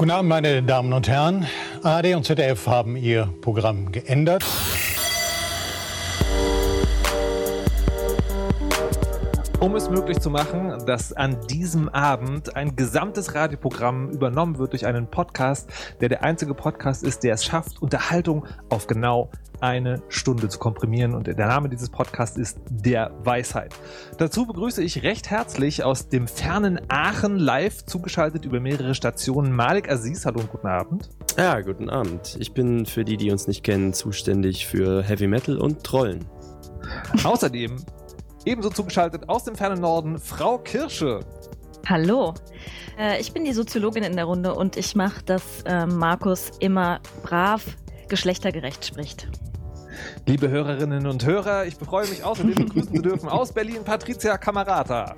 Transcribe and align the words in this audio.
Guten 0.00 0.12
Abend, 0.12 0.30
meine 0.30 0.62
Damen 0.62 0.94
und 0.94 1.08
Herren. 1.08 1.46
ARD 1.82 2.14
und 2.14 2.24
ZDF 2.24 2.66
haben 2.66 2.96
ihr 2.96 3.28
Programm 3.42 3.92
geändert. 3.92 4.42
Um 9.60 9.76
es 9.76 9.90
möglich 9.90 10.18
zu 10.20 10.30
machen, 10.30 10.86
dass 10.86 11.12
an 11.12 11.36
diesem 11.46 11.90
Abend 11.90 12.56
ein 12.56 12.76
gesamtes 12.76 13.34
Radioprogramm 13.34 14.08
übernommen 14.08 14.56
wird 14.56 14.72
durch 14.72 14.86
einen 14.86 15.06
Podcast, 15.06 15.70
der 16.00 16.08
der 16.08 16.24
einzige 16.24 16.54
Podcast 16.54 17.04
ist, 17.04 17.24
der 17.24 17.34
es 17.34 17.44
schafft, 17.44 17.82
Unterhaltung 17.82 18.46
auf 18.70 18.86
genau 18.86 19.30
eine 19.60 20.02
Stunde 20.08 20.48
zu 20.48 20.58
komprimieren. 20.58 21.12
Und 21.12 21.26
der 21.26 21.34
Name 21.36 21.68
dieses 21.68 21.90
Podcasts 21.90 22.38
ist 22.38 22.58
Der 22.70 23.10
Weisheit. 23.22 23.74
Dazu 24.16 24.46
begrüße 24.46 24.82
ich 24.82 25.02
recht 25.02 25.28
herzlich 25.28 25.84
aus 25.84 26.08
dem 26.08 26.26
fernen 26.26 26.80
Aachen 26.88 27.36
live 27.36 27.84
zugeschaltet 27.84 28.46
über 28.46 28.60
mehrere 28.60 28.94
Stationen 28.94 29.52
Malik 29.52 29.90
Aziz. 29.90 30.24
Hallo 30.24 30.40
und 30.40 30.50
guten 30.50 30.68
Abend. 30.68 31.10
Ja, 31.36 31.60
guten 31.60 31.90
Abend. 31.90 32.34
Ich 32.40 32.54
bin 32.54 32.86
für 32.86 33.04
die, 33.04 33.18
die 33.18 33.30
uns 33.30 33.46
nicht 33.46 33.62
kennen, 33.62 33.92
zuständig 33.92 34.66
für 34.66 35.02
Heavy 35.02 35.26
Metal 35.26 35.58
und 35.58 35.84
Trollen. 35.84 36.24
Außerdem 37.24 37.76
Ebenso 38.44 38.70
zugeschaltet 38.70 39.28
aus 39.28 39.44
dem 39.44 39.54
fernen 39.54 39.80
Norden 39.80 40.18
Frau 40.18 40.58
Kirsche. 40.58 41.20
Hallo. 41.86 42.34
Äh, 42.98 43.20
ich 43.20 43.32
bin 43.32 43.44
die 43.44 43.52
Soziologin 43.52 44.02
in 44.02 44.16
der 44.16 44.24
Runde 44.24 44.54
und 44.54 44.76
ich 44.76 44.94
mache, 44.94 45.22
dass 45.24 45.62
äh, 45.66 45.86
Markus 45.86 46.50
immer 46.58 47.00
brav 47.22 47.62
geschlechtergerecht 48.08 48.84
spricht. 48.84 49.28
Liebe 50.26 50.48
Hörerinnen 50.48 51.06
und 51.06 51.24
Hörer, 51.26 51.66
ich 51.66 51.74
freue 51.74 52.08
mich 52.08 52.24
außerdem 52.24 52.54
begrüßen 52.66 52.94
zu 52.96 53.02
dürfen 53.02 53.28
aus 53.28 53.52
Berlin 53.52 53.84
Patricia 53.84 54.38
Camarata. 54.38 55.14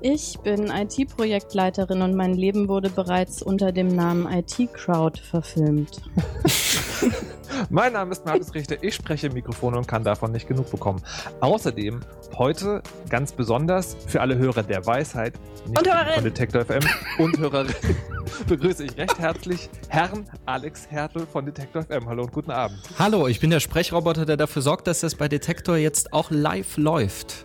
Ich 0.00 0.38
bin 0.40 0.66
IT-Projektleiterin 0.66 2.02
und 2.02 2.14
mein 2.14 2.34
Leben 2.34 2.68
wurde 2.68 2.90
bereits 2.90 3.42
unter 3.42 3.72
dem 3.72 3.88
Namen 3.88 4.30
IT-Crowd 4.30 5.20
verfilmt. 5.20 6.02
mein 7.70 7.92
Name 7.92 8.12
ist 8.12 8.24
Markus 8.24 8.54
Richter, 8.54 8.76
ich 8.82 8.94
spreche 8.94 9.28
im 9.28 9.34
Mikrofon 9.34 9.74
und 9.74 9.86
kann 9.86 10.04
davon 10.04 10.32
nicht 10.32 10.48
genug 10.48 10.70
bekommen. 10.70 11.02
Außerdem 11.40 12.00
heute 12.36 12.82
ganz 13.08 13.32
besonders 13.32 13.96
für 14.06 14.20
alle 14.20 14.36
Hörer 14.36 14.62
der 14.62 14.84
Weisheit 14.86 15.34
nicht 15.66 15.78
und 15.78 15.86
Hörerin. 15.86 16.14
von 16.14 16.24
Detektor 16.24 16.64
FM 16.64 16.82
und 17.18 17.38
Hörerin 17.38 17.74
begrüße 18.48 18.84
ich 18.84 18.96
recht 18.96 19.18
herzlich 19.18 19.68
Herrn 19.88 20.24
Alex 20.46 20.90
Hertel 20.90 21.26
von 21.26 21.46
Detektor 21.46 21.82
FM. 21.82 22.08
Hallo 22.08 22.22
und 22.24 22.32
guten 22.32 22.50
Abend. 22.50 22.78
Hallo, 22.98 23.28
ich 23.28 23.40
bin 23.40 23.50
der 23.50 23.60
Sprechroboter, 23.60 24.26
der 24.26 24.36
dafür 24.36 24.62
sorgt, 24.62 24.86
dass 24.86 25.00
das 25.00 25.14
bei 25.14 25.28
Detektor 25.28 25.76
jetzt 25.76 26.12
auch 26.12 26.30
live 26.30 26.76
läuft. 26.76 27.44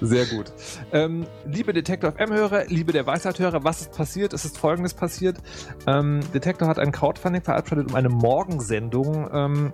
Sehr 0.00 0.26
gut. 0.26 0.52
Ähm, 0.92 1.26
liebe 1.46 1.72
Detektor 1.72 2.12
FM-Hörer, 2.12 2.66
liebe 2.66 2.92
der 2.92 3.06
Weisheit-Hörer, 3.06 3.64
was 3.64 3.82
ist 3.82 3.92
passiert? 3.92 4.32
Es 4.32 4.44
ist 4.44 4.58
folgendes 4.58 4.94
passiert. 4.94 5.38
Ähm, 5.86 6.20
Detektor 6.32 6.68
hat 6.68 6.78
ein 6.78 6.92
Crowdfunding 6.92 7.42
verabschiedet, 7.42 7.88
um 7.88 7.94
eine 7.94 8.08
Morgensendung 8.08 9.28
ähm, 9.32 9.72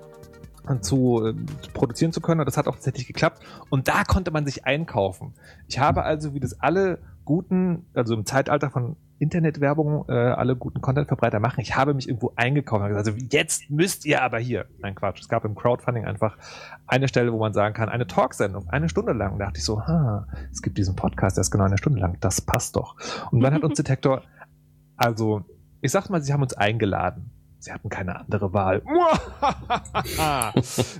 zu, 0.81 1.27
äh, 1.27 1.35
produzieren 1.73 2.13
zu 2.13 2.21
können. 2.21 2.41
Und 2.41 2.47
das 2.47 2.57
hat 2.57 2.69
auch 2.69 2.75
tatsächlich 2.75 3.07
geklappt. 3.07 3.43
Und 3.69 3.89
da 3.89 4.05
konnte 4.05 4.31
man 4.31 4.47
sich 4.47 4.65
einkaufen. 4.65 5.35
Ich 5.69 5.79
habe 5.79 6.03
also, 6.05 6.35
wie 6.35 6.41
das 6.41 6.61
alle 6.61 7.01
guten, 7.25 7.87
also 7.95 8.15
im 8.15 8.27
Zeitalter 8.27 8.71
von 8.71 8.97
Internetwerbung 9.21 10.07
äh, 10.09 10.13
alle 10.13 10.57
guten 10.57 10.81
Content-Verbreiter 10.81 11.41
machen. 11.41 11.61
Ich 11.61 11.77
habe 11.77 11.93
mich 11.93 12.09
irgendwo 12.09 12.33
eingekauft 12.37 12.83
und 12.83 12.89
gesagt, 12.89 13.07
also 13.07 13.27
jetzt 13.31 13.71
müsst 13.71 14.07
ihr 14.07 14.23
aber 14.23 14.39
hier. 14.39 14.65
Nein, 14.79 14.95
Quatsch. 14.95 15.21
Es 15.21 15.29
gab 15.29 15.45
im 15.45 15.55
Crowdfunding 15.55 16.07
einfach 16.07 16.39
eine 16.87 17.07
Stelle, 17.07 17.31
wo 17.31 17.39
man 17.39 17.53
sagen 17.53 17.75
kann, 17.75 17.91
eine 17.91 18.06
Talksendung, 18.06 18.71
eine 18.71 18.89
Stunde 18.89 19.12
lang. 19.12 19.34
Und 19.34 19.39
da 19.39 19.47
dachte 19.47 19.59
ich 19.59 19.65
so, 19.65 19.87
ha, 19.87 20.27
es 20.50 20.62
gibt 20.62 20.78
diesen 20.78 20.97
Podcast, 20.97 21.37
der 21.37 21.43
ist 21.43 21.50
genau 21.50 21.65
eine 21.65 21.77
Stunde 21.77 22.00
lang. 22.00 22.17
Das 22.21 22.41
passt 22.41 22.77
doch. 22.77 22.97
Und 23.31 23.41
dann 23.41 23.53
hat 23.53 23.62
uns 23.62 23.77
Detektor, 23.77 24.22
also, 24.97 25.44
ich 25.83 25.91
sag 25.91 26.09
mal, 26.09 26.23
sie 26.23 26.33
haben 26.33 26.43
uns 26.43 26.55
eingeladen. 26.55 27.31
Sie 27.60 27.72
hatten 27.72 27.91
keine 27.91 28.19
andere 28.19 28.53
Wahl. 28.54 28.82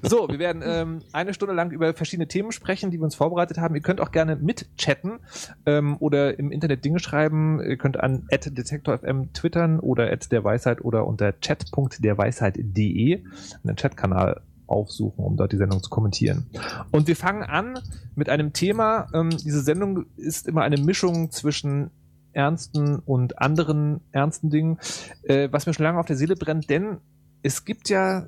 so, 0.03 0.29
wir 0.29 0.39
werden 0.39 0.63
ähm, 0.65 0.99
eine 1.13 1.33
Stunde 1.33 1.55
lang 1.55 1.71
über 1.71 1.95
verschiedene 1.95 2.29
Themen 2.29 2.53
sprechen, 2.53 2.91
die 2.91 2.99
wir 2.99 3.05
uns 3.05 3.15
vorbereitet 3.15 3.57
haben. 3.59 3.75
Ihr 3.75 3.81
könnt 3.81 4.01
auch 4.01 4.13
gerne 4.13 4.37
mitchatten 4.37 5.21
ähm, 5.65 5.97
oder 6.01 6.39
im 6.39 6.53
Internet 6.53 6.85
Dinge 6.85 6.99
schreiben. 6.99 7.63
Ihr 7.63 7.79
könnt 7.79 7.99
an 7.99 8.27
@detektor_fm 8.31 9.33
twittern 9.33 9.81
oder 9.81 10.15
@derweisheit 10.15 10.85
oder 10.85 11.07
unter 11.07 11.41
chat.derweisheit.de 11.41 13.25
einen 13.65 13.77
Chatkanal 13.77 14.43
aufsuchen, 14.67 15.25
um 15.25 15.37
dort 15.37 15.53
die 15.53 15.57
Sendung 15.57 15.83
zu 15.83 15.91
kommentieren. 15.91 16.47
Und 16.91 17.09
wir 17.09 17.17
fangen 17.17 17.43
an 17.43 17.79
mit 18.15 18.29
einem 18.29 18.53
Thema. 18.53 19.09
Ähm, 19.13 19.31
diese 19.31 19.63
Sendung 19.63 20.05
ist 20.17 20.47
immer 20.47 20.63
eine 20.63 20.77
Mischung 20.77 21.31
zwischen 21.31 21.91
ernsten 22.33 22.99
und 22.99 23.39
anderen 23.39 24.01
ernsten 24.13 24.51
Dingen, 24.51 24.79
äh, 25.23 25.49
was 25.51 25.67
mir 25.67 25.75
schon 25.75 25.85
lange 25.85 25.99
auf 25.99 26.07
der 26.07 26.17
Seele 26.17 26.37
brennt, 26.37 26.71
denn 26.71 26.99
es 27.43 27.65
gibt 27.65 27.89
ja 27.89 28.27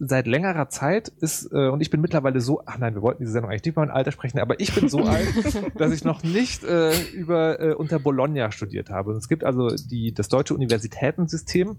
seit 0.00 0.26
längerer 0.26 0.68
Zeit 0.68 1.08
ist, 1.08 1.52
äh, 1.52 1.68
und 1.68 1.80
ich 1.80 1.90
bin 1.90 2.00
mittlerweile 2.00 2.40
so, 2.40 2.62
ach 2.66 2.78
nein, 2.78 2.94
wir 2.94 3.02
wollten 3.02 3.22
diese 3.22 3.32
Sendung 3.32 3.50
eigentlich 3.50 3.64
nicht 3.64 3.72
über 3.72 3.80
mein 3.82 3.90
Alter 3.90 4.12
sprechen, 4.12 4.38
aber 4.38 4.60
ich 4.60 4.74
bin 4.74 4.88
so 4.88 4.98
alt, 5.04 5.28
dass 5.74 5.92
ich 5.92 6.04
noch 6.04 6.22
nicht 6.22 6.62
äh, 6.64 6.92
über 7.12 7.60
äh, 7.60 7.74
unter 7.74 7.98
Bologna 7.98 8.52
studiert 8.52 8.90
habe. 8.90 9.10
Und 9.10 9.16
es 9.16 9.28
gibt 9.28 9.44
also 9.44 9.68
die, 9.68 10.14
das 10.14 10.28
deutsche 10.28 10.54
Universitätensystem, 10.54 11.76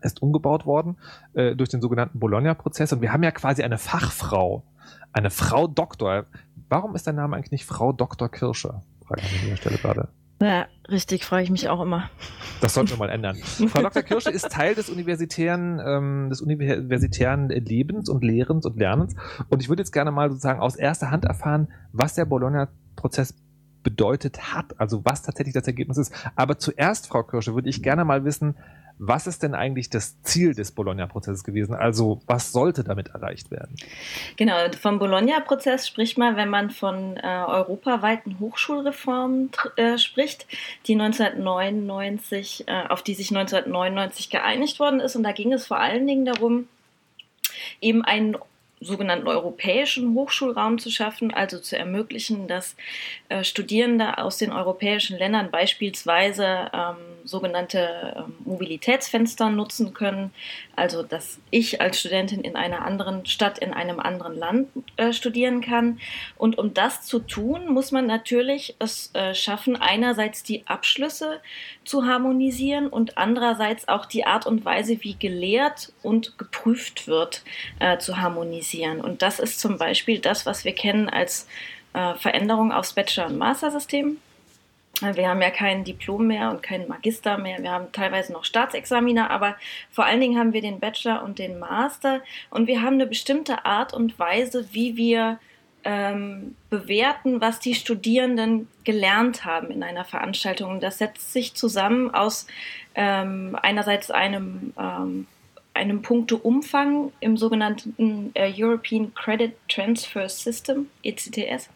ist 0.00 0.22
umgebaut 0.22 0.66
worden 0.66 0.96
äh, 1.34 1.56
durch 1.56 1.70
den 1.70 1.80
sogenannten 1.80 2.20
Bologna-Prozess. 2.20 2.92
Und 2.92 3.00
wir 3.02 3.12
haben 3.12 3.22
ja 3.22 3.32
quasi 3.32 3.62
eine 3.62 3.78
Fachfrau, 3.78 4.64
eine 5.12 5.30
Frau 5.30 5.66
Doktor. 5.66 6.26
Warum 6.68 6.94
ist 6.94 7.06
dein 7.06 7.16
Name 7.16 7.34
eigentlich 7.34 7.50
nicht 7.50 7.64
Frau 7.64 7.92
Doktor 7.92 8.28
Kirscher? 8.28 8.82
Frage 9.06 9.22
ich 9.22 9.32
an 9.32 9.44
dieser 9.44 9.56
Stelle 9.56 9.78
gerade. 9.78 10.08
Ja, 10.40 10.66
richtig, 10.88 11.24
frage 11.24 11.42
ich 11.42 11.50
mich 11.50 11.68
auch 11.68 11.80
immer. 11.80 12.10
Das 12.60 12.74
sollten 12.74 12.90
wir 12.90 12.96
mal 12.96 13.10
ändern. 13.10 13.36
Frau 13.68 13.82
Dr. 13.82 14.02
Kirsche 14.02 14.30
ist 14.30 14.50
Teil 14.50 14.74
des 14.74 14.88
universitären, 14.88 15.80
ähm, 15.84 16.30
des 16.30 16.40
universitären 16.40 17.48
Lebens 17.48 18.08
und 18.08 18.22
Lehrens 18.22 18.64
und 18.64 18.76
Lernens. 18.76 19.16
Und 19.48 19.62
ich 19.62 19.68
würde 19.68 19.82
jetzt 19.82 19.92
gerne 19.92 20.12
mal 20.12 20.30
sozusagen 20.30 20.60
aus 20.60 20.76
erster 20.76 21.10
Hand 21.10 21.24
erfahren, 21.24 21.68
was 21.92 22.14
der 22.14 22.24
Bologna-Prozess 22.24 23.34
bedeutet 23.82 24.54
hat, 24.54 24.78
also 24.78 25.04
was 25.04 25.22
tatsächlich 25.22 25.54
das 25.54 25.66
Ergebnis 25.66 25.98
ist. 25.98 26.12
Aber 26.36 26.58
zuerst, 26.58 27.08
Frau 27.08 27.22
Kirsche, 27.22 27.54
würde 27.54 27.68
ich 27.68 27.82
gerne 27.82 28.04
mal 28.04 28.24
wissen, 28.24 28.54
was 28.98 29.26
ist 29.26 29.42
denn 29.42 29.54
eigentlich 29.54 29.90
das 29.90 30.20
Ziel 30.22 30.54
des 30.54 30.72
Bologna-Prozesses 30.72 31.44
gewesen? 31.44 31.74
Also 31.74 32.20
was 32.26 32.52
sollte 32.52 32.84
damit 32.84 33.08
erreicht 33.08 33.50
werden? 33.50 33.76
Genau, 34.36 34.56
vom 34.80 34.98
Bologna-Prozess 34.98 35.86
spricht 35.86 36.18
man, 36.18 36.36
wenn 36.36 36.48
man 36.48 36.70
von 36.70 37.16
äh, 37.16 37.44
europaweiten 37.46 38.38
Hochschulreformen 38.40 39.50
äh, 39.76 39.98
spricht, 39.98 40.46
die 40.86 40.94
1999, 40.94 42.64
äh, 42.66 42.84
auf 42.88 43.02
die 43.02 43.14
sich 43.14 43.30
1999 43.30 44.30
geeinigt 44.30 44.80
worden 44.80 45.00
ist. 45.00 45.16
Und 45.16 45.22
da 45.22 45.32
ging 45.32 45.52
es 45.52 45.66
vor 45.66 45.78
allen 45.78 46.06
Dingen 46.06 46.24
darum, 46.24 46.68
eben 47.80 48.04
einen 48.04 48.36
sogenannten 48.80 49.26
europäischen 49.26 50.14
Hochschulraum 50.14 50.78
zu 50.78 50.90
schaffen, 50.90 51.32
also 51.32 51.58
zu 51.58 51.76
ermöglichen, 51.76 52.48
dass 52.48 52.76
äh, 53.28 53.44
Studierende 53.44 54.18
aus 54.18 54.38
den 54.38 54.52
europäischen 54.52 55.18
Ländern 55.18 55.50
beispielsweise 55.50 56.70
ähm, 56.72 56.96
sogenannte 57.24 58.14
ähm, 58.16 58.34
Mobilitätsfenster 58.44 59.50
nutzen 59.50 59.92
können, 59.94 60.32
also 60.76 61.02
dass 61.02 61.38
ich 61.50 61.80
als 61.80 62.00
Studentin 62.00 62.40
in 62.40 62.56
einer 62.56 62.84
anderen 62.84 63.26
Stadt, 63.26 63.58
in 63.58 63.72
einem 63.72 64.00
anderen 64.00 64.36
Land 64.36 64.68
äh, 64.96 65.12
studieren 65.12 65.60
kann. 65.60 66.00
Und 66.36 66.58
um 66.58 66.72
das 66.72 67.02
zu 67.02 67.18
tun, 67.18 67.68
muss 67.68 67.92
man 67.92 68.06
natürlich 68.06 68.76
es 68.78 69.10
äh, 69.14 69.34
schaffen, 69.34 69.76
einerseits 69.76 70.42
die 70.42 70.66
Abschlüsse 70.66 71.40
zu 71.84 72.06
harmonisieren 72.06 72.88
und 72.88 73.18
andererseits 73.18 73.88
auch 73.88 74.06
die 74.06 74.24
Art 74.24 74.46
und 74.46 74.64
Weise, 74.64 74.98
wie 75.02 75.14
gelehrt 75.14 75.92
und 76.02 76.38
geprüft 76.38 77.08
wird, 77.08 77.42
äh, 77.80 77.98
zu 77.98 78.18
harmonisieren. 78.18 78.67
Und 78.74 79.22
das 79.22 79.38
ist 79.38 79.60
zum 79.60 79.78
Beispiel 79.78 80.18
das, 80.18 80.46
was 80.46 80.64
wir 80.64 80.74
kennen 80.74 81.08
als 81.08 81.46
äh, 81.94 82.14
Veränderung 82.14 82.72
aufs 82.72 82.92
Bachelor- 82.92 83.26
und 83.26 83.38
Master-System. 83.38 84.18
Wir 85.00 85.28
haben 85.28 85.40
ja 85.40 85.50
kein 85.50 85.84
Diplom 85.84 86.26
mehr 86.26 86.50
und 86.50 86.62
keinen 86.62 86.88
Magister 86.88 87.38
mehr. 87.38 87.62
Wir 87.62 87.70
haben 87.70 87.92
teilweise 87.92 88.32
noch 88.32 88.44
Staatsexaminer, 88.44 89.30
aber 89.30 89.56
vor 89.92 90.04
allen 90.04 90.20
Dingen 90.20 90.38
haben 90.38 90.52
wir 90.52 90.60
den 90.60 90.80
Bachelor 90.80 91.22
und 91.22 91.38
den 91.38 91.58
Master. 91.60 92.20
Und 92.50 92.66
wir 92.66 92.82
haben 92.82 92.94
eine 92.94 93.06
bestimmte 93.06 93.64
Art 93.64 93.94
und 93.94 94.18
Weise, 94.18 94.68
wie 94.72 94.96
wir 94.96 95.38
ähm, 95.84 96.56
bewerten, 96.68 97.40
was 97.40 97.60
die 97.60 97.74
Studierenden 97.74 98.68
gelernt 98.84 99.44
haben 99.44 99.70
in 99.70 99.82
einer 99.82 100.04
Veranstaltung. 100.04 100.72
Und 100.72 100.82
das 100.82 100.98
setzt 100.98 101.32
sich 101.32 101.54
zusammen 101.54 102.12
aus 102.12 102.46
ähm, 102.94 103.56
einerseits 103.62 104.10
einem, 104.10 104.72
ähm, 104.78 105.26
einem 105.78 106.02
Punkteumfang 106.02 107.12
im 107.20 107.36
sogenannten 107.36 108.32
äh, 108.34 108.52
European 108.56 109.14
Credit 109.14 109.52
Transfer 109.68 110.28
System, 110.28 110.88
ECTS. 111.04 111.70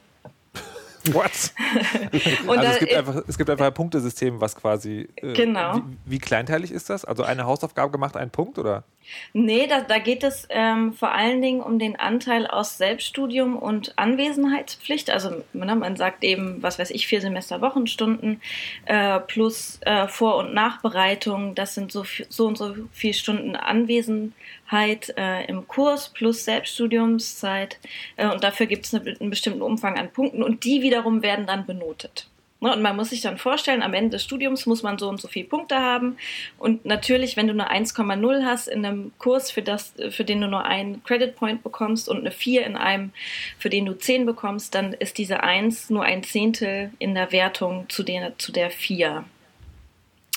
What? 1.13 1.31
also 2.49 2.63
es, 2.63 2.79
gibt 2.79 2.95
einfach, 2.95 3.23
es 3.27 3.39
gibt 3.39 3.51
einfach 3.51 3.67
ein 3.67 3.75
Punktesystem, 3.75 4.41
was 4.41 4.55
quasi. 4.55 5.09
Äh, 5.17 5.33
genau. 5.33 5.77
Wie, 5.77 6.13
wie, 6.13 6.19
kleinteilig 6.19 6.71
ist 6.71 6.91
das? 6.91 7.05
Also 7.05 7.25
eine 7.25 7.45
Hausaufgabe 7.45 7.91
gemacht, 7.91 8.17
ein 8.17 8.31
Punkt, 8.31 8.59
oder? 8.59 8.85
Nee, 9.33 9.67
da, 9.67 9.81
da 9.81 9.99
geht 9.99 10.23
es 10.23 10.47
ähm, 10.49 10.93
vor 10.93 11.13
allen 11.13 11.43
Dingen 11.43 11.61
um 11.61 11.81
den 11.81 11.99
Anteil 11.99 12.47
aus 12.47 12.79
Selbststudium 12.79 13.57
und 13.57 13.99
Anwesenheitspflicht. 13.99 15.11
Also 15.11 15.43
ne, 15.53 15.75
man 15.75 15.97
sagt 15.97 16.23
eben, 16.23 16.63
was 16.63 16.79
weiß 16.79 16.91
ich, 16.91 17.09
vier 17.09 17.21
Semester 17.21 17.61
Wochenstunden 17.61 18.41
äh, 18.87 19.19
plus 19.19 19.81
äh, 19.83 20.07
Vor- 20.07 20.37
und 20.37 20.55
Nachbereitung. 20.55 21.57
Das 21.57 21.75
sind 21.75 21.91
so, 21.91 22.05
so 22.29 22.47
und 22.47 22.57
so 22.57 22.77
viele 22.93 23.15
Stunden 23.15 23.57
Anwesenheit 23.57 24.33
äh, 24.73 25.47
im 25.47 25.69
Kurs 25.69 26.09
plus 26.09 26.45
Selbststudiumszeit. 26.45 27.79
Äh, 28.17 28.29
und 28.29 28.43
dafür 28.43 28.67
gibt 28.67 28.87
es 28.87 28.95
einen 28.95 29.31
bestimmten 29.31 29.63
Umfang 29.63 29.99
an 29.99 30.13
Punkten 30.13 30.43
und 30.43 30.65
die 30.65 30.83
wiederum 30.83 31.23
werden 31.23 31.47
dann 31.47 31.67
benotet. 31.67 32.29
Ne, 32.63 32.73
und 32.73 32.81
man 32.81 32.95
muss 32.95 33.11
sich 33.11 33.21
dann 33.21 33.39
vorstellen, 33.39 33.83
am 33.83 33.93
Ende 33.93 34.11
des 34.11 34.23
Studiums 34.23 34.67
muss 34.67 34.85
man 34.85 34.97
so 34.97 35.09
und 35.09 35.21
so 35.21 35.27
viele 35.27 35.49
Punkte 35.49 35.81
haben. 35.81 36.17
Und 36.59 36.85
natürlich, 36.85 37.37
wenn 37.37 37.49
du 37.49 37.53
eine 37.53 37.73
1,0 37.73 38.45
hast 38.45 38.69
in 38.69 38.87
einem 38.87 39.11
Kurs, 39.19 39.51
für, 39.51 39.63
das, 39.63 39.95
für 40.11 40.25
den 40.25 40.41
du 40.41 40.47
nur 40.47 40.65
einen 40.65 41.03
Credit 41.03 41.35
Point 41.35 41.65
bekommst 41.65 42.09
und 42.09 42.19
eine 42.19 42.31
4 42.31 42.65
in 42.65 42.77
einem, 42.77 43.13
für 43.59 43.69
den 43.69 43.85
du 43.85 43.95
10 43.95 44.27
bekommst, 44.27 44.77
dann 44.77 44.93
ist 44.93 45.19
diese 45.19 45.43
1 45.43 45.91
nur 45.91 46.05
ein 46.05 46.23
Zehntel 46.23 46.93
in 47.01 47.17
der 47.17 47.33
Wertung 47.33 47.87
zu 47.89 48.05
der, 48.05 48.39
zu 48.39 48.53
der 48.53 48.71
4. 48.71 49.25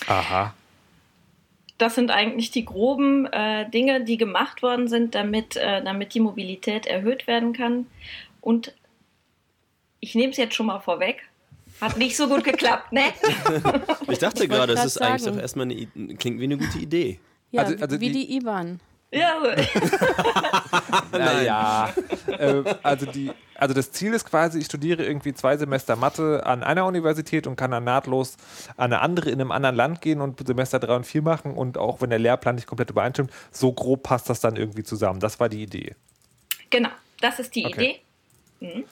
Aha. 0.08 0.56
Das 1.78 1.96
sind 1.96 2.10
eigentlich 2.10 2.52
die 2.52 2.64
groben 2.64 3.26
äh, 3.28 3.70
Dinge, 3.70 4.04
die 4.04 4.18
gemacht 4.18 4.62
worden 4.62 4.88
sind, 4.88 5.14
damit, 5.14 5.58
äh, 5.58 5.84
damit 5.84 6.14
die 6.14 6.22
Mobilität 6.22 6.86
erhöht 6.86 7.28
werden 7.28 7.54
kann. 7.54 7.88
Und 8.42 8.74
ich 10.00 10.16
nehme 10.16 10.32
es 10.32 10.38
jetzt 10.38 10.56
schon 10.56 10.68
mal 10.68 10.80
vorweg, 10.80 11.24
hat 11.82 11.98
nicht 11.98 12.16
so 12.16 12.28
gut 12.28 12.44
geklappt, 12.44 12.94
ne? 12.94 13.02
ich 14.08 14.20
dachte 14.20 14.48
gerade, 14.48 14.74
es 14.74 14.86
ist 14.86 15.02
eigentlich 15.02 15.24
doch 15.24 15.38
erstmal 15.38 15.66
eine, 15.66 16.16
klingt 16.16 16.40
wie 16.40 16.46
eine 16.46 16.58
gute 16.58 16.80
Idee. 16.80 17.20
Ja, 17.52 17.64
also, 17.64 17.76
also 17.82 18.00
wie 18.00 18.12
die, 18.12 18.28
die 18.28 18.38
IBAN. 18.38 18.80
Ja. 19.16 19.42
naja. 21.12 21.94
äh, 22.28 22.64
also, 22.84 23.06
die, 23.06 23.32
also 23.56 23.74
das 23.74 23.92
Ziel 23.92 24.14
ist 24.14 24.26
quasi, 24.26 24.60
ich 24.60 24.66
studiere 24.66 25.06
irgendwie 25.06 25.34
zwei 25.34 25.56
Semester 25.56 25.96
Mathe 25.96 26.46
an 26.46 26.64
einer 26.64 26.86
Universität 26.86 27.48
und 27.48 27.56
kann 27.56 27.72
dann 27.72 27.86
nahtlos 27.86 28.36
an 28.76 28.92
eine 28.92 29.02
andere 29.02 29.30
in 29.30 29.40
einem 29.40 29.52
anderen 29.52 29.76
Land 29.76 30.02
gehen 30.02 30.20
und 30.20 30.46
Semester 30.46 30.80
drei 30.80 30.98
und 30.98 31.06
vier 31.06 31.22
machen 31.22 31.54
und 31.54 31.78
auch 31.78 32.02
wenn 32.02 32.10
der 32.10 32.20
Lehrplan 32.20 32.56
nicht 32.56 32.68
komplett 32.68 32.90
übereinstimmt, 32.90 33.32
so 33.52 33.72
grob 33.72 34.04
passt 34.04 34.30
das 34.30 34.42
dann 34.42 34.58
irgendwie 34.58 34.84
zusammen. 34.84 35.22
Das 35.22 35.40
war 35.40 35.48
die 35.48 35.64
Idee. 35.64 35.96
Genau, 36.70 36.90
das 37.22 37.40
ist 37.40 37.56
die 37.56 37.66
okay. 37.66 38.02
Idee. 38.60 38.76
Mhm. 38.76 38.84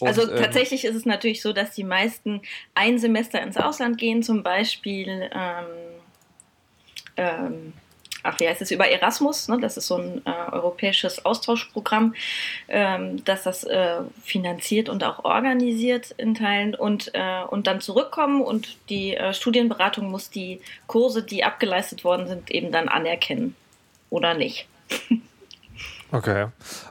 Und, 0.00 0.08
also 0.08 0.30
ähm, 0.30 0.36
tatsächlich 0.40 0.84
ist 0.84 0.94
es 0.94 1.06
natürlich 1.06 1.42
so, 1.42 1.52
dass 1.52 1.72
die 1.72 1.84
meisten 1.84 2.40
ein 2.74 2.98
Semester 3.00 3.42
ins 3.42 3.56
Ausland 3.56 3.98
gehen, 3.98 4.22
zum 4.22 4.44
Beispiel, 4.44 5.30
ähm, 5.32 5.64
ähm, 7.16 7.72
ach 8.24 8.40
wie 8.40 8.48
heißt 8.48 8.62
es, 8.62 8.70
über 8.70 8.88
Erasmus, 8.88 9.48
ne? 9.48 9.58
das 9.60 9.76
ist 9.76 9.86
so 9.86 9.96
ein 9.96 10.22
äh, 10.24 10.52
europäisches 10.52 11.24
Austauschprogramm, 11.24 12.14
ähm, 12.68 13.24
das 13.24 13.44
das 13.44 13.64
äh, 13.64 14.00
finanziert 14.22 14.88
und 14.88 15.04
auch 15.04 15.24
organisiert 15.24 16.10
in 16.16 16.34
Teilen 16.34 16.74
und, 16.74 17.10
äh, 17.14 17.42
und 17.48 17.66
dann 17.66 17.80
zurückkommen 17.80 18.42
und 18.42 18.76
die 18.88 19.14
äh, 19.16 19.32
Studienberatung 19.32 20.10
muss 20.10 20.30
die 20.30 20.60
Kurse, 20.86 21.22
die 21.22 21.44
abgeleistet 21.44 22.04
worden 22.04 22.26
sind, 22.26 22.50
eben 22.50 22.72
dann 22.72 22.88
anerkennen 22.88 23.54
oder 24.10 24.34
nicht. 24.34 24.66
Okay. 26.14 26.46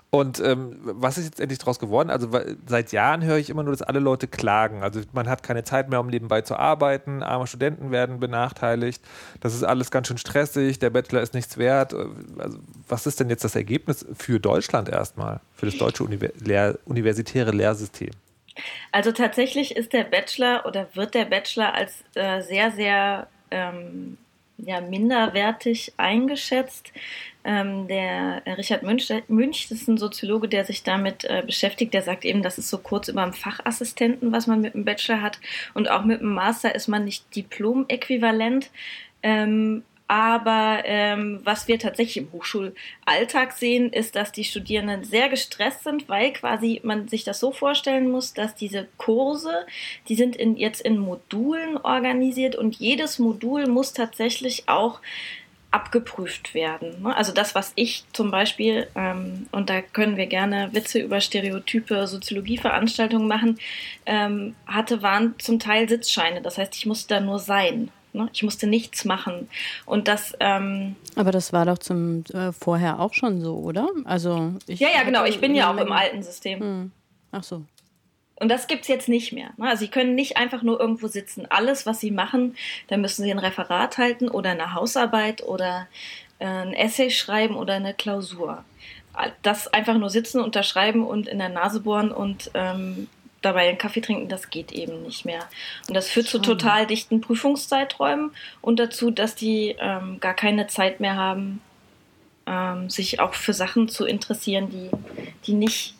Und 0.09 0.41
ähm, 0.41 0.79
was 0.83 1.17
ist 1.17 1.23
jetzt 1.23 1.39
endlich 1.39 1.57
daraus 1.57 1.79
geworden? 1.79 2.09
Also 2.09 2.27
seit 2.67 2.91
Jahren 2.91 3.23
höre 3.23 3.37
ich 3.37 3.49
immer 3.49 3.63
nur, 3.63 3.71
dass 3.71 3.81
alle 3.81 3.99
Leute 3.99 4.27
klagen. 4.27 4.83
Also 4.83 4.99
man 5.13 5.29
hat 5.29 5.43
keine 5.43 5.63
Zeit 5.63 5.89
mehr, 5.89 6.01
um 6.01 6.07
nebenbei 6.07 6.41
zu 6.41 6.57
arbeiten. 6.57 7.23
Arme 7.23 7.47
Studenten 7.47 7.89
werden 7.89 8.19
benachteiligt. 8.19 9.01
Das 9.39 9.55
ist 9.55 9.63
alles 9.63 9.91
ganz 9.91 10.09
schön 10.09 10.17
stressig. 10.17 10.77
Der 10.79 10.89
Bachelor 10.89 11.21
ist 11.21 11.33
nichts 11.33 11.57
wert. 11.57 11.93
Also, 12.37 12.59
was 12.89 13.07
ist 13.07 13.21
denn 13.21 13.29
jetzt 13.29 13.45
das 13.45 13.55
Ergebnis 13.55 14.05
für 14.13 14.41
Deutschland 14.41 14.89
erstmal, 14.89 15.39
für 15.55 15.67
das 15.67 15.77
deutsche 15.77 16.03
Univers 16.03 16.33
Lehr 16.41 16.77
universitäre 16.83 17.51
Lehrsystem? 17.51 18.11
Also 18.91 19.13
tatsächlich 19.13 19.73
ist 19.77 19.93
der 19.93 20.03
Bachelor 20.03 20.65
oder 20.65 20.87
wird 20.95 21.13
der 21.13 21.25
Bachelor 21.25 21.73
als 21.73 22.03
äh, 22.15 22.41
sehr, 22.41 22.71
sehr 22.71 23.27
ähm, 23.51 24.17
ja, 24.57 24.81
minderwertig 24.81 25.93
eingeschätzt. 25.95 26.91
Ähm, 27.45 27.87
der 27.87 28.41
Richard 28.57 28.83
Münch, 28.83 29.11
Münch, 29.27 29.67
das 29.69 29.81
ist 29.81 29.87
ein 29.87 29.97
Soziologe, 29.97 30.47
der 30.47 30.63
sich 30.63 30.83
damit 30.83 31.25
äh, 31.25 31.43
beschäftigt, 31.45 31.93
der 31.93 32.01
sagt 32.01 32.23
eben, 32.23 32.41
das 32.41 32.57
ist 32.57 32.69
so 32.69 32.77
kurz 32.77 33.09
über 33.09 33.23
dem 33.23 33.33
Fachassistenten, 33.33 34.31
was 34.31 34.47
man 34.47 34.61
mit 34.61 34.73
dem 34.73 34.85
Bachelor 34.85 35.21
hat. 35.21 35.39
Und 35.73 35.89
auch 35.89 36.05
mit 36.05 36.21
dem 36.21 36.33
Master 36.33 36.73
ist 36.73 36.87
man 36.87 37.03
nicht 37.03 37.35
Diplom-äquivalent. 37.35 38.69
Ähm, 39.23 39.83
aber 40.07 40.83
ähm, 40.85 41.39
was 41.43 41.67
wir 41.67 41.79
tatsächlich 41.79 42.17
im 42.17 42.31
Hochschulalltag 42.33 43.53
sehen, 43.53 43.91
ist, 43.91 44.15
dass 44.15 44.31
die 44.31 44.43
Studierenden 44.43 45.05
sehr 45.05 45.29
gestresst 45.29 45.85
sind, 45.85 46.07
weil 46.09 46.33
quasi 46.33 46.81
man 46.83 47.07
sich 47.07 47.23
das 47.23 47.39
so 47.39 47.51
vorstellen 47.51 48.11
muss, 48.11 48.33
dass 48.33 48.53
diese 48.53 48.87
Kurse, 48.97 49.65
die 50.09 50.15
sind 50.15 50.35
in, 50.35 50.55
jetzt 50.55 50.81
in 50.81 50.99
Modulen 50.99 51.77
organisiert 51.77 52.55
und 52.55 52.75
jedes 52.75 53.17
Modul 53.17 53.67
muss 53.67 53.93
tatsächlich 53.93 54.67
auch 54.67 54.99
abgeprüft 55.73 56.53
werden. 56.53 57.01
Ne? 57.01 57.15
Also 57.15 57.33
das, 57.33 57.55
was 57.55 57.71
ich 57.75 58.05
zum 58.13 58.31
Beispiel, 58.31 58.87
ähm, 58.95 59.47
und 59.51 59.69
da 59.69 59.81
können 59.81 60.17
wir 60.17 60.27
gerne 60.27 60.69
Witze 60.73 60.99
über 60.99 61.19
Stereotype 61.19 62.07
Soziologieveranstaltungen 62.07 63.27
machen, 63.27 63.59
ähm, 64.05 64.55
hatte, 64.67 65.01
waren 65.01 65.35
zum 65.39 65.59
Teil 65.59 65.89
Sitzscheine. 65.89 66.41
Das 66.41 66.57
heißt, 66.57 66.75
ich 66.75 66.85
musste 66.85 67.15
da 67.15 67.19
nur 67.19 67.39
sein. 67.39 67.89
Ne? 68.13 68.29
Ich 68.31 68.43
musste 68.43 68.67
nichts 68.67 69.05
machen. 69.05 69.49
Und 69.85 70.07
das. 70.07 70.37
Ähm, 70.39 70.95
Aber 71.15 71.31
das 71.31 71.51
war 71.51 71.65
doch 71.65 71.79
zum 71.79 72.23
äh, 72.33 72.51
vorher 72.51 72.99
auch 72.99 73.13
schon 73.13 73.41
so, 73.41 73.57
oder? 73.57 73.89
Also 74.05 74.53
ich 74.67 74.79
ja, 74.79 74.89
ja, 74.93 75.03
genau. 75.03 75.25
Ich 75.25 75.41
bin 75.41 75.55
ja 75.55 75.73
auch 75.73 75.77
im 75.77 75.91
alten 75.91 76.21
System. 76.21 76.59
Hm. 76.59 76.91
Ach 77.31 77.43
so. 77.43 77.63
Und 78.35 78.49
das 78.49 78.67
gibt 78.67 78.81
es 78.81 78.87
jetzt 78.87 79.09
nicht 79.09 79.31
mehr. 79.31 79.51
Ne? 79.57 79.69
Also 79.69 79.81
sie 79.81 79.91
können 79.91 80.15
nicht 80.15 80.37
einfach 80.37 80.63
nur 80.63 80.79
irgendwo 80.79 81.07
sitzen. 81.07 81.45
Alles, 81.49 81.85
was 81.85 81.99
sie 81.99 82.11
machen, 82.11 82.55
da 82.87 82.97
müssen 82.97 83.23
sie 83.23 83.31
ein 83.31 83.39
Referat 83.39 83.97
halten 83.97 84.27
oder 84.27 84.51
eine 84.51 84.73
Hausarbeit 84.73 85.43
oder 85.43 85.87
äh, 86.39 86.45
ein 86.45 86.73
Essay 86.73 87.09
schreiben 87.11 87.55
oder 87.55 87.75
eine 87.75 87.93
Klausur. 87.93 88.63
Das 89.43 89.67
einfach 89.67 89.97
nur 89.97 90.09
sitzen, 90.09 90.41
unterschreiben 90.41 91.05
und 91.05 91.27
in 91.27 91.37
der 91.37 91.49
Nase 91.49 91.81
bohren 91.81 92.11
und 92.11 92.49
ähm, 92.55 93.07
dabei 93.43 93.69
einen 93.69 93.77
Kaffee 93.77 94.01
trinken, 94.01 94.29
das 94.29 94.49
geht 94.49 94.71
eben 94.71 95.03
nicht 95.03 95.25
mehr. 95.25 95.41
Und 95.87 95.93
das 95.93 96.09
führt 96.09 96.27
zu 96.27 96.39
total 96.39 96.87
dichten 96.87 97.21
Prüfungszeiträumen 97.21 98.31
und 98.61 98.79
dazu, 98.79 99.11
dass 99.11 99.35
die 99.35 99.75
ähm, 99.79 100.19
gar 100.19 100.33
keine 100.33 100.67
Zeit 100.67 100.99
mehr 100.99 101.15
haben, 101.15 101.61
ähm, 102.47 102.89
sich 102.89 103.19
auch 103.19 103.35
für 103.35 103.53
Sachen 103.53 103.87
zu 103.89 104.05
interessieren, 104.05 104.69
die, 104.69 104.89
die 105.45 105.53
nicht 105.53 105.95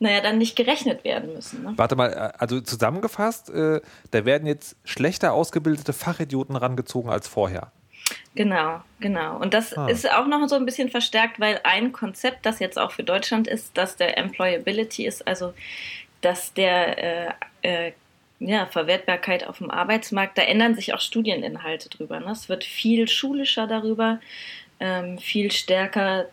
naja, 0.00 0.22
dann 0.22 0.38
nicht 0.38 0.56
gerechnet 0.56 1.04
werden 1.04 1.34
müssen. 1.34 1.62
Ne? 1.62 1.74
Warte 1.76 1.94
mal, 1.94 2.12
äh, 2.12 2.38
also 2.38 2.60
zusammengefasst, 2.60 3.50
äh, 3.50 3.80
da 4.10 4.24
werden 4.24 4.46
jetzt 4.46 4.76
schlechter 4.84 5.34
ausgebildete 5.34 5.92
Fachidioten 5.92 6.56
rangezogen 6.56 7.10
als 7.10 7.28
vorher. 7.28 7.70
Genau, 8.34 8.80
genau. 8.98 9.36
Und 9.36 9.52
das 9.54 9.76
ah. 9.76 9.86
ist 9.88 10.10
auch 10.10 10.26
noch 10.26 10.48
so 10.48 10.56
ein 10.56 10.64
bisschen 10.64 10.88
verstärkt, 10.88 11.38
weil 11.38 11.60
ein 11.64 11.92
Konzept, 11.92 12.46
das 12.46 12.58
jetzt 12.58 12.78
auch 12.78 12.92
für 12.92 13.04
Deutschland 13.04 13.46
ist, 13.46 13.76
dass 13.76 13.96
der 13.96 14.16
Employability 14.16 15.06
ist, 15.06 15.26
also 15.28 15.52
dass 16.22 16.54
der 16.54 17.28
äh, 17.62 17.88
äh, 17.88 17.92
ja, 18.40 18.66
Verwertbarkeit 18.66 19.46
auf 19.46 19.58
dem 19.58 19.70
Arbeitsmarkt, 19.70 20.38
da 20.38 20.42
ändern 20.42 20.74
sich 20.74 20.94
auch 20.94 21.00
Studieninhalte 21.00 21.90
drüber. 21.90 22.20
Ne? 22.20 22.30
Es 22.30 22.48
wird 22.48 22.64
viel 22.64 23.06
schulischer 23.06 23.66
darüber, 23.66 24.18
ähm, 24.80 25.18
viel 25.18 25.50
stärker 25.52 26.26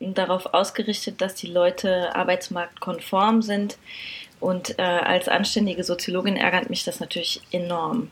darauf 0.00 0.54
ausgerichtet, 0.54 1.20
dass 1.20 1.34
die 1.34 1.46
Leute 1.46 2.14
arbeitsmarktkonform 2.14 3.42
sind. 3.42 3.78
Und 4.40 4.78
äh, 4.78 4.82
als 4.82 5.28
anständige 5.28 5.84
Soziologin 5.84 6.36
ärgert 6.36 6.70
mich 6.70 6.84
das 6.84 6.98
natürlich 6.98 7.42
enorm. 7.50 8.08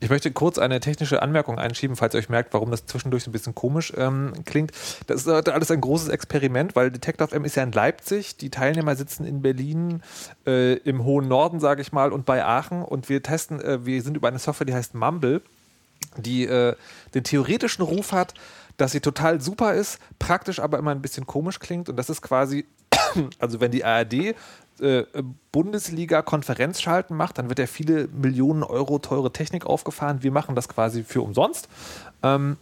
Ich 0.00 0.08
möchte 0.08 0.30
kurz 0.30 0.58
eine 0.58 0.80
technische 0.80 1.22
Anmerkung 1.22 1.58
einschieben, 1.58 1.94
falls 1.96 2.14
ihr 2.14 2.18
euch 2.18 2.28
merkt, 2.28 2.54
warum 2.54 2.70
das 2.70 2.86
zwischendurch 2.86 3.26
ein 3.26 3.32
bisschen 3.32 3.54
komisch 3.54 3.92
ähm, 3.96 4.32
klingt. 4.44 4.72
Das 5.06 5.20
ist 5.20 5.26
heute 5.26 5.54
alles 5.54 5.70
ein 5.70 5.80
großes 5.80 6.08
Experiment, 6.08 6.74
weil 6.74 6.90
Detector 6.90 7.28
FM 7.28 7.44
ist 7.44 7.56
ja 7.56 7.62
in 7.62 7.72
Leipzig, 7.72 8.36
die 8.36 8.50
Teilnehmer 8.50 8.96
sitzen 8.96 9.24
in 9.24 9.42
Berlin, 9.42 10.02
äh, 10.46 10.74
im 10.78 11.04
hohen 11.04 11.28
Norden, 11.28 11.60
sage 11.60 11.82
ich 11.82 11.92
mal, 11.92 12.12
und 12.12 12.24
bei 12.24 12.44
Aachen. 12.44 12.82
Und 12.82 13.08
wir 13.08 13.22
testen, 13.22 13.60
äh, 13.60 13.84
wir 13.84 14.02
sind 14.02 14.16
über 14.16 14.28
eine 14.28 14.38
Software, 14.38 14.66
die 14.66 14.74
heißt 14.74 14.94
Mumble, 14.94 15.42
die 16.16 16.44
äh, 16.44 16.74
den 17.14 17.24
theoretischen 17.24 17.84
Ruf 17.84 18.12
hat, 18.12 18.34
dass 18.80 18.92
sie 18.92 19.00
total 19.00 19.40
super 19.40 19.74
ist, 19.74 19.98
praktisch 20.18 20.60
aber 20.60 20.78
immer 20.78 20.92
ein 20.92 21.02
bisschen 21.02 21.26
komisch 21.26 21.58
klingt. 21.58 21.88
Und 21.88 21.96
das 21.96 22.10
ist 22.10 22.22
quasi, 22.22 22.66
also 23.38 23.60
wenn 23.60 23.70
die 23.70 23.84
ARD 23.84 24.34
äh, 24.80 25.04
Bundesliga-Konferenzschalten 25.52 27.16
macht, 27.16 27.38
dann 27.38 27.48
wird 27.48 27.58
ja 27.58 27.66
viele 27.66 28.08
Millionen 28.08 28.62
Euro 28.62 28.98
teure 28.98 29.32
Technik 29.32 29.66
aufgefahren. 29.66 30.22
Wir 30.22 30.32
machen 30.32 30.54
das 30.54 30.68
quasi 30.68 31.04
für 31.04 31.22
umsonst. 31.22 31.68
Ähm, 32.22 32.56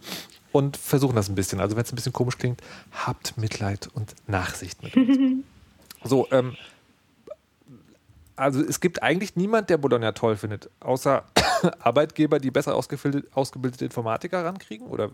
und 0.51 0.77
versuchen 0.77 1.15
das 1.15 1.29
ein 1.29 1.35
bisschen. 1.35 1.59
Also 1.59 1.75
wenn 1.75 1.83
es 1.83 1.91
ein 1.93 1.95
bisschen 1.95 2.13
komisch 2.13 2.37
klingt, 2.37 2.61
habt 2.91 3.37
Mitleid 3.37 3.87
und 3.93 4.15
Nachsicht 4.27 4.81
mit 4.83 4.95
uns. 4.95 5.43
so, 6.03 6.27
ähm, 6.31 6.55
also 8.39 8.61
es 8.61 8.79
gibt 8.79 9.03
eigentlich 9.03 9.35
niemand, 9.35 9.69
der 9.69 9.77
Bologna 9.77 10.13
toll 10.13 10.37
findet, 10.37 10.69
außer 10.79 11.25
Arbeitgeber, 11.79 12.39
die 12.39 12.51
besser 12.51 12.73
ausgebildete, 12.75 13.27
ausgebildete 13.35 13.85
Informatiker 13.85 14.45
rankriegen? 14.45 14.87
Oder 14.87 15.11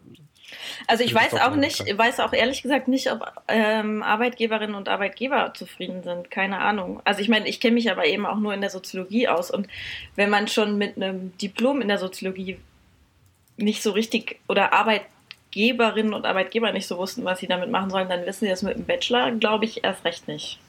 Also 0.85 1.03
ich 1.03 1.13
weiß 1.13 1.33
auch 1.33 1.55
nicht, 1.55 1.81
unbekannt. 1.81 1.99
weiß 1.99 2.19
auch 2.19 2.33
ehrlich 2.33 2.61
gesagt 2.61 2.87
nicht, 2.87 3.11
ob 3.11 3.25
ähm, 3.47 4.03
Arbeitgeberinnen 4.03 4.75
und 4.75 4.89
Arbeitgeber 4.89 5.53
zufrieden 5.55 6.03
sind. 6.03 6.29
Keine 6.29 6.59
Ahnung. 6.59 7.01
Also 7.03 7.21
ich 7.21 7.29
meine, 7.29 7.47
ich 7.47 7.59
kenne 7.59 7.73
mich 7.73 7.89
aber 7.89 8.05
eben 8.05 8.27
auch 8.27 8.37
nur 8.37 8.53
in 8.53 8.61
der 8.61 8.69
Soziologie 8.69 9.27
aus. 9.27 9.49
Und 9.49 9.67
wenn 10.15 10.29
man 10.29 10.47
schon 10.47 10.77
mit 10.77 10.95
einem 10.95 11.35
Diplom 11.39 11.81
in 11.81 11.87
der 11.87 11.97
Soziologie 11.97 12.59
nicht 13.57 13.81
so 13.81 13.91
richtig 13.91 14.39
oder 14.47 14.71
Arbeitgeberinnen 14.73 16.13
und 16.13 16.27
Arbeitgeber 16.27 16.71
nicht 16.71 16.87
so 16.87 16.97
wussten, 16.97 17.25
was 17.25 17.39
sie 17.39 17.47
damit 17.47 17.71
machen 17.71 17.89
sollen, 17.89 18.07
dann 18.07 18.25
wissen 18.25 18.45
sie 18.45 18.51
das 18.51 18.61
mit 18.61 18.77
dem 18.77 18.85
Bachelor, 18.85 19.31
glaube 19.31 19.65
ich, 19.65 19.83
erst 19.83 20.05
recht 20.05 20.27
nicht. 20.27 20.59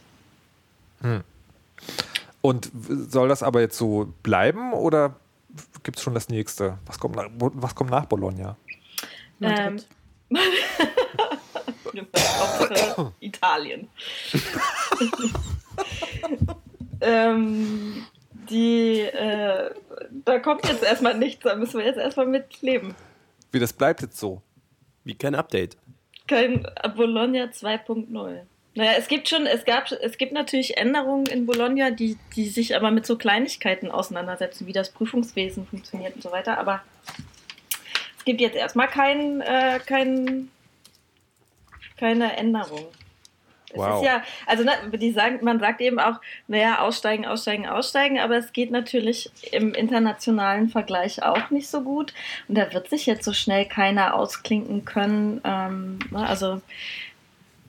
Und 2.47 2.71
soll 3.11 3.27
das 3.27 3.43
aber 3.43 3.61
jetzt 3.61 3.77
so 3.77 4.15
bleiben 4.23 4.73
oder 4.73 5.17
gibt 5.83 5.97
es 5.97 6.05
schon 6.05 6.15
das 6.15 6.29
nächste? 6.29 6.79
Was 6.87 7.01
kommt 7.01 7.17
nach, 7.17 7.27
was 7.39 7.75
kommt 7.75 7.91
nach 7.91 8.07
Bologna? 8.07 8.57
Ähm, 9.41 9.83
Italien. 13.19 13.89
ähm, 17.01 18.07
die, 18.49 19.01
äh, 19.01 19.75
da 20.25 20.39
kommt 20.39 20.69
jetzt 20.69 20.85
erstmal 20.85 21.19
nichts, 21.19 21.43
da 21.43 21.57
müssen 21.57 21.81
wir 21.81 21.87
jetzt 21.87 21.99
erstmal 21.99 22.27
mit 22.27 22.63
leben. 22.63 22.95
Wie 23.51 23.59
das 23.59 23.73
bleibt 23.73 24.03
jetzt 24.03 24.19
so? 24.19 24.41
Wie 25.03 25.17
kein 25.17 25.35
Update. 25.35 25.77
Kein 26.29 26.65
Bologna 26.95 27.47
2.0. 27.47 28.47
Naja, 28.77 28.93
es 28.99 29.09
gibt 29.09 29.27
schon, 29.29 29.47
es 29.47 29.65
gab, 29.65 29.91
es 29.91 30.19
gibt 30.19 30.33
natürlich 30.33 30.77
Änderungen 30.77 31.27
in 31.27 31.47
Bologna, 31.47 31.91
die, 31.91 32.19
die 32.37 32.47
sich 32.49 32.77
aber 32.77 32.91
mit 32.91 33.07
so 33.07 33.17
Kleinigkeiten 33.17 33.91
auseinandersetzen, 33.91 34.67
wie 34.67 34.73
das 34.73 34.91
Prüfungswesen 34.91 35.67
funktioniert 35.67 36.15
und 36.15 36.23
so 36.23 36.31
weiter, 36.31 36.59
aber 36.59 36.83
es 38.19 38.25
gibt 38.27 38.43
jetzt 38.43 38.55
erstmal 38.55 38.89
kein, 38.89 39.41
äh, 39.41 39.81
kein, 39.85 40.51
keine 41.97 42.37
Änderung. 42.37 42.87
Es 43.71 43.79
Wow. 43.79 44.01
ist 44.01 44.07
ja, 44.07 44.23
also 44.47 44.63
ne, 44.63 44.73
die 44.99 45.11
sagen, 45.11 45.39
man 45.43 45.59
sagt 45.59 45.81
eben 45.81 45.99
auch, 45.99 46.21
naja, 46.47 46.81
aussteigen, 46.81 47.27
aussteigen, 47.27 47.67
aussteigen, 47.67 48.19
aber 48.19 48.37
es 48.37 48.53
geht 48.53 48.71
natürlich 48.71 49.31
im 49.53 49.73
internationalen 49.75 50.69
Vergleich 50.69 51.23
auch 51.23 51.51
nicht 51.51 51.69
so 51.69 51.81
gut. 51.81 52.13
Und 52.49 52.57
da 52.57 52.73
wird 52.73 52.89
sich 52.89 53.07
jetzt 53.07 53.25
so 53.25 53.33
schnell 53.33 53.65
keiner 53.65 54.15
ausklinken 54.15 54.85
können. 54.85 55.41
Ähm, 55.45 55.99
ne, 56.11 56.27
also 56.27 56.61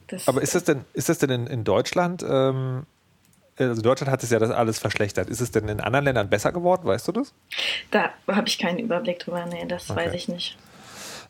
das, 0.08 0.28
Aber 0.28 0.42
ist 0.42 0.56
das 0.56 0.64
denn, 0.64 0.86
ist 0.94 1.10
das 1.10 1.18
denn 1.20 1.30
in, 1.30 1.48
in 1.48 1.64
Deutschland, 1.64 2.24
ähm, 2.28 2.86
also 3.60 3.82
Deutschland 3.82 4.12
hat 4.12 4.22
es 4.24 4.30
ja 4.30 4.40
das 4.40 4.52
alles 4.52 4.78
verschlechtert. 4.80 5.30
Ist 5.30 5.42
es 5.42 5.52
denn 5.52 5.68
in 5.68 5.80
anderen 5.80 6.06
Ländern 6.06 6.30
besser 6.30 6.52
geworden, 6.52 6.86
weißt 6.86 7.08
du 7.08 7.12
das? 7.12 7.34
da 7.92 8.10
habe 8.28 8.48
ich 8.48 8.60
keinen 8.60 8.78
Überblick 8.80 9.20
drüber. 9.20 9.46
Nee, 9.48 9.66
das 9.68 9.90
Okay. 9.90 10.06
weiß 10.06 10.14
ich 10.14 10.28
nicht. 10.28 10.58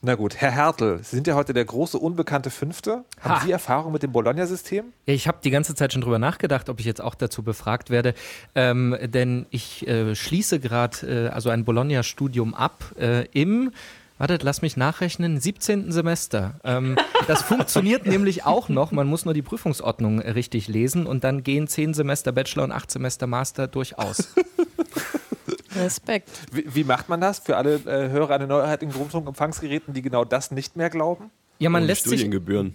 Na 0.04 0.14
gut, 0.14 0.36
Herr 0.36 0.52
Hertel, 0.52 1.00
Sie 1.02 1.16
sind 1.16 1.26
ja 1.26 1.34
heute 1.34 1.54
der 1.54 1.66
große 1.66 1.98
unbekannte 1.98 2.52
Fünfte. 2.52 3.04
Haben 3.20 3.36
Ha. 3.38 3.42
Sie 3.44 3.52
Erfahrung 3.52 3.92
mit 3.92 4.04
dem 4.04 4.12
Bologna-System? 4.12 4.86
Ja, 5.08 5.14
ich 5.16 5.28
habe 5.28 5.40
die 5.44 5.50
ganze 5.50 5.74
Zeit 5.74 5.92
schon 5.92 6.04
drüber 6.04 6.20
nachgedacht, 6.20 6.70
ob 6.70 6.80
ich 6.80 6.86
jetzt 6.86 7.02
auch 7.02 7.16
dazu 7.16 7.42
befragt 7.42 7.90
werde, 7.90 8.14
ähm, 8.54 8.96
denn 9.02 9.48
ich 9.50 9.88
äh, 9.88 10.14
schließe 10.14 10.60
gerade 10.60 11.28
äh, 11.28 11.30
also 11.30 11.50
ein 11.50 11.66
Bologna-Studium 11.66 12.54
ab 12.54 12.84
äh, 13.00 13.26
im 13.32 13.72
Wartet, 14.18 14.44
lass 14.44 14.62
mich 14.62 14.78
nachrechnen. 14.78 15.40
17. 15.40 15.92
Semester. 15.92 16.60
Ähm, 16.64 16.98
das 17.28 17.44
funktioniert 17.44 18.06
nämlich 18.08 18.46
auch 18.46 18.68
noch. 18.70 18.92
Man 18.92 19.08
muss 19.08 19.26
nur 19.26 19.34
die 19.34 19.44
Prüfungsordnung 19.44 20.20
richtig 20.20 20.68
lesen 20.68 21.06
und 21.06 21.24
dann 21.24 21.44
gehen 21.44 21.68
10 21.68 21.94
Semester 21.94 22.32
Bachelor 22.32 22.64
und 22.64 22.72
8 22.72 22.90
Semester 22.90 23.28
Master 23.28 23.68
durchaus. 23.68 24.34
Respekt. 25.76 26.30
Wie, 26.52 26.74
wie 26.74 26.84
macht 26.84 27.10
man 27.10 27.22
das 27.22 27.40
für 27.40 27.58
alle 27.58 27.76
äh, 27.76 28.10
Hörer 28.10 28.36
an 28.36 28.40
den 28.40 28.50
neuheitigen 28.50 28.92
Rundfunkempfangsgeräten, 28.92 29.94
die 29.94 30.02
genau 30.02 30.26
das 30.26 30.50
nicht 30.50 30.76
mehr 30.76 30.90
glauben? 30.90 31.30
Ja, 31.60 31.70
man 31.70 31.84
lässt 31.84 32.08
sich. 32.08 32.30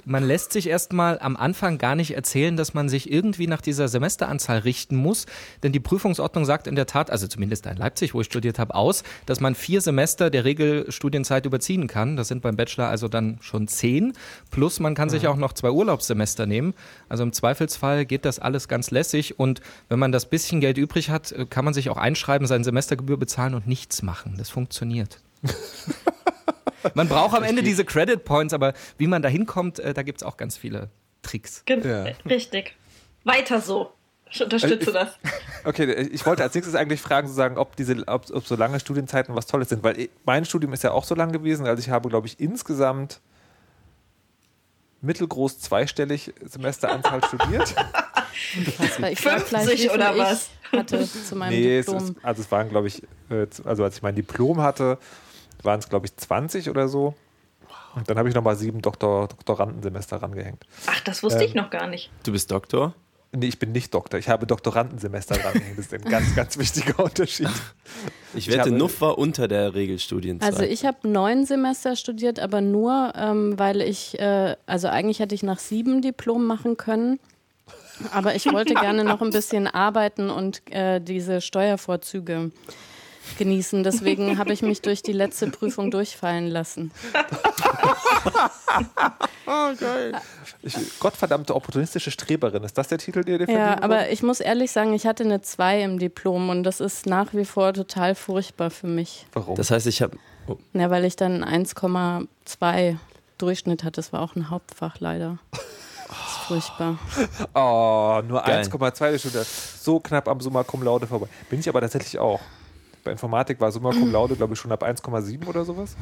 Man 0.05 0.25
lässt 0.25 0.53
sich 0.53 0.69
erstmal 0.69 1.19
am 1.21 1.37
Anfang 1.37 1.79
gar 1.79 1.95
nicht 1.95 2.15
erzählen, 2.15 2.57
dass 2.57 2.75
man 2.75 2.89
sich 2.89 3.11
irgendwie 3.11 3.47
nach 3.47 3.61
dieser 3.61 3.87
Semesteranzahl 3.89 4.59
richten 4.59 4.97
muss, 4.97 5.27
denn 5.63 5.73
die 5.73 5.81
Prüfungsordnung 5.81 6.45
sagt 6.45 6.67
in 6.67 6.75
der 6.75 6.87
Tat, 6.87 7.11
also 7.11 7.27
zumindest 7.29 7.67
in 7.67 7.77
Leipzig, 7.77 8.15
wo 8.15 8.21
ich 8.21 8.27
studiert 8.27 8.59
habe, 8.59 8.75
aus, 8.75 9.05
dass 9.27 9.41
man 9.41 9.55
vier 9.55 9.81
Semester 9.81 10.31
der 10.31 10.45
Regelstudienzeit 10.45 11.47
überziehen 11.47 11.87
kann. 11.87 12.17
Das 12.17 12.29
sind 12.29 12.43
beim 12.43 12.57
Bachelor 12.57 12.89
also 12.89 13.09
dann 13.09 13.39
schon 13.41 13.69
zehn. 13.69 14.15
Plus 14.51 14.81
man 14.81 14.95
kann 14.95 15.11
sich 15.11 15.29
auch 15.29 15.37
noch 15.37 15.53
zwei 15.53 15.71
Urlaubssemester 15.71 16.47
nehmen. 16.47 16.75
Also 17.09 17.23
im 17.23 17.33
Zweifelsfall 17.33 18.05
geht 18.05 18.25
das 18.25 18.39
alles 18.41 18.67
ganz 18.67 18.91
lässig 18.91 19.39
und 19.39 19.61
wenn 19.89 19.99
man 19.99 20.13
das 20.13 20.27
bisschen 20.27 20.61
Geld 20.61 20.79
übrig 20.79 21.11
hat, 21.11 21.35
kann 21.51 21.65
man 21.65 21.75
sich 21.75 21.89
auch 21.89 21.97
einschreiben, 21.97 22.47
seine 22.47 22.65
Semestergebühr 22.65 23.19
bezahlen 23.19 23.55
und 23.55 23.67
nichts 23.67 24.03
machen. 24.03 24.35
Das 24.39 24.51
funktioniert. 24.51 25.21
Man 26.95 27.09
braucht 27.09 27.37
am 27.37 27.43
Ende 27.43 27.63
diese 27.63 27.85
Credit 27.85 28.25
Points, 28.25 28.53
aber 28.55 28.73
wie 28.99 29.07
man 29.07 29.23
da 29.23 29.29
hinkommt, 29.29 29.79
äh, 29.79 29.95
da 29.95 30.03
gibt 30.03 30.21
es 30.21 30.27
auch 30.27 30.37
ganz 30.37 30.57
viele 30.57 30.91
Tricks. 31.23 31.63
Gen 31.67 31.83
Ja. 31.83 32.05
äh, 32.07 32.15
Richtig. 32.29 32.77
Weiter 33.25 33.61
so. 33.61 33.93
Ich 34.31 34.43
unterstütze 34.43 34.91
Äh, 34.91 34.93
das. 34.95 35.09
Okay, 35.65 35.93
ich 36.11 36.27
wollte 36.27 36.43
als 36.43 36.55
nächstes 36.55 36.75
eigentlich 36.75 37.01
fragen, 37.01 37.29
sozusagen, 37.29 37.57
ob 37.57 37.77
diese, 37.77 38.03
ob, 38.09 38.29
ob 38.33 38.45
so 38.47 38.57
lange 38.57 38.81
Studienzeiten 38.81 39.35
was 39.37 39.47
Tolles 39.47 39.69
sind, 39.69 39.85
weil 39.85 39.97
ich- 40.01 40.11
mein 40.25 40.45
Studium 40.45 40.73
ist 40.73 40.83
ja 40.83 40.91
auch 40.91 41.05
so 41.05 41.15
lang 41.15 41.31
gewesen. 41.31 41.67
Also 41.67 41.81
ich 41.81 41.91
habe, 41.91 42.09
glaube 42.09 42.27
ich, 42.27 42.41
insgesamt 42.41 43.21
mittelgroß 45.03 45.59
zweistellig 45.61 46.33
Semesteranzahl 46.45 47.23
studiert. 47.25 47.75
Weil 48.99 49.13
ich 49.13 49.25
war 49.25 49.33
50 49.41 49.49
gleich, 49.49 49.69
wie 49.69 49.77
viel 49.77 49.91
oder 49.91 50.13
ich 50.15 50.19
was? 50.19 50.51
hatte 50.73 51.09
zu 51.09 51.37
meinem 51.37 51.51
nee, 51.51 51.79
es 51.79 51.87
Diplom. 51.87 52.05
ist, 52.05 52.15
also 52.25 52.43
es 52.43 52.51
waren, 52.51 52.69
glaube 52.69 52.89
ich, 52.89 53.03
äh, 53.31 53.47
also 53.65 53.85
als 53.85 53.97
ich 53.97 54.03
mein 54.03 54.15
Diplom 54.15 54.61
hatte, 54.63 54.99
waren 55.65 55.79
es, 55.81 55.89
glaube 55.89 56.07
ich, 56.07 56.17
20 56.17 56.69
oder 56.71 56.89
so. 56.89 57.15
Und 57.95 58.09
dann 58.09 58.19
habe 58.19 58.29
ich 58.29 58.35
nochmal 58.35 58.57
sieben 58.57 58.81
Doktor, 58.81 59.29
Doktorandensemester 59.29 60.23
rangehängt. 60.23 60.65
Ach, 60.87 61.01
das 61.01 61.23
wusste 61.23 61.41
Ähm, 61.41 61.49
ich 61.49 61.55
noch 61.55 61.71
gar 61.71 61.87
nicht. 61.87 62.11
Du 62.25 62.33
bist 62.33 62.51
Doktor? 62.51 62.95
Nee, 63.35 63.47
ich 63.47 63.59
bin 63.59 63.73
nicht 63.73 63.95
Doktor, 63.95 64.19
ich 64.19 64.29
habe 64.29 64.47
Doktorandensemester 64.47 65.43
rangehängt. 65.43 65.79
Das 65.79 65.87
ist 65.87 65.95
ein 65.95 66.03
ganz, 66.03 66.35
ganz 66.37 66.59
wichtiger 66.59 67.05
Unterschied. 67.05 67.49
Ich 68.35 68.49
wette, 68.51 68.71
Nuff 68.71 69.03
war 69.03 69.19
unter 69.19 69.47
der 69.47 69.75
Regelstudienzeit. 69.75 70.51
Also 70.51 70.63
ich 70.63 70.87
habe 70.87 71.07
neun 71.07 71.45
Semester 71.45 71.97
studiert, 71.97 72.41
aber 72.41 72.63
nur, 72.63 73.13
ähm, 73.15 73.59
weil 73.59 73.83
ich, 73.83 74.19
äh, 74.19 74.57
also 74.65 74.89
eigentlich 74.89 75.19
hätte 75.19 75.35
ich 75.35 75.43
nach 75.43 75.59
sieben 75.59 76.01
Diplom 76.01 76.47
machen 76.47 76.79
können. 76.79 77.21
Aber 78.11 78.35
ich 78.35 78.51
wollte 78.51 78.73
gerne 78.81 79.05
noch 79.05 79.21
ein 79.21 79.29
bisschen 79.29 79.67
arbeiten 79.67 80.31
und 80.31 80.63
äh, 80.73 80.99
diese 81.01 81.43
Steuervorzüge 81.43 82.53
genießen. 83.39 83.83
Deswegen 83.83 84.39
habe 84.39 84.53
ich 84.53 84.63
mich 84.63 84.83
durch 84.83 85.03
die 85.03 85.13
letzte 85.13 85.49
Prüfung 85.51 85.91
durchfallen 85.91 86.49
lassen. 86.49 86.91
Ich, 90.63 90.77
Gottverdammte 91.01 91.55
opportunistische 91.55 92.11
Streberin, 92.11 92.63
ist 92.63 92.79
das 92.79 92.89
der 92.89 92.99
Titel, 92.99 93.25
der 93.25 93.39
dir 93.39 93.49
Ja, 93.49 93.55
verliehen 93.55 93.83
aber 93.83 94.11
ich 94.11 94.23
muss 94.23 94.41
ehrlich 94.41 94.71
sagen, 94.71 94.95
ich 94.95 95.07
hatte 95.07 95.25
eine 95.25 95.43
2 95.43 95.83
im 95.83 95.99
Diplom 95.99 96.51
und 96.51 96.63
das 96.63 96.81
ist 96.81 97.07
nach 97.07 97.35
wie 97.35 97.45
vor 97.45 97.73
total 97.73 98.15
furchtbar 98.15 98.71
für 98.71 98.87
mich. 98.87 99.27
Warum? 99.33 99.57
das 99.57 99.71
heißt, 99.71 99.87
ich 99.87 100.03
habe. 100.03 100.17
Oh, 100.47 100.57
Ja, 100.73 100.91
weil 100.91 101.05
ich 101.05 101.17
dann 101.17 101.45
1,2 101.45 102.97
Durchschnitt 103.39 103.83
hatte. 103.85 103.97
Das 103.97 104.13
war 104.13 104.21
auch 104.21 104.37
ein 104.37 104.51
Hauptfach 104.51 104.97
leider. 105.01 105.39
Das 105.51 105.61
ist 105.63 106.39
furchtbar. 106.47 106.99
Oh, 107.55 108.23
nur 108.27 108.43
Geil. 108.43 108.65
1,2 108.65 109.19
Stunde. 109.19 109.45
So 109.45 109.99
knapp 110.01 110.29
am 110.29 110.41
Summa 110.41 110.63
Cum 110.63 110.83
Laude 110.83 111.07
vorbei. 111.07 111.27
Bin 111.51 111.61
ich 111.61 111.69
aber 111.69 111.81
tatsächlich 111.81 112.19
auch. 112.19 112.41
Bei 113.05 113.11
Informatik 113.13 113.61
war 113.61 113.73
Summa 113.73 113.91
Cum 113.91 114.13
Laude, 114.13 114.37
glaube 114.37 114.55
ich, 114.55 114.61
schon 114.61 114.71
ab 114.73 114.83
1,7 114.85 115.47
oder 115.47 115.65
sowas. 115.65 115.97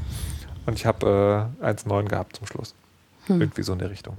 Und 0.66 0.75
ich 0.75 0.85
habe 0.87 1.50
äh, 1.62 1.64
1,9 1.66 2.04
gehabt 2.09 2.37
zum 2.37 2.47
Schluss. 2.47 2.75
Irgendwie 3.28 3.62
so 3.62 3.73
in 3.73 3.78
der 3.78 3.90
Richtung. 3.90 4.16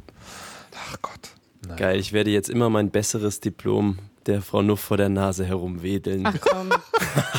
Ach 0.90 0.98
Gott. 1.02 1.30
Nein. 1.68 1.78
geil, 1.78 2.00
ich 2.00 2.12
werde 2.12 2.32
jetzt 2.32 2.50
immer 2.50 2.70
mein 2.72 2.90
besseres 2.90 3.40
Diplom 3.40 4.00
der 4.26 4.42
Frau 4.42 4.62
Nuff 4.64 4.80
vor 4.80 4.98
der 4.98 5.10
Nase 5.10 5.46
herumwedeln. 5.46 6.26
Ach 6.26 6.36
komm, 6.42 6.70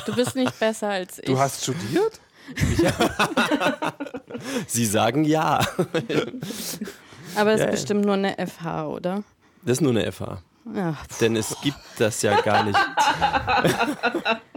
du 0.06 0.14
bist 0.14 0.37
nicht 0.37 0.56
besser 0.61 0.90
als 0.90 1.18
ich. 1.18 1.25
Du 1.25 1.38
hast 1.38 1.62
studiert? 1.62 2.20
Sie 4.66 4.87
sagen 4.87 5.25
ja. 5.25 5.61
Aber 7.37 7.52
es 7.52 7.61
Ja, 7.61 7.64
ist 7.64 7.64
ja. 7.64 7.70
bestimmt 7.70 8.04
nur 8.04 8.14
eine 8.14 8.34
FH, 8.46 8.87
oder? 8.87 9.22
Das 9.62 9.78
ist 9.78 9.80
nur 9.80 9.90
eine 9.92 10.11
FH. 10.11 10.42
Ja. 10.75 10.96
Denn 11.20 11.34
es 11.37 11.56
gibt 11.62 11.78
das 11.99 12.22
ja 12.22 12.40
gar 12.40 12.64
nicht. 12.64 12.78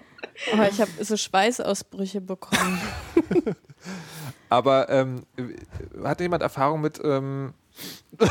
Aber 0.53 0.69
ich 0.69 0.81
habe 0.81 0.91
so 1.03 1.15
Schweißausbrüche 1.17 2.21
bekommen. 2.21 2.81
Aber 4.49 4.89
ähm, 4.89 5.23
hat 6.03 6.19
jemand 6.21 6.43
Erfahrung 6.43 6.81
mit 6.81 6.99
ähm, 7.03 7.53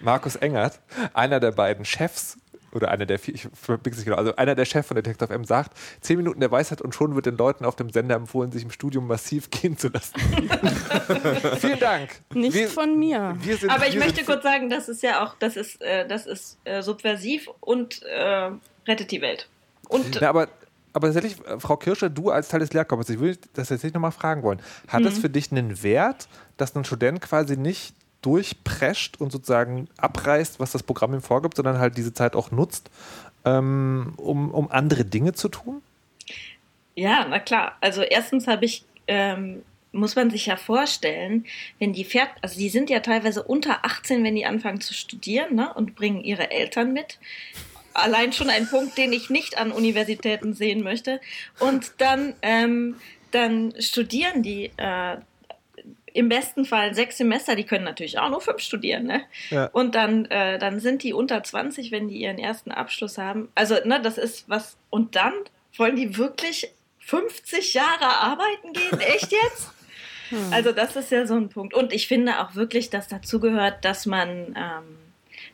Markus 0.00 0.36
Engert, 0.36 0.80
einer 1.14 1.40
der 1.40 1.52
beiden 1.52 1.84
Chefs 1.84 2.36
oder 2.72 2.90
einer 2.90 3.04
der 3.04 3.18
vier, 3.18 3.34
ich 3.34 3.48
verbiege 3.52 3.96
nicht 3.96 4.04
genau, 4.04 4.16
also 4.16 4.36
einer 4.36 4.54
der 4.54 4.64
Chefs 4.64 4.88
von 4.88 4.94
Detective 4.94 5.32
M 5.32 5.44
sagt, 5.44 5.76
zehn 6.00 6.16
Minuten 6.18 6.38
der 6.40 6.50
Weisheit 6.52 6.80
und 6.80 6.94
schon 6.94 7.14
wird 7.16 7.26
den 7.26 7.36
Leuten 7.36 7.64
auf 7.64 7.74
dem 7.74 7.90
Sender 7.90 8.14
empfohlen, 8.14 8.52
sich 8.52 8.62
im 8.62 8.70
Studium 8.70 9.06
massiv 9.08 9.50
gehen 9.50 9.76
zu 9.76 9.88
lassen. 9.88 10.14
Vielen 11.58 11.80
Dank. 11.80 12.10
Nicht 12.32 12.54
Wir- 12.54 12.68
von 12.68 12.96
mir. 12.98 13.36
Wir 13.40 13.56
sind, 13.56 13.70
Aber 13.70 13.86
ich 13.88 13.94
wir 13.94 14.00
möchte 14.00 14.16
sind, 14.16 14.26
kurz 14.26 14.42
sagen, 14.44 14.70
das 14.70 14.88
ist 14.88 15.02
ja 15.02 15.24
auch, 15.24 15.34
das 15.40 15.56
ist, 15.56 15.80
äh, 15.82 16.06
das 16.06 16.26
ist 16.26 16.58
äh, 16.64 16.82
subversiv 16.82 17.48
und 17.60 18.02
äh, 18.04 18.50
rettet 18.86 19.10
die 19.10 19.20
Welt. 19.20 19.48
Und 19.90 20.20
Ja, 20.20 20.30
aber, 20.30 20.48
aber 20.92 21.12
tatsächlich, 21.12 21.44
äh, 21.46 21.58
Frau 21.60 21.76
Kirsche, 21.76 22.10
du 22.10 22.30
als 22.30 22.48
Teil 22.48 22.60
des 22.60 22.72
Lehrkörpers, 22.72 23.10
ich 23.10 23.18
würde 23.18 23.38
das 23.54 23.68
jetzt 23.68 23.84
nicht 23.84 23.94
nochmal 23.94 24.12
fragen 24.12 24.42
wollen. 24.42 24.60
Hat 24.88 25.02
es 25.02 25.18
für 25.18 25.30
dich 25.30 25.50
einen 25.52 25.82
Wert, 25.82 26.28
dass 26.56 26.74
ein 26.74 26.84
Student 26.84 27.20
quasi 27.20 27.56
nicht 27.56 27.94
durchprescht 28.22 29.20
und 29.20 29.32
sozusagen 29.32 29.88
abreißt, 29.96 30.60
was 30.60 30.72
das 30.72 30.82
Programm 30.82 31.14
ihm 31.14 31.22
vorgibt, 31.22 31.56
sondern 31.56 31.78
halt 31.78 31.96
diese 31.96 32.12
Zeit 32.12 32.36
auch 32.36 32.50
nutzt, 32.50 32.90
ähm, 33.44 34.12
um, 34.16 34.50
um 34.50 34.70
andere 34.70 35.04
Dinge 35.04 35.32
zu 35.32 35.48
tun? 35.48 35.82
Ja, 36.94 37.26
na 37.28 37.38
klar. 37.38 37.76
Also 37.80 38.02
erstens 38.02 38.46
habe 38.46 38.64
ich, 38.64 38.84
ähm, 39.06 39.62
muss 39.92 40.16
man 40.16 40.30
sich 40.30 40.46
ja 40.46 40.56
vorstellen, 40.56 41.46
wenn 41.78 41.92
die 41.92 42.04
fährt, 42.04 42.28
also 42.42 42.58
die 42.58 42.68
sind 42.68 42.90
ja 42.90 43.00
teilweise 43.00 43.42
unter 43.42 43.84
18, 43.84 44.22
wenn 44.22 44.36
die 44.36 44.46
anfangen 44.46 44.80
zu 44.80 44.94
studieren, 44.94 45.54
ne, 45.54 45.72
und 45.74 45.94
bringen 45.96 46.22
ihre 46.22 46.50
Eltern 46.50 46.92
mit. 46.92 47.18
Allein 47.94 48.32
schon 48.32 48.50
ein 48.50 48.68
Punkt, 48.68 48.96
den 48.98 49.12
ich 49.12 49.30
nicht 49.30 49.58
an 49.58 49.72
Universitäten 49.72 50.54
sehen 50.54 50.82
möchte. 50.82 51.20
Und 51.58 51.92
dann, 51.98 52.34
ähm, 52.42 52.96
dann 53.30 53.74
studieren 53.80 54.42
die 54.42 54.70
äh, 54.76 55.16
im 56.14 56.28
besten 56.28 56.64
Fall 56.64 56.94
sechs 56.94 57.18
Semester, 57.18 57.56
die 57.56 57.64
können 57.64 57.84
natürlich 57.84 58.18
auch 58.18 58.30
nur 58.30 58.40
fünf 58.40 58.60
studieren, 58.60 59.04
ne? 59.04 59.22
Ja. 59.50 59.66
Und 59.66 59.94
dann, 59.94 60.24
äh, 60.26 60.58
dann 60.58 60.80
sind 60.80 61.02
die 61.02 61.12
unter 61.12 61.42
20, 61.42 61.90
wenn 61.90 62.08
die 62.08 62.20
ihren 62.20 62.38
ersten 62.38 62.72
Abschluss 62.72 63.18
haben. 63.18 63.48
Also, 63.54 63.76
ne, 63.84 64.00
das 64.02 64.18
ist 64.18 64.48
was. 64.48 64.76
Und 64.90 65.16
dann 65.16 65.32
wollen 65.76 65.96
die 65.96 66.16
wirklich 66.16 66.72
50 66.98 67.74
Jahre 67.74 68.06
arbeiten 68.06 68.72
gehen? 68.72 69.00
Echt 69.14 69.32
jetzt? 69.32 69.70
Also, 70.52 70.70
das 70.70 70.94
ist 70.94 71.10
ja 71.10 71.26
so 71.26 71.34
ein 71.34 71.48
Punkt. 71.48 71.74
Und 71.74 71.92
ich 71.92 72.06
finde 72.06 72.40
auch 72.40 72.54
wirklich, 72.54 72.90
dass 72.90 73.08
dazu 73.08 73.40
gehört, 73.40 73.84
dass 73.84 74.06
man, 74.06 74.54
ähm, 74.56 74.96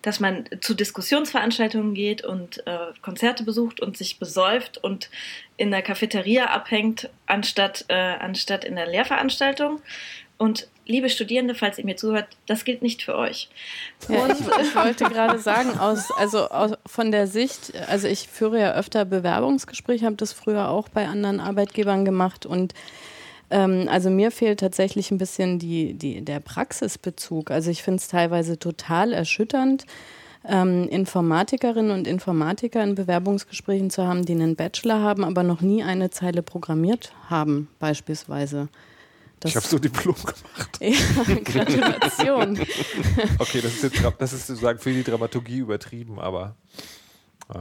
dass 0.07 0.21
man 0.21 0.45
zu 0.61 0.75
Diskussionsveranstaltungen 0.75 1.93
geht 1.93 2.25
und 2.25 2.65
äh, 2.65 2.79
Konzerte 3.03 3.43
besucht 3.43 3.81
und 3.81 3.97
sich 3.97 4.21
besäuft 4.21 4.79
und 4.79 5.11
in 5.57 5.73
der 5.73 5.83
Cafeteria 5.83 6.47
abhängt, 6.47 7.11
anstatt, 7.27 7.87
äh, 7.89 7.95
anstatt 7.95 8.65
in 8.65 8.77
der 8.77 8.87
Lehrveranstaltung. 8.87 9.81
Und 10.39 10.69
liebe 10.87 11.11
Studierende, 11.11 11.57
falls 11.57 11.79
ihr 11.79 11.85
mir 11.85 11.97
zuhört, 11.97 12.29
das 12.47 12.65
gilt 12.65 12.83
nicht 12.83 13.03
für 13.03 13.17
euch. 13.17 13.49
Ja, 14.09 14.29
ich, 14.29 14.39
ich 14.39 14.75
wollte 14.77 15.07
gerade 15.07 15.41
sagen, 15.41 15.77
aus, 15.77 16.13
also 16.13 16.51
aus, 16.51 16.75
von 16.87 17.11
der 17.11 17.27
Sicht, 17.27 17.73
also 17.89 18.07
ich 18.07 18.29
führe 18.29 18.61
ja 18.61 18.75
öfter 18.75 19.05
Bewerbungsgespräche, 19.07 20.07
habe 20.07 20.15
das 20.15 20.33
früher 20.33 20.69
auch 20.69 20.89
bei 20.89 21.09
anderen 21.09 21.41
Arbeitgebern 21.41 22.05
gemacht 22.05 22.47
und 22.47 22.75
ähm, 23.51 23.89
also 23.91 24.11
mir 24.11 24.31
fehlt 24.31 24.61
tatsächlich 24.61 25.11
ein 25.11 25.19
bisschen 25.19 25.59
die, 25.59 25.95
die, 25.95 26.25
der 26.25 26.41
Praxisbezug. 26.41 27.51
Also 27.51 27.71
ich 27.71 27.83
finde 27.83 28.01
es 28.01 28.09
teilweise 28.09 28.59
total 28.59 29.13
erschütternd, 29.13 29.85
ähm, 30.49 30.89
Informatikerinnen 30.89 31.91
und 31.91 32.07
Informatiker 32.07 32.83
in 32.83 32.95
Bewerbungsgesprächen 32.95 33.91
zu 33.91 34.07
haben, 34.07 34.25
die 34.25 34.33
einen 34.33 34.57
Bachelor 34.57 35.01
haben, 35.01 35.25
aber 35.25 35.43
noch 35.43 35.61
nie 35.61 35.83
eine 35.83 36.11
Zeile 36.11 36.43
programmiert 36.43 37.13
haben, 37.29 37.69
beispielsweise. 37.79 38.69
Das, 39.41 39.51
Ich 39.51 39.57
habe 39.57 39.67
so 39.67 39.79
Diplom 39.79 40.15
gemacht. 40.15 40.79
ja, 40.81 41.35
Gratulation. 41.45 42.59
Okay, 43.39 43.61
das 43.61 43.75
ist 43.75 43.83
jetzt 43.83 44.03
das 44.19 44.33
ist 44.33 44.47
sozusagen 44.47 44.79
für 44.79 44.93
die 44.93 45.03
Dramaturgie 45.03 45.59
übertrieben, 45.59 46.19
aber 46.19 46.57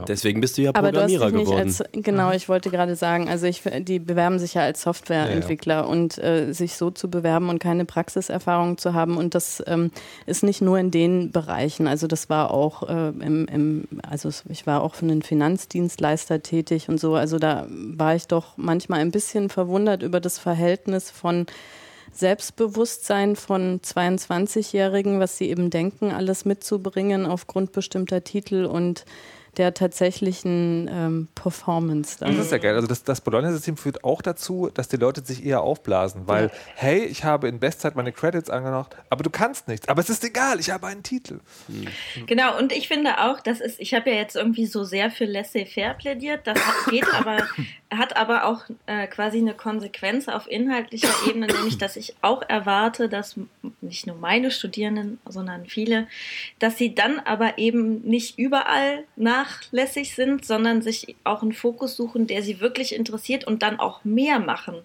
Deswegen 0.08 0.40
bist 0.40 0.58
du 0.58 0.62
ja 0.62 0.70
Aber 0.74 0.90
du 0.90 1.00
hast 1.00 1.12
Programmierer 1.12 1.30
nicht 1.30 1.44
geworden. 1.46 1.66
als, 1.68 1.84
genau, 1.92 2.32
ich 2.32 2.48
wollte 2.48 2.70
gerade 2.70 2.96
sagen, 2.96 3.28
also 3.28 3.46
ich, 3.46 3.62
die 3.80 4.00
bewerben 4.00 4.40
sich 4.40 4.54
ja 4.54 4.62
als 4.62 4.82
Softwareentwickler 4.82 5.88
und 5.88 6.18
äh, 6.18 6.52
sich 6.52 6.74
so 6.74 6.90
zu 6.90 7.08
bewerben 7.08 7.48
und 7.48 7.60
keine 7.60 7.84
Praxiserfahrung 7.84 8.78
zu 8.78 8.94
haben 8.94 9.16
und 9.16 9.36
das 9.36 9.62
ähm, 9.68 9.92
ist 10.26 10.42
nicht 10.42 10.60
nur 10.60 10.78
in 10.78 10.90
den 10.90 11.30
Bereichen, 11.30 11.86
also 11.86 12.08
das 12.08 12.28
war 12.28 12.50
auch 12.50 12.88
äh, 12.88 13.08
im, 13.10 13.46
im, 13.46 13.88
also 14.02 14.28
ich 14.48 14.66
war 14.66 14.82
auch 14.82 14.96
für 14.96 15.04
einen 15.04 15.22
Finanzdienstleister 15.22 16.42
tätig 16.42 16.88
und 16.88 16.98
so, 16.98 17.14
also 17.14 17.38
da 17.38 17.68
war 17.68 18.16
ich 18.16 18.26
doch 18.26 18.56
manchmal 18.56 18.98
ein 19.00 19.12
bisschen 19.12 19.50
verwundert 19.50 20.02
über 20.02 20.18
das 20.18 20.40
Verhältnis 20.40 21.12
von 21.12 21.46
Selbstbewusstsein 22.12 23.36
von 23.36 23.80
22-Jährigen, 23.82 25.20
was 25.20 25.38
sie 25.38 25.50
eben 25.50 25.70
denken, 25.70 26.10
alles 26.10 26.44
mitzubringen 26.44 27.26
aufgrund 27.26 27.72
bestimmter 27.72 28.24
Titel 28.24 28.64
und 28.64 29.04
der 29.56 29.74
tatsächlichen 29.74 30.88
ähm, 30.92 31.28
Performance. 31.34 32.16
Das 32.18 32.28
Dann. 32.28 32.38
ist 32.40 32.52
ja 32.52 32.58
geil. 32.58 32.74
Also 32.74 32.86
das, 32.86 33.02
das 33.02 33.20
Bologna-System 33.20 33.76
führt 33.76 34.04
auch 34.04 34.22
dazu, 34.22 34.70
dass 34.72 34.88
die 34.88 34.96
Leute 34.96 35.24
sich 35.24 35.44
eher 35.44 35.60
aufblasen, 35.62 36.22
weil, 36.26 36.50
hey, 36.74 37.04
ich 37.04 37.24
habe 37.24 37.48
in 37.48 37.58
Bestzeit 37.58 37.96
meine 37.96 38.12
Credits 38.12 38.50
angemacht, 38.50 38.96
aber 39.10 39.22
du 39.22 39.30
kannst 39.30 39.68
nichts. 39.68 39.88
Aber 39.88 40.00
es 40.00 40.10
ist 40.10 40.24
egal, 40.24 40.60
ich 40.60 40.70
habe 40.70 40.86
einen 40.86 41.02
Titel. 41.02 41.40
Genau, 42.26 42.58
und 42.58 42.72
ich 42.72 42.88
finde 42.88 43.18
auch, 43.20 43.40
das 43.40 43.60
ist, 43.60 43.80
ich 43.80 43.94
habe 43.94 44.10
ja 44.10 44.16
jetzt 44.16 44.36
irgendwie 44.36 44.66
so 44.66 44.84
sehr 44.84 45.10
für 45.10 45.24
laissez-faire 45.24 45.94
plädiert, 45.94 46.46
das 46.46 46.58
hat- 46.58 46.90
geht 46.90 47.06
aber, 47.14 47.38
hat 47.90 48.16
aber 48.16 48.46
auch 48.46 48.64
äh, 48.86 49.06
quasi 49.06 49.38
eine 49.38 49.54
Konsequenz 49.54 50.28
auf 50.28 50.48
inhaltlicher 50.48 51.08
Ebene, 51.28 51.46
nämlich, 51.46 51.78
dass 51.78 51.96
ich 51.96 52.14
auch 52.20 52.42
erwarte, 52.48 53.08
dass 53.08 53.36
nicht 53.80 54.06
nur 54.06 54.16
meine 54.16 54.50
Studierenden, 54.50 55.18
sondern 55.26 55.66
viele, 55.66 56.08
dass 56.58 56.78
sie 56.78 56.94
dann 56.94 57.20
aber 57.20 57.58
eben 57.58 58.02
nicht 58.02 58.38
überall 58.38 59.04
nachlässig 59.16 60.14
sind, 60.14 60.44
sondern 60.44 60.82
sich 60.82 61.16
auch 61.24 61.42
einen 61.42 61.52
Fokus 61.52 61.96
suchen, 61.96 62.26
der 62.26 62.42
sie 62.42 62.60
wirklich 62.60 62.94
interessiert 62.94 63.44
und 63.44 63.62
dann 63.62 63.78
auch 63.78 64.04
mehr 64.04 64.40
machen 64.40 64.76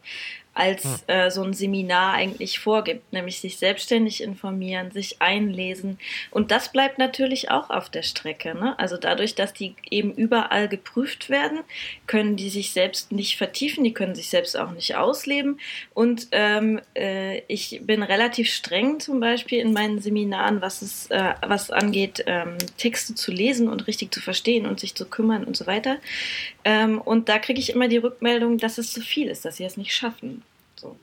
als 0.53 1.03
äh, 1.07 1.31
so 1.31 1.43
ein 1.43 1.53
Seminar 1.53 2.13
eigentlich 2.13 2.59
vorgibt, 2.59 3.13
nämlich 3.13 3.39
sich 3.39 3.57
selbstständig 3.57 4.21
informieren, 4.21 4.91
sich 4.91 5.21
einlesen. 5.21 5.97
Und 6.29 6.51
das 6.51 6.73
bleibt 6.73 6.97
natürlich 6.97 7.49
auch 7.49 7.69
auf 7.69 7.89
der 7.89 8.03
Strecke. 8.03 8.53
Ne? 8.53 8.77
Also 8.77 8.97
dadurch, 8.97 9.35
dass 9.35 9.53
die 9.53 9.75
eben 9.89 10.13
überall 10.13 10.67
geprüft 10.67 11.29
werden, 11.29 11.59
können 12.05 12.35
die 12.35 12.49
sich 12.49 12.73
selbst 12.73 13.13
nicht 13.13 13.37
vertiefen, 13.37 13.85
die 13.85 13.93
können 13.93 14.13
sich 14.13 14.29
selbst 14.29 14.57
auch 14.57 14.71
nicht 14.71 14.95
ausleben. 14.97 15.57
Und 15.93 16.27
ähm, 16.31 16.81
äh, 16.97 17.39
ich 17.47 17.79
bin 17.83 18.03
relativ 18.03 18.51
streng 18.51 18.99
zum 18.99 19.21
Beispiel 19.21 19.59
in 19.59 19.71
meinen 19.71 20.01
Seminaren, 20.01 20.61
was 20.61 20.81
es 20.81 21.09
äh, 21.11 21.33
was 21.41 21.71
angeht, 21.71 22.25
ähm, 22.27 22.57
Texte 22.77 23.15
zu 23.15 23.31
lesen 23.31 23.69
und 23.69 23.87
richtig 23.87 24.13
zu 24.13 24.19
verstehen 24.19 24.65
und 24.65 24.81
sich 24.81 24.95
zu 24.95 25.05
kümmern 25.05 25.45
und 25.45 25.55
so 25.55 25.65
weiter. 25.65 25.97
Ähm, 26.63 26.99
und 27.01 27.29
da 27.29 27.39
kriege 27.39 27.59
ich 27.59 27.71
immer 27.71 27.87
die 27.87 27.97
Rückmeldung, 27.97 28.57
dass 28.57 28.77
es 28.77 28.91
zu 28.91 29.01
viel 29.01 29.27
ist, 29.27 29.45
dass 29.45 29.57
sie 29.57 29.63
es 29.63 29.77
nicht 29.77 29.93
schaffen. 29.93 30.43
So. 30.75 30.95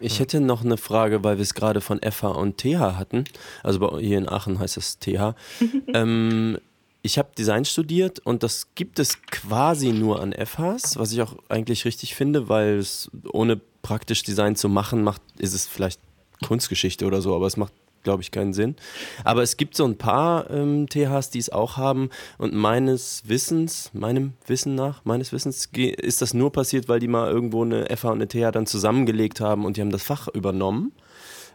Ich 0.00 0.20
hätte 0.20 0.40
noch 0.40 0.64
eine 0.64 0.76
Frage, 0.76 1.24
weil 1.24 1.36
wir 1.38 1.42
es 1.42 1.54
gerade 1.54 1.80
von 1.80 2.00
FH 2.00 2.28
und 2.28 2.58
TH 2.58 2.96
hatten. 2.98 3.24
Also 3.62 3.98
hier 3.98 4.18
in 4.18 4.28
Aachen 4.28 4.58
heißt 4.58 4.76
es 4.76 4.98
TH. 4.98 5.34
ähm, 5.94 6.58
ich 7.02 7.18
habe 7.18 7.28
Design 7.36 7.64
studiert 7.66 8.18
und 8.20 8.42
das 8.42 8.68
gibt 8.74 8.98
es 8.98 9.20
quasi 9.22 9.92
nur 9.92 10.22
an 10.22 10.32
FHs, 10.32 10.96
was 10.96 11.12
ich 11.12 11.20
auch 11.20 11.36
eigentlich 11.50 11.84
richtig 11.84 12.14
finde, 12.14 12.48
weil 12.48 12.78
es 12.78 13.10
ohne 13.30 13.60
praktisch 13.82 14.22
Design 14.22 14.56
zu 14.56 14.70
machen, 14.70 15.02
macht, 15.04 15.20
ist 15.38 15.52
es 15.52 15.66
vielleicht 15.66 16.00
Kunstgeschichte 16.46 17.04
oder 17.04 17.20
so, 17.20 17.36
aber 17.36 17.46
es 17.46 17.58
macht, 17.58 17.74
glaube 18.04 18.22
ich, 18.22 18.30
keinen 18.30 18.52
Sinn. 18.52 18.76
Aber 19.24 19.42
es 19.42 19.56
gibt 19.56 19.76
so 19.76 19.84
ein 19.84 19.98
paar 19.98 20.50
ähm, 20.50 20.88
THs, 20.88 21.30
die 21.30 21.38
es 21.38 21.50
auch 21.50 21.76
haben 21.76 22.10
und 22.38 22.54
meines 22.54 23.22
Wissens, 23.26 23.90
meinem 23.92 24.34
Wissen 24.46 24.74
nach, 24.74 25.04
meines 25.04 25.32
Wissens 25.32 25.68
ist 25.74 26.22
das 26.22 26.34
nur 26.34 26.52
passiert, 26.52 26.88
weil 26.88 27.00
die 27.00 27.08
mal 27.08 27.30
irgendwo 27.30 27.62
eine 27.62 27.86
FH 27.86 28.10
und 28.10 28.22
eine 28.22 28.28
TH 28.28 28.52
dann 28.52 28.66
zusammengelegt 28.66 29.40
haben 29.40 29.64
und 29.64 29.76
die 29.76 29.80
haben 29.80 29.90
das 29.90 30.02
Fach 30.02 30.28
übernommen. 30.28 30.92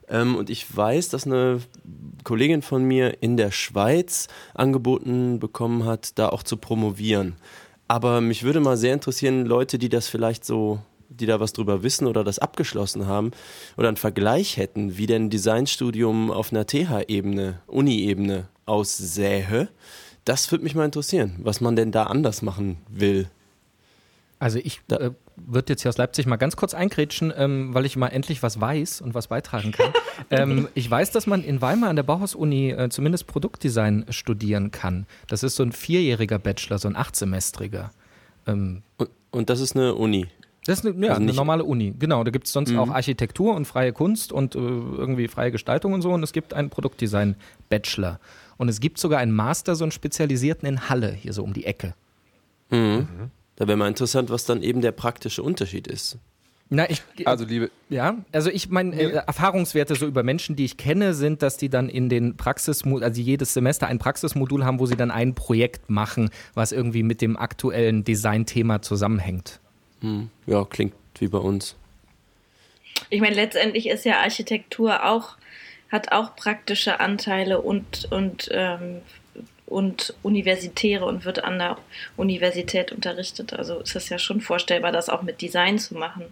Ähm, 0.10 0.36
und 0.36 0.50
ich 0.50 0.76
weiß, 0.76 1.10
dass 1.10 1.26
eine 1.26 1.62
Kollegin 2.24 2.62
von 2.62 2.84
mir 2.84 3.22
in 3.22 3.38
der 3.38 3.52
Schweiz 3.52 4.28
angeboten 4.54 5.40
bekommen 5.40 5.86
hat, 5.86 6.18
da 6.18 6.30
auch 6.30 6.44
zu 6.44 6.58
promovieren. 6.58 7.36
Aber 7.88 8.22
mich 8.22 8.44
würde 8.44 8.60
mal 8.60 8.78
sehr 8.78 8.94
interessieren, 8.94 9.46
Leute, 9.46 9.80
die 9.80 9.90
das 9.90 10.08
vielleicht 10.08 10.46
so, 10.46 10.80
die 11.10 11.26
da 11.26 11.40
was 11.40 11.54
drüber 11.54 11.84
wissen 11.84 12.08
oder 12.08 12.24
das 12.24 12.40
abgeschlossen 12.40 13.08
haben 13.08 13.32
oder 13.78 13.88
einen 13.88 13.98
Vergleich 13.98 14.58
hätten, 14.58 14.98
wie 14.98 15.08
denn 15.08 15.30
Designstudium 15.30 16.32
auf 16.32 16.52
einer 16.52 16.66
TH-Ebene, 16.66 17.62
Uni-Ebene 17.68 18.48
aussähe. 18.66 19.70
Das 20.26 20.52
würde 20.52 20.64
mich 20.64 20.76
mal 20.76 20.86
interessieren, 20.86 21.36
was 21.40 21.62
man 21.62 21.76
denn 21.76 21.92
da 21.92 22.04
anders 22.04 22.42
machen 22.42 22.78
will. 22.88 23.28
Also 24.40 24.58
ich 24.58 24.82
äh, 24.90 25.12
würde 25.36 25.74
jetzt 25.74 25.82
hier 25.82 25.90
aus 25.90 25.98
Leipzig 25.98 26.26
mal 26.26 26.38
ganz 26.38 26.56
kurz 26.56 26.74
einkrätschen, 26.74 27.34
ähm, 27.36 27.74
weil 27.74 27.86
ich 27.86 27.98
mal 27.98 28.08
endlich 28.08 28.42
was 28.42 28.62
weiß 28.62 29.02
und 29.02 29.14
was 29.14 29.28
beitragen 29.28 29.74
kann. 29.74 29.92
ähm, 30.32 30.70
ich 30.76 30.90
weiß, 30.90 31.12
dass 31.12 31.28
man 31.28 31.44
in 31.44 31.62
Weimar 31.62 31.90
an 31.90 31.98
der 31.98 32.04
Bauhaus-Uni 32.04 32.72
äh, 32.72 32.90
zumindest 32.90 33.28
Produktdesign 33.28 34.06
studieren 34.10 34.72
kann. 34.72 35.08
Das 35.28 35.44
ist 35.44 35.58
so 35.58 35.64
ein 35.64 35.74
vierjähriger 35.74 36.40
Bachelor, 36.40 36.80
so 36.80 36.88
ein 36.88 36.96
achtsemestriger. 36.96 37.92
Ähm, 38.48 38.82
Und, 38.98 39.10
und 39.32 39.50
das 39.50 39.60
ist 39.60 39.76
eine 39.76 39.96
Uni. 39.96 40.28
Das 40.66 40.80
ist 40.80 40.86
eine, 40.86 41.06
ja, 41.06 41.14
Also 41.14 41.24
eine 41.24 41.34
normale 41.34 41.64
Uni, 41.64 41.94
genau. 41.98 42.24
Da 42.24 42.32
gibt 42.32 42.48
es 42.48 42.54
sonst 42.54 42.76
auch 42.76 42.90
Architektur 42.90 43.56
und 43.56 43.66
freie 43.66 43.94
Kunst 43.94 44.32
und 44.32 44.56
äh, 44.56 44.60
irgendwie 44.60 45.28
freie 45.28 45.52
Gestaltung 45.52 45.94
und 45.94 46.02
so. 46.02 46.12
Und 46.12 46.22
es 46.24 46.34
gibt 46.34 46.54
einen 46.54 46.70
Produktdesign-Bachelor. 46.70 48.20
Und 48.58 48.70
es 48.70 48.80
gibt 48.80 49.00
sogar 49.00 49.20
einen 49.20 49.32
Master, 49.32 49.76
so 49.76 49.86
einen 49.86 49.92
spezialisierten 49.92 50.68
in 50.68 50.90
Halle, 50.90 51.12
hier 51.14 51.34
so 51.34 51.44
um 51.44 51.54
die 51.54 51.66
Ecke. 51.66 51.96
Da 53.56 53.68
wäre 53.68 53.78
mal 53.78 53.88
interessant, 53.88 54.30
was 54.30 54.46
dann 54.46 54.62
eben 54.62 54.82
der 54.82 54.92
praktische 54.92 55.44
Unterschied 55.44 55.88
ist. 55.88 56.18
Na, 56.72 56.88
ich, 56.88 57.02
Also, 57.26 57.46
liebe, 57.46 57.72
ja, 57.90 58.18
also 58.32 58.52
ich 58.52 58.70
meine, 58.70 58.96
äh, 58.96 59.12
Erfahrungswerte 59.26 59.96
so 59.96 60.06
über 60.06 60.22
Menschen, 60.22 60.56
die 60.56 60.66
ich 60.66 60.78
kenne, 60.78 61.16
sind, 61.16 61.42
dass 61.42 61.58
die 61.58 61.70
dann 61.70 61.90
in 61.90 62.10
den 62.10 62.38
Praxismodul, 62.38 63.04
also 63.04 63.20
jedes 63.20 63.56
Semester 63.56 63.88
ein 63.88 63.98
Praxismodul 63.98 64.64
haben, 64.64 64.80
wo 64.80 64.86
sie 64.86 64.96
dann 64.96 65.10
ein 65.10 65.34
Projekt 65.34 65.90
machen, 65.90 66.30
was 66.54 66.72
irgendwie 66.72 67.02
mit 67.02 67.22
dem 67.22 67.38
aktuellen 67.38 68.04
Designthema 68.04 68.84
zusammenhängt. 68.84 69.60
Hm. 70.02 70.30
Ja, 70.46 70.66
klingt 70.66 70.94
wie 71.20 71.28
bei 71.28 71.38
uns. 71.38 71.76
Ich 73.10 73.22
meine, 73.22 73.36
letztendlich 73.36 73.88
ist 73.88 74.06
ja 74.06 74.20
Architektur 74.20 75.06
auch, 75.06 75.38
hat 75.92 76.12
auch 76.12 76.36
praktische 76.36 77.00
Anteile 77.00 77.62
und, 77.62 78.08
und, 78.12 78.50
ähm, 78.52 79.02
und 79.66 80.14
universitäre 80.24 81.06
und 81.06 81.26
wird 81.26 81.44
an 81.44 81.60
der 81.60 81.78
Universität 82.18 82.92
unterrichtet. 82.92 83.54
Also 83.54 83.80
ist 83.80 83.96
es 83.96 84.10
ja 84.10 84.20
schon 84.20 84.42
vorstellbar, 84.42 84.92
das 84.92 85.10
auch 85.10 85.22
mit 85.22 85.42
Design 85.42 85.80
zu 85.80 85.96
machen. 85.96 86.26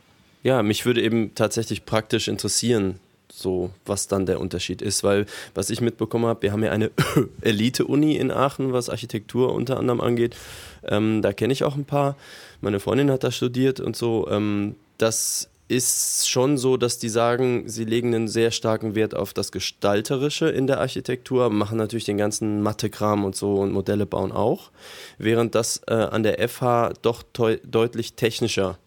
Ja, 0.44 0.62
mich 0.64 0.86
würde 0.86 1.02
eben 1.02 1.34
tatsächlich 1.36 1.86
praktisch 1.86 2.28
interessieren, 2.28 3.00
so 3.38 3.70
was 3.86 4.08
dann 4.08 4.26
der 4.26 4.40
Unterschied 4.40 4.82
ist, 4.82 5.04
weil 5.04 5.26
was 5.54 5.70
ich 5.70 5.82
mitbekommen 5.82 6.26
habe, 6.26 6.42
wir 6.42 6.52
haben 6.52 6.64
ja 6.64 6.72
eine 6.72 6.92
Elite-Uni 7.42 8.16
in 8.16 8.32
Aachen, 8.32 8.74
was 8.74 8.90
Architektur 8.90 9.54
unter 9.54 9.78
anderem 9.78 10.02
angeht. 10.02 10.36
Ähm, 10.84 11.22
da 11.22 11.34
kenne 11.34 11.54
ich 11.54 11.64
auch 11.64 11.76
ein 11.76 11.86
paar. 11.86 12.16
Meine 12.62 12.80
Freundin 12.80 13.12
hat 13.12 13.24
da 13.24 13.32
studiert 13.32 13.80
und 13.80 13.96
so. 13.96 14.28
Ähm, 14.30 14.76
das 14.98 15.50
ist 15.68 16.30
schon 16.30 16.58
so, 16.58 16.78
dass 16.78 16.98
die 16.98 17.10
sagen, 17.10 17.68
sie 17.68 17.84
legen 17.84 18.16
einen 18.16 18.28
sehr 18.28 18.52
starken 18.52 18.96
Wert 18.96 19.16
auf 19.16 19.34
das 19.34 19.52
Gestalterische 19.52 20.48
in 20.48 20.66
der 20.66 20.80
Architektur, 20.80 21.50
machen 21.50 21.78
natürlich 21.78 22.06
den 22.06 22.18
ganzen 22.18 22.62
Mathekram 22.62 23.26
und 23.26 23.36
so 23.36 23.56
und 23.56 23.74
Modelle 23.74 24.06
bauen 24.06 24.32
auch, 24.32 24.72
während 25.18 25.56
das 25.56 25.82
äh, 25.88 25.94
an 25.94 26.24
der 26.24 26.48
FH 26.48 26.94
doch 27.02 27.24
deutlich 27.24 28.14
technischer 28.14 28.78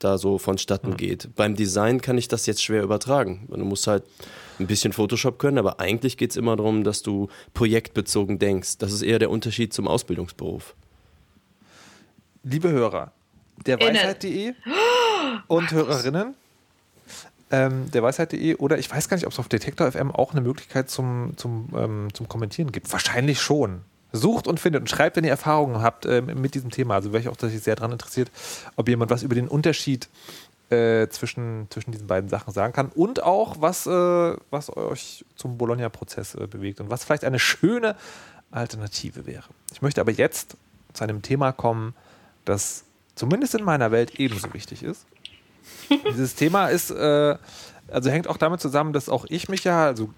da 0.00 0.18
so 0.18 0.38
vonstatten 0.38 0.90
mhm. 0.90 0.96
geht. 0.96 1.28
Beim 1.36 1.54
Design 1.54 2.00
kann 2.00 2.18
ich 2.18 2.26
das 2.26 2.46
jetzt 2.46 2.62
schwer 2.62 2.82
übertragen. 2.82 3.46
Du 3.48 3.64
musst 3.64 3.86
halt 3.86 4.02
ein 4.58 4.66
bisschen 4.66 4.92
Photoshop 4.92 5.38
können, 5.38 5.58
aber 5.58 5.80
eigentlich 5.80 6.16
geht 6.16 6.30
es 6.30 6.36
immer 6.36 6.56
darum, 6.56 6.84
dass 6.84 7.02
du 7.02 7.28
projektbezogen 7.54 8.38
denkst. 8.38 8.78
Das 8.78 8.92
ist 8.92 9.02
eher 9.02 9.18
der 9.18 9.30
Unterschied 9.30 9.72
zum 9.72 9.86
Ausbildungsberuf. 9.86 10.74
Liebe 12.42 12.70
Hörer, 12.70 13.12
der 13.66 13.80
Weisheit.de 13.80 14.54
und 15.46 15.70
Hörerinnen, 15.70 16.34
ähm, 17.50 17.90
der 17.90 18.02
Weisheit.de 18.02 18.56
oder 18.56 18.78
ich 18.78 18.90
weiß 18.90 19.08
gar 19.08 19.16
nicht, 19.16 19.26
ob 19.26 19.32
es 19.32 19.38
auf 19.38 19.48
Detektor 19.48 19.90
FM 19.90 20.10
auch 20.10 20.32
eine 20.32 20.40
Möglichkeit 20.40 20.88
zum, 20.88 21.34
zum, 21.36 21.68
ähm, 21.76 22.08
zum 22.14 22.28
Kommentieren 22.28 22.72
gibt. 22.72 22.90
Wahrscheinlich 22.92 23.40
schon. 23.40 23.82
Sucht 24.12 24.46
und 24.46 24.60
findet 24.60 24.82
und 24.82 24.88
schreibt, 24.88 25.16
wenn 25.16 25.24
ihr 25.24 25.30
Erfahrungen 25.30 25.82
habt 25.82 26.06
äh, 26.06 26.22
mit 26.22 26.54
diesem 26.54 26.70
Thema. 26.70 26.94
Also 26.94 27.12
wäre 27.12 27.20
ich 27.20 27.28
auch 27.28 27.36
tatsächlich 27.36 27.62
sehr 27.62 27.76
daran 27.76 27.92
interessiert, 27.92 28.30
ob 28.76 28.88
jemand 28.88 29.10
was 29.10 29.22
über 29.22 29.34
den 29.34 29.48
Unterschied 29.48 30.08
äh, 30.70 31.08
zwischen, 31.08 31.66
zwischen 31.70 31.92
diesen 31.92 32.06
beiden 32.06 32.28
Sachen 32.28 32.52
sagen 32.52 32.72
kann 32.72 32.90
und 32.94 33.22
auch, 33.22 33.60
was, 33.60 33.86
äh, 33.86 34.36
was 34.50 34.76
euch 34.76 35.24
zum 35.36 35.58
Bologna-Prozess 35.58 36.34
äh, 36.34 36.46
bewegt 36.46 36.80
und 36.80 36.90
was 36.90 37.04
vielleicht 37.04 37.24
eine 37.24 37.38
schöne 37.38 37.96
Alternative 38.50 39.26
wäre. 39.26 39.44
Ich 39.72 39.82
möchte 39.82 40.00
aber 40.00 40.12
jetzt 40.12 40.56
zu 40.92 41.04
einem 41.04 41.22
Thema 41.22 41.52
kommen, 41.52 41.94
das 42.44 42.84
zumindest 43.14 43.54
in 43.54 43.64
meiner 43.64 43.90
Welt 43.90 44.18
ebenso 44.18 44.52
wichtig 44.54 44.82
ist. 44.82 45.06
Dieses 46.08 46.34
Thema 46.34 46.68
ist 46.68 46.90
äh, 46.90 47.36
also 47.92 48.10
hängt 48.10 48.28
auch 48.28 48.36
damit 48.36 48.60
zusammen, 48.60 48.92
dass 48.92 49.08
auch 49.08 49.26
ich 49.28 49.48
mich 49.48 49.64
ja, 49.64 49.84
also 49.84 50.10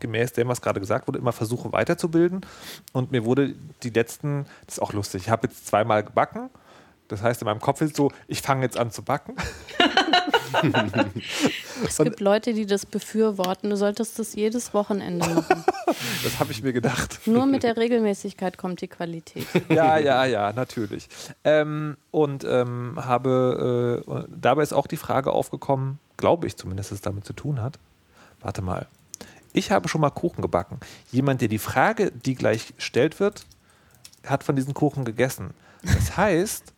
gemäß 0.00 0.32
dem, 0.32 0.48
was 0.48 0.60
gerade 0.60 0.80
gesagt 0.80 1.08
wurde, 1.08 1.18
immer 1.18 1.32
versuche 1.32 1.72
weiterzubilden. 1.72 2.44
Und 2.92 3.12
mir 3.12 3.24
wurde 3.24 3.54
die 3.82 3.90
letzten, 3.90 4.46
das 4.66 4.76
ist 4.76 4.82
auch 4.82 4.92
lustig, 4.92 5.24
ich 5.24 5.30
habe 5.30 5.48
jetzt 5.48 5.66
zweimal 5.66 6.04
gebacken. 6.04 6.50
Das 7.08 7.22
heißt, 7.22 7.42
in 7.42 7.46
meinem 7.46 7.60
Kopf 7.60 7.80
ist 7.80 7.96
so, 7.96 8.10
ich 8.26 8.42
fange 8.42 8.62
jetzt 8.62 8.76
an 8.76 8.90
zu 8.90 9.02
backen. 9.02 9.36
es 11.86 11.98
gibt 11.98 12.20
Leute, 12.20 12.52
die 12.52 12.66
das 12.66 12.86
befürworten. 12.86 13.70
Du 13.70 13.76
solltest 13.76 14.18
das 14.18 14.34
jedes 14.34 14.74
Wochenende 14.74 15.28
machen. 15.28 15.64
Das 16.24 16.40
habe 16.40 16.50
ich 16.50 16.62
mir 16.62 16.72
gedacht. 16.72 17.20
Nur 17.26 17.46
mit 17.46 17.62
der 17.62 17.76
Regelmäßigkeit 17.76 18.58
kommt 18.58 18.80
die 18.80 18.88
Qualität. 18.88 19.46
Ja, 19.68 19.96
ja, 19.96 20.24
ja, 20.24 20.52
natürlich. 20.52 21.08
Ähm, 21.44 21.96
und 22.10 22.44
ähm, 22.44 22.94
habe, 22.96 24.02
äh, 24.06 24.24
dabei 24.28 24.62
ist 24.62 24.72
auch 24.72 24.86
die 24.86 24.96
Frage 24.96 25.32
aufgekommen, 25.32 25.98
glaube 26.16 26.46
ich 26.46 26.56
zumindest, 26.56 26.90
dass 26.90 26.96
es 26.96 27.02
damit 27.02 27.24
zu 27.24 27.32
tun 27.32 27.60
hat. 27.60 27.78
Warte 28.40 28.62
mal. 28.62 28.86
Ich 29.52 29.70
habe 29.70 29.88
schon 29.88 30.00
mal 30.00 30.10
Kuchen 30.10 30.42
gebacken. 30.42 30.80
Jemand, 31.10 31.40
der 31.40 31.48
die 31.48 31.58
Frage, 31.58 32.12
die 32.12 32.34
gleich 32.34 32.76
gestellt 32.76 33.20
wird, 33.20 33.46
hat 34.26 34.44
von 34.44 34.56
diesen 34.56 34.74
Kuchen 34.74 35.04
gegessen. 35.04 35.54
Das 35.82 36.16
heißt, 36.16 36.72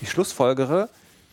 ich 0.00 0.10
schlussfolgere, 0.10 0.88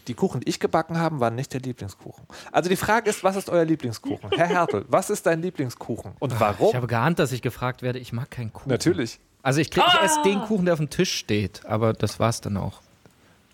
die 0.08 0.14
Kuchen, 0.14 0.42
die 0.42 0.50
ich 0.50 0.60
gebacken 0.60 0.98
habe, 0.98 1.20
waren 1.20 1.36
nicht 1.36 1.54
der 1.54 1.62
Lieblingskuchen. 1.62 2.26
Also 2.52 2.70
die 2.70 2.76
Frage 2.76 3.10
ist, 3.10 3.24
was 3.24 3.36
ist 3.36 3.50
euer 3.50 3.66
Lieblingskuchen? 3.66 4.32
Herr 4.32 4.48
Hertel, 4.48 4.86
was 4.88 5.10
ist 5.10 5.26
dein 5.26 5.42
Lieblingskuchen 5.42 6.14
und 6.20 6.40
warum? 6.40 6.70
Ich 6.70 6.76
habe 6.76 6.88
geahnt, 6.88 7.20
dass 7.20 7.32
ich 7.32 7.42
gefragt 7.42 7.82
werde, 7.82 8.00
ich 8.00 8.12
mag 8.12 8.32
keinen 8.32 8.52
Kuchen. 8.52 8.70
Natürlich. 8.70 9.20
Also 9.44 9.60
ich, 9.60 9.72
krieg, 9.72 9.84
ich 9.88 10.02
esse 10.02 10.22
den 10.24 10.42
Kuchen, 10.42 10.66
der 10.66 10.74
auf 10.74 10.80
dem 10.80 10.90
Tisch 10.90 11.14
steht, 11.14 11.66
aber 11.66 11.94
das 11.94 12.20
war 12.20 12.30
es 12.30 12.42
dann 12.42 12.58
auch. 12.58 12.82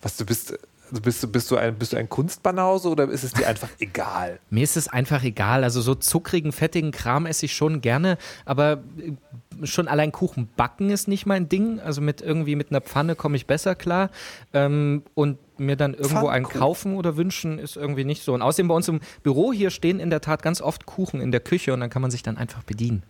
Was, 0.02 0.18
du 0.18 0.26
bist, 0.26 0.58
also 0.90 1.02
bist 1.02 1.22
du, 1.24 1.28
bist 1.28 1.52
du 1.52 1.58
ein, 1.58 1.76
bist 1.76 1.94
du 1.94 1.98
ein 1.98 2.08
Kunstbanause 2.08 2.90
oder 2.90 3.10
ist 3.10 3.24
es 3.24 3.34
dir 3.34 3.48
einfach 3.48 3.70
egal? 3.80 4.40
Mir 4.50 4.64
ist 4.64 4.78
es 4.78 4.88
einfach 4.88 5.24
egal. 5.24 5.64
Also 5.64 5.82
so 5.82 5.96
zuckrigen, 5.96 6.52
fettigen 6.52 6.92
Kram 6.92 7.26
esse 7.26 7.46
ich 7.46 7.54
schon 7.54 7.82
gerne, 7.82 8.18
aber 8.46 8.84
äh, 8.98 9.66
schon 9.66 9.88
allein 9.88 10.12
Kuchen 10.12 10.50
backen 10.56 10.90
ist 10.90 11.08
nicht 11.08 11.26
mein 11.26 11.50
Ding. 11.50 11.80
Also 11.80 12.02
mit 12.02 12.22
irgendwie 12.22 12.56
mit 12.56 12.72
einer 12.72 12.82
Pfanne 12.82 13.16
komme 13.16 13.36
ich 13.36 13.48
besser 13.48 13.76
klar. 13.76 14.10
Ähm, 14.54 15.04
und 15.14 15.38
mir 15.60 15.76
dann 15.76 15.94
irgendwo 15.94 16.28
einen 16.28 16.46
kaufen 16.46 16.96
oder 16.96 17.18
wünschen 17.18 17.60
ist 17.60 17.76
irgendwie 17.76 18.06
nicht 18.06 18.24
so. 18.24 18.34
Und 18.34 18.42
außerdem 18.42 18.68
bei 18.68 18.76
uns 18.76 18.88
im 18.88 19.02
Büro 19.24 19.52
hier 19.52 19.72
stehen 19.72 20.00
in 20.00 20.10
der 20.10 20.22
Tat 20.22 20.42
ganz 20.42 20.62
oft 20.62 20.86
Kuchen 20.86 21.20
in 21.20 21.32
der 21.32 21.42
Küche 21.42 21.74
und 21.74 21.80
dann 21.80 21.90
kann 21.90 22.02
man 22.02 22.12
sich 22.12 22.24
dann 22.24 22.38
einfach 22.38 22.64
bedienen. 22.64 23.04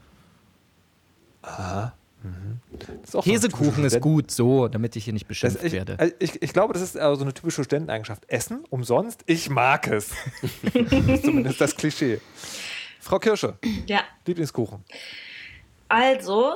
Aha. 1.41 1.93
Mhm. 2.23 2.59
Käsekuchen 3.21 3.85
ist 3.85 4.01
gut, 4.01 4.31
so, 4.31 4.67
damit 4.67 4.95
ich 4.95 5.05
hier 5.05 5.13
nicht 5.13 5.27
beschimpft 5.27 5.63
ich, 5.63 5.71
werde. 5.71 5.99
Also 5.99 6.13
ich, 6.19 6.41
ich, 6.41 6.53
glaube, 6.53 6.73
das 6.73 6.81
ist 6.81 6.93
so 6.93 6.99
eine 6.99 7.33
typische 7.33 7.63
Studenteneigenschaft. 7.63 8.23
Essen, 8.27 8.63
umsonst, 8.69 9.23
ich 9.27 9.49
mag 9.49 9.87
es. 9.87 10.11
das 10.73 11.07
ist 11.07 11.23
zumindest 11.25 11.61
das 11.61 11.75
Klischee. 11.75 12.19
Frau 12.99 13.19
Kirsche, 13.19 13.57
ja. 13.85 14.01
Lieblingskuchen. 14.25 14.83
Also, 15.87 16.55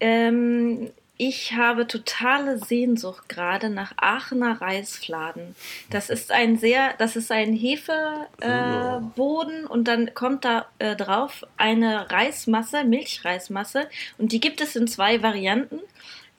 ähm, 0.00 0.90
ich 1.20 1.54
habe 1.54 1.88
totale 1.88 2.58
Sehnsucht 2.58 3.28
gerade 3.28 3.70
nach 3.70 3.92
Aachener 3.96 4.60
Reisfladen. 4.60 5.56
Das 5.90 6.10
ist 6.10 6.30
ein 6.30 6.56
sehr, 6.56 6.94
das 6.98 7.16
ist 7.16 7.32
ein 7.32 7.52
Hefeboden 7.54 8.28
äh, 9.64 9.68
und 9.68 9.88
dann 9.88 10.14
kommt 10.14 10.44
da 10.44 10.66
äh, 10.78 10.94
drauf 10.94 11.44
eine 11.56 12.08
Reismasse, 12.10 12.84
Milchreismasse 12.84 13.88
und 14.16 14.30
die 14.30 14.38
gibt 14.38 14.60
es 14.60 14.76
in 14.76 14.86
zwei 14.86 15.20
Varianten. 15.20 15.80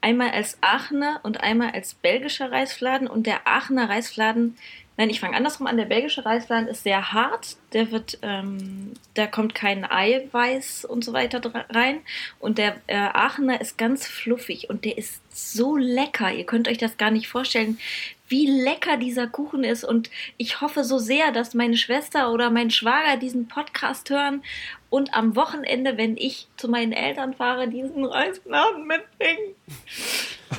Einmal 0.02 0.32
als 0.32 0.58
Aachener 0.62 1.20
und 1.24 1.42
einmal 1.42 1.72
als 1.72 1.94
belgischer 1.94 2.50
Reisfladen 2.50 3.10
und 3.10 3.28
der 3.28 3.46
Aachener 3.48 3.90
Reisfladen 3.90 4.58
Nein, 5.00 5.12
ich 5.12 5.22
fange 5.22 5.38
andersrum 5.38 5.66
an. 5.66 5.78
Der 5.78 5.86
belgische 5.86 6.26
Reisfladen 6.26 6.68
ist 6.68 6.84
sehr 6.84 7.14
hart. 7.14 7.56
Der 7.72 7.90
wird, 7.92 8.18
ähm, 8.22 8.96
da 9.14 9.28
kommt 9.28 9.56
kein 9.56 9.90
Eiweiß 9.90 10.84
und 10.84 11.06
so 11.06 11.14
weiter 11.14 11.42
rein. 11.70 12.02
Und 12.38 12.58
der 12.58 12.82
äh, 12.88 12.98
Aachener 12.98 13.62
ist 13.62 13.78
ganz 13.78 14.06
fluffig 14.06 14.70
und 14.70 14.84
der 14.84 14.98
ist 14.98 15.22
so 15.32 15.78
lecker. 15.78 16.34
Ihr 16.34 16.46
könnt 16.46 16.68
euch 16.68 16.80
das 16.80 16.98
gar 16.98 17.12
nicht 17.12 17.30
vorstellen, 17.30 17.80
wie 18.28 18.48
lecker 18.48 18.98
dieser 18.98 19.28
Kuchen 19.28 19.64
ist. 19.64 19.86
Und 19.86 20.10
ich 20.36 20.60
hoffe 20.60 20.84
so 20.84 20.98
sehr, 20.98 21.32
dass 21.32 21.54
meine 21.54 21.78
Schwester 21.78 22.34
oder 22.34 22.50
mein 22.50 22.70
Schwager 22.70 23.16
diesen 23.16 23.48
Podcast 23.48 24.10
hören 24.10 24.44
und 24.90 25.14
am 25.14 25.38
Wochenende, 25.38 25.96
wenn 25.96 26.18
ich 26.18 26.50
zu 26.58 26.68
meinen 26.68 26.92
Eltern 26.92 27.34
fahre, 27.34 27.70
diesen 27.70 28.04
Reisfladen 28.04 28.86
mitbringen. 28.86 29.56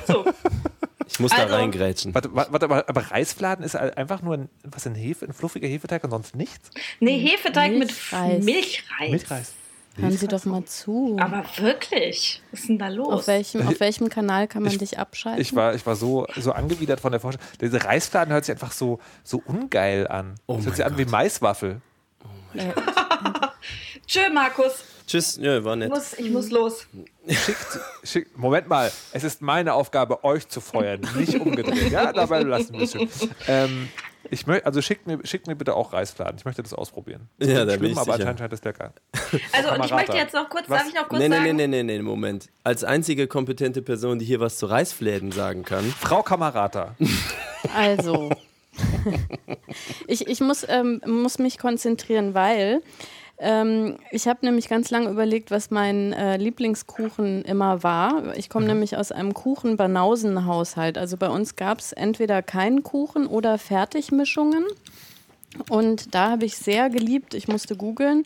So. 0.07 0.25
Ich 1.11 1.19
muss 1.19 1.31
also, 1.31 1.47
da 1.47 1.55
reingrätschen. 1.55 2.13
Warte, 2.13 2.33
warte, 2.33 2.65
aber, 2.65 2.87
aber 2.87 3.11
Reisfladen 3.11 3.65
ist 3.65 3.75
einfach 3.75 4.21
nur 4.21 4.35
ein, 4.35 4.49
was 4.63 4.87
ein 4.87 4.95
Hefe, 4.95 5.25
ein 5.25 5.33
fluffiger 5.33 5.67
Hefeteig 5.67 6.03
und 6.03 6.11
sonst 6.11 6.35
nichts? 6.35 6.69
Nee, 6.99 7.19
Hefeteig 7.19 7.73
Milchreis. 7.73 8.33
mit 8.37 8.45
Milchreis. 8.45 9.11
Milchreis. 9.11 9.53
Hören 9.97 10.11
Sie 10.11 10.27
doch 10.27 10.45
mal 10.45 10.63
zu. 10.63 11.17
Aber 11.19 11.43
wirklich, 11.57 12.41
was 12.51 12.61
ist 12.61 12.69
denn 12.69 12.79
da 12.79 12.87
los? 12.87 13.09
Auf 13.09 13.27
welchem, 13.27 13.67
auf 13.67 13.79
welchem 13.81 14.07
Kanal 14.07 14.47
kann 14.47 14.63
man 14.63 14.71
ich, 14.71 14.77
dich 14.77 14.97
abschalten? 14.97 15.41
Ich 15.41 15.53
war, 15.53 15.75
ich 15.75 15.85
war 15.85 15.97
so, 15.97 16.25
so 16.37 16.53
angewidert 16.53 17.01
von 17.01 17.11
der 17.11 17.19
Vorstellung. 17.19 17.45
Diese 17.59 17.83
Reisfladen 17.83 18.33
hört 18.33 18.45
sich 18.45 18.53
einfach 18.53 18.71
so, 18.71 18.99
so 19.23 19.41
ungeil 19.45 20.07
an. 20.07 20.35
Oh 20.47 20.55
das 20.55 20.65
hört 20.65 20.75
sich 20.77 20.85
Gott. 20.85 20.93
an 20.93 20.97
wie 20.97 21.05
Maiswaffel. 21.05 21.81
Oh 22.23 22.27
Tschö, 24.07 24.29
Markus. 24.33 24.85
Tschüss, 25.07 25.37
ja, 25.41 25.63
war 25.63 25.75
nett. 25.75 25.89
Ich 25.89 25.93
muss, 25.93 26.13
ich 26.13 26.31
muss 26.31 26.49
los. 26.49 26.87
Schickt, 27.27 27.79
schickt, 28.03 28.37
Moment 28.37 28.67
mal, 28.67 28.91
es 29.11 29.23
ist 29.23 29.41
meine 29.41 29.73
Aufgabe, 29.73 30.23
euch 30.23 30.47
zu 30.47 30.61
feuern, 30.61 31.01
nicht 31.15 31.39
umgedreht. 31.39 31.91
Ja, 31.91 32.11
dabei 32.13 32.41
lassen 32.43 32.73
wir 32.73 32.81
es 32.81 32.91
schon. 32.93 33.09
Ähm, 33.47 33.89
ich 34.29 34.47
möchte, 34.47 34.65
also 34.65 34.81
schickt 34.81 35.07
mir, 35.07 35.19
schickt 35.23 35.47
mir 35.47 35.55
bitte 35.55 35.75
auch 35.75 35.93
Reisfladen. 35.93 36.37
Ich 36.37 36.45
möchte 36.45 36.61
das 36.63 36.73
ausprobieren. 36.73 37.27
Das 37.37 37.49
ja, 37.49 37.65
da 37.65 37.75
bin 37.75 37.91
ich 37.91 37.97
aber 37.97 38.13
anscheinend 38.13 38.39
scheint 38.39 38.53
es 38.53 38.63
lecker. 38.63 38.93
Also 39.51 39.73
und 39.73 39.85
ich 39.85 39.91
möchte 39.91 40.15
jetzt 40.15 40.33
noch 40.33 40.49
kurz, 40.49 40.69
was? 40.69 40.79
darf 40.79 40.87
ich 40.87 40.93
noch 40.93 41.09
kurz 41.09 41.21
nee, 41.21 41.29
sagen? 41.29 41.43
Nee, 41.43 41.53
nee, 41.53 41.67
nee, 41.67 41.83
nee, 41.83 41.97
nee, 41.97 42.01
Moment. 42.01 42.49
Als 42.63 42.83
einzige 42.83 43.27
kompetente 43.27 43.81
Person, 43.81 44.19
die 44.19 44.25
hier 44.25 44.39
was 44.39 44.57
zu 44.57 44.67
Reisfläden 44.67 45.31
sagen 45.31 45.63
kann. 45.63 45.83
Frau 45.83 46.23
Kamerata. 46.23 46.95
Also, 47.75 48.31
ich 50.07 50.27
ich 50.27 50.39
muss, 50.39 50.65
ähm, 50.67 51.01
muss 51.05 51.39
mich 51.39 51.57
konzentrieren, 51.57 52.33
weil 52.33 52.81
ähm, 53.41 53.97
ich 54.11 54.27
habe 54.27 54.45
nämlich 54.45 54.69
ganz 54.69 54.91
lange 54.91 55.09
überlegt, 55.09 55.49
was 55.49 55.71
mein 55.71 56.13
äh, 56.13 56.37
Lieblingskuchen 56.37 57.43
immer 57.43 57.81
war. 57.81 58.37
Ich 58.37 58.49
komme 58.49 58.65
mhm. 58.65 58.73
nämlich 58.73 58.97
aus 58.97 59.11
einem 59.11 59.33
Kuchen-Banausen-Haushalt. 59.33 60.99
Also 60.99 61.17
bei 61.17 61.27
uns 61.27 61.55
gab 61.55 61.79
es 61.79 61.91
entweder 61.91 62.43
keinen 62.43 62.83
Kuchen 62.83 63.25
oder 63.25 63.57
Fertigmischungen. 63.57 64.65
Und 65.69 66.13
da 66.13 66.29
habe 66.29 66.45
ich 66.45 66.55
sehr 66.55 66.91
geliebt, 66.91 67.33
ich 67.33 67.47
musste 67.47 67.75
googeln, 67.75 68.25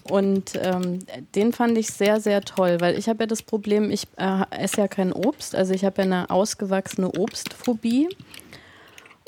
Und 0.03 0.59
ähm, 0.61 0.99
den 1.35 1.53
fand 1.53 1.77
ich 1.77 1.87
sehr, 1.87 2.19
sehr 2.19 2.41
toll, 2.41 2.77
weil 2.79 2.97
ich 2.97 3.07
habe 3.07 3.23
ja 3.23 3.27
das 3.27 3.43
Problem, 3.43 3.91
ich 3.91 4.07
äh, 4.17 4.43
esse 4.49 4.81
ja 4.81 4.87
kein 4.87 5.13
Obst, 5.13 5.55
also 5.55 5.73
ich 5.73 5.85
habe 5.85 5.97
ja 5.99 6.03
eine 6.03 6.29
ausgewachsene 6.29 7.11
Obstphobie. 7.11 8.09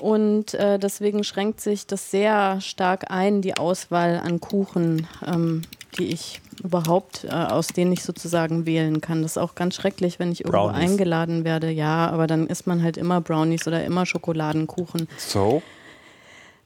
Und 0.02 0.54
äh, 0.56 0.80
deswegen 0.80 1.24
schränkt 1.24 1.62
sich 1.62 1.86
das 1.88 2.12
sehr 2.12 2.60
stark 2.60 3.12
ein, 3.12 3.42
die 3.42 3.56
Auswahl 3.56 4.20
an 4.20 4.42
Kuchen, 4.42 5.08
ähm, 5.26 5.62
die 5.98 6.08
ich 6.08 6.42
überhaupt, 6.62 7.26
äh, 7.26 7.30
aus 7.30 7.68
denen 7.68 7.94
ich 7.94 8.04
sozusagen 8.04 8.66
wählen 8.66 9.00
kann. 9.00 9.22
Das 9.22 9.32
ist 9.32 9.38
auch 9.38 9.56
ganz 9.56 9.76
schrecklich, 9.76 10.20
wenn 10.20 10.32
ich 10.32 10.42
irgendwo 10.42 10.68
Brownies. 10.68 10.92
eingeladen 10.92 11.46
werde. 11.46 11.70
Ja, 11.70 12.10
aber 12.10 12.28
dann 12.28 12.48
isst 12.48 12.68
man 12.68 12.84
halt 12.84 12.98
immer 12.98 13.22
Brownies 13.22 13.68
oder 13.68 13.84
immer 13.86 14.06
Schokoladenkuchen. 14.06 15.08
So? 15.18 15.62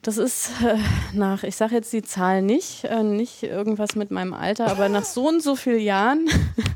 Das 0.08 0.18
ist 0.18 0.52
äh, 0.64 0.78
nach, 1.12 1.44
ich 1.44 1.58
sage 1.58 1.76
jetzt 1.76 1.92
die 1.92 2.02
Zahl 2.02 2.42
nicht, 2.42 2.86
äh, 2.86 3.04
nicht 3.04 3.44
irgendwas 3.44 3.98
mit 3.98 4.10
meinem 4.10 4.34
Alter, 4.34 4.68
aber 4.68 4.88
nach 4.88 5.04
so 5.04 5.28
und 5.28 5.44
so 5.44 5.58
vielen 5.58 5.82
Jahren 5.82 6.30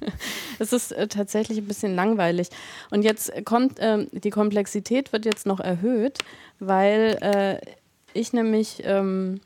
ist 0.60 0.74
es 0.74 0.92
äh, 0.92 1.08
tatsächlich 1.08 1.60
ein 1.60 1.66
bisschen 1.66 1.96
langweilig. 1.96 2.50
Und 2.90 3.04
jetzt 3.04 3.32
kommt, 3.46 3.78
ähm, 3.80 4.10
die 4.12 4.32
Komplexität 4.32 5.14
wird 5.14 5.24
jetzt 5.24 5.46
noch 5.46 5.62
erhöht, 5.62 6.18
weil 6.60 7.18
äh, 7.22 7.66
ich 8.14 8.34
nämlich 8.34 8.82
ähm, 8.84 9.40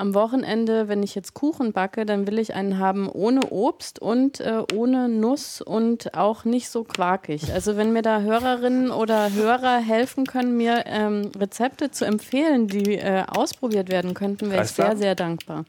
am 0.00 0.14
Wochenende, 0.14 0.88
wenn 0.88 1.02
ich 1.02 1.14
jetzt 1.14 1.34
Kuchen 1.34 1.72
backe, 1.72 2.06
dann 2.06 2.26
will 2.26 2.38
ich 2.38 2.54
einen 2.54 2.78
haben 2.78 3.08
ohne 3.08 3.50
Obst 3.50 4.00
und 4.00 4.40
äh, 4.40 4.62
ohne 4.74 5.08
Nuss 5.08 5.60
und 5.60 6.14
auch 6.14 6.44
nicht 6.44 6.70
so 6.70 6.84
quarkig. 6.84 7.52
Also 7.52 7.76
wenn 7.76 7.92
mir 7.92 8.02
da 8.02 8.20
Hörerinnen 8.20 8.90
oder 8.90 9.32
Hörer 9.32 9.78
helfen 9.78 10.26
können, 10.26 10.56
mir 10.56 10.84
ähm, 10.86 11.30
Rezepte 11.38 11.90
zu 11.90 12.06
empfehlen, 12.06 12.66
die 12.66 12.96
äh, 12.96 13.24
ausprobiert 13.28 13.90
werden 13.90 14.14
könnten, 14.14 14.50
wäre 14.50 14.64
ich 14.64 14.70
sehr, 14.70 14.96
sehr 14.96 15.14
dankbar. 15.14 15.64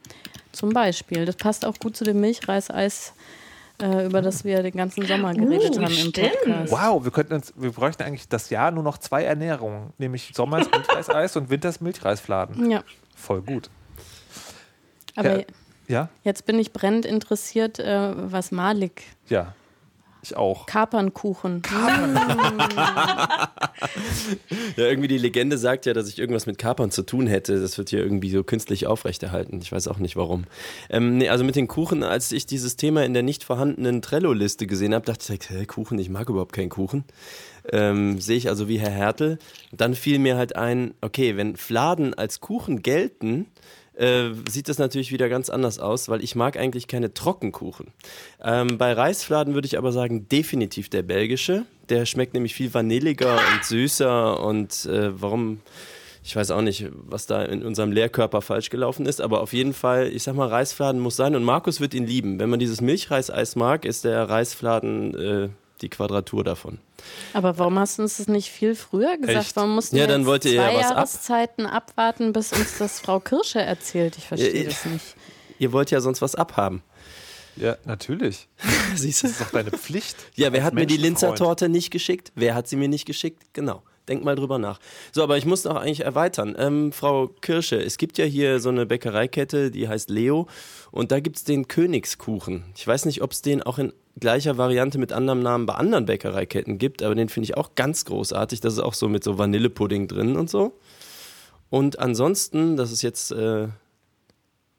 Zum 0.53 0.69
Beispiel. 0.69 1.25
Das 1.25 1.35
passt 1.35 1.65
auch 1.65 1.77
gut 1.77 1.95
zu 1.95 2.03
dem 2.03 2.19
Milchreiseis 2.21 3.13
äh, 3.81 4.05
über 4.05 4.21
das 4.21 4.43
wir 4.43 4.63
den 4.63 4.75
ganzen 4.75 5.05
Sommer 5.05 5.33
geredet 5.33 5.77
uh, 5.77 5.81
haben 5.81 5.93
im 5.93 6.11
Podcast. 6.11 6.71
Wow, 6.71 7.03
wir 7.03 7.11
könnten 7.11 7.33
uns, 7.33 7.53
wir 7.55 7.71
bräuchten 7.71 8.03
eigentlich 8.03 8.29
das 8.29 8.49
Jahr 8.49 8.71
nur 8.71 8.83
noch 8.83 8.97
zwei 8.97 9.23
Ernährungen, 9.23 9.91
nämlich 9.97 10.31
Sommers 10.33 10.69
Milchreiseis 10.71 11.35
und 11.35 11.49
Winters 11.49 11.81
Milchreisfladen. 11.81 12.69
Ja. 12.69 12.83
Voll 13.15 13.41
gut. 13.41 13.69
Aber 15.15 15.39
ja. 15.39 15.45
ja? 15.87 16.09
jetzt 16.23 16.45
bin 16.45 16.59
ich 16.59 16.73
brennend 16.73 17.05
interessiert, 17.05 17.79
äh, 17.79 18.13
was 18.15 18.51
Malik. 18.51 19.03
Ja. 19.27 19.53
Ich 20.23 20.37
auch. 20.37 20.67
Kapernkuchen. 20.67 21.63
Kapern. 21.63 22.13
ja, 24.75 24.85
irgendwie 24.85 25.07
die 25.07 25.17
Legende 25.17 25.57
sagt 25.57 25.87
ja, 25.87 25.93
dass 25.93 26.07
ich 26.09 26.19
irgendwas 26.19 26.45
mit 26.45 26.59
Kapern 26.59 26.91
zu 26.91 27.01
tun 27.01 27.25
hätte. 27.25 27.59
Das 27.59 27.79
wird 27.79 27.89
hier 27.89 27.99
irgendwie 27.99 28.29
so 28.29 28.43
künstlich 28.43 28.85
aufrechterhalten. 28.85 29.59
Ich 29.61 29.71
weiß 29.71 29.87
auch 29.87 29.97
nicht 29.97 30.15
warum. 30.15 30.43
Ähm, 30.91 31.17
nee, 31.17 31.29
also 31.29 31.43
mit 31.43 31.55
den 31.55 31.67
Kuchen, 31.67 32.03
als 32.03 32.31
ich 32.31 32.45
dieses 32.45 32.75
Thema 32.75 33.03
in 33.03 33.15
der 33.15 33.23
nicht 33.23 33.43
vorhandenen 33.43 34.03
Trello-Liste 34.03 34.67
gesehen 34.67 34.93
habe, 34.93 35.07
dachte 35.07 35.33
ich, 35.33 35.49
hey, 35.49 35.65
Kuchen, 35.65 35.97
ich 35.97 36.09
mag 36.09 36.29
überhaupt 36.29 36.53
keinen 36.53 36.69
Kuchen. 36.69 37.03
Ähm, 37.71 38.21
Sehe 38.21 38.37
ich 38.37 38.47
also 38.47 38.67
wie 38.67 38.79
Herr 38.79 38.91
Hertel. 38.91 39.39
Dann 39.71 39.95
fiel 39.95 40.19
mir 40.19 40.37
halt 40.37 40.55
ein, 40.55 40.93
okay, 41.01 41.35
wenn 41.35 41.55
Fladen 41.55 42.13
als 42.13 42.41
Kuchen 42.41 42.83
gelten, 42.83 43.47
äh, 44.01 44.33
sieht 44.49 44.67
das 44.67 44.79
natürlich 44.79 45.11
wieder 45.11 45.29
ganz 45.29 45.49
anders 45.49 45.79
aus, 45.79 46.09
weil 46.09 46.23
ich 46.23 46.35
mag 46.35 46.57
eigentlich 46.57 46.87
keine 46.87 47.13
Trockenkuchen. 47.13 47.87
Ähm, 48.43 48.77
bei 48.77 48.93
Reisfladen 48.93 49.53
würde 49.53 49.67
ich 49.67 49.77
aber 49.77 49.91
sagen, 49.91 50.27
definitiv 50.27 50.89
der 50.89 51.03
belgische. 51.03 51.65
Der 51.89 52.05
schmeckt 52.05 52.33
nämlich 52.33 52.55
viel 52.55 52.73
vanilliger 52.73 53.35
und 53.35 53.63
süßer 53.63 54.43
und 54.43 54.85
äh, 54.85 55.21
warum 55.21 55.59
ich 56.23 56.35
weiß 56.35 56.51
auch 56.51 56.61
nicht, 56.61 56.85
was 56.93 57.25
da 57.25 57.43
in 57.43 57.65
unserem 57.65 57.91
Lehrkörper 57.91 58.41
falsch 58.41 58.69
gelaufen 58.69 59.07
ist, 59.07 59.21
aber 59.21 59.41
auf 59.41 59.53
jeden 59.53 59.73
Fall, 59.73 60.07
ich 60.07 60.21
sag 60.23 60.35
mal, 60.35 60.47
Reisfladen 60.47 61.01
muss 61.01 61.15
sein 61.15 61.35
und 61.35 61.43
Markus 61.43 61.81
wird 61.81 61.95
ihn 61.95 62.05
lieben. 62.05 62.39
Wenn 62.39 62.49
man 62.49 62.59
dieses 62.59 62.79
Milchreiseis 62.79 63.55
mag, 63.55 63.85
ist 63.85 64.03
der 64.05 64.29
Reisfladen 64.29 65.15
äh, 65.15 65.49
die 65.81 65.89
Quadratur 65.89 66.43
davon. 66.43 66.79
Aber 67.33 67.57
warum 67.57 67.79
hast 67.79 67.97
du 67.97 68.03
uns 68.03 68.17
das 68.17 68.27
nicht 68.27 68.49
viel 68.49 68.75
früher 68.75 69.17
gesagt? 69.17 69.37
Echt? 69.37 69.55
Warum 69.55 69.75
mussten 69.75 69.95
ja, 69.95 70.03
wir 70.03 70.07
dann 70.07 70.25
wollt 70.25 70.45
ihr 70.45 70.53
zwei 70.53 70.73
ja 70.73 70.79
was 70.79 70.89
Jahreszeiten 70.89 71.65
ab? 71.65 71.89
abwarten, 71.89 72.33
bis 72.33 72.53
uns 72.53 72.77
das 72.77 72.99
Frau 72.99 73.19
Kirsche 73.19 73.61
erzählt? 73.61 74.17
Ich 74.17 74.27
verstehe 74.27 74.63
ja, 74.63 74.69
das 74.69 74.85
nicht. 74.85 75.15
Ihr 75.59 75.71
wollt 75.71 75.91
ja 75.91 76.01
sonst 76.01 76.21
was 76.21 76.35
abhaben. 76.35 76.83
Ja, 77.55 77.77
natürlich. 77.85 78.47
Siehst 78.95 79.23
du? 79.23 79.27
Das 79.27 79.39
ist 79.39 79.41
doch 79.41 79.51
deine 79.51 79.71
Pflicht. 79.71 80.15
Ja, 80.35 80.53
wer 80.53 80.63
hat 80.63 80.73
mir 80.73 80.85
die 80.85 80.97
Linzer 80.97 81.35
Torte 81.35 81.69
nicht 81.69 81.91
geschickt? 81.91 82.31
Wer 82.35 82.55
hat 82.55 82.67
sie 82.67 82.75
mir 82.75 82.87
nicht 82.87 83.05
geschickt? 83.05 83.43
Genau. 83.53 83.83
Denk 84.07 84.23
mal 84.23 84.35
drüber 84.35 84.57
nach. 84.57 84.79
So, 85.11 85.21
aber 85.21 85.37
ich 85.37 85.45
muss 85.45 85.63
noch 85.63 85.75
eigentlich 85.75 86.01
erweitern. 86.01 86.55
Ähm, 86.57 86.91
Frau 86.91 87.27
Kirsche, 87.27 87.77
es 87.77 87.97
gibt 87.97 88.17
ja 88.17 88.25
hier 88.25 88.59
so 88.59 88.69
eine 88.69 88.85
Bäckereikette, 88.85 89.69
die 89.69 89.87
heißt 89.87 90.09
Leo. 90.09 90.47
Und 90.89 91.11
da 91.11 91.19
gibt 91.19 91.37
es 91.37 91.43
den 91.43 91.67
Königskuchen. 91.67 92.63
Ich 92.75 92.87
weiß 92.87 93.05
nicht, 93.05 93.21
ob 93.21 93.31
es 93.31 93.41
den 93.41 93.61
auch 93.61 93.77
in 93.77 93.93
gleicher 94.19 94.57
Variante 94.57 94.97
mit 94.97 95.13
anderem 95.13 95.41
Namen 95.41 95.65
bei 95.65 95.75
anderen 95.75 96.05
Bäckereiketten 96.05 96.77
gibt, 96.77 97.03
aber 97.03 97.15
den 97.15 97.29
finde 97.29 97.45
ich 97.45 97.57
auch 97.57 97.75
ganz 97.75 98.05
großartig. 98.05 98.59
Das 98.59 98.73
ist 98.73 98.79
auch 98.79 98.93
so 98.93 99.07
mit 99.07 99.23
so 99.23 99.37
Vanillepudding 99.37 100.07
drin 100.07 100.35
und 100.35 100.49
so. 100.49 100.73
Und 101.69 101.99
ansonsten, 101.99 102.75
das 102.75 102.91
ist 102.91 103.01
jetzt 103.01 103.31
äh, 103.31 103.69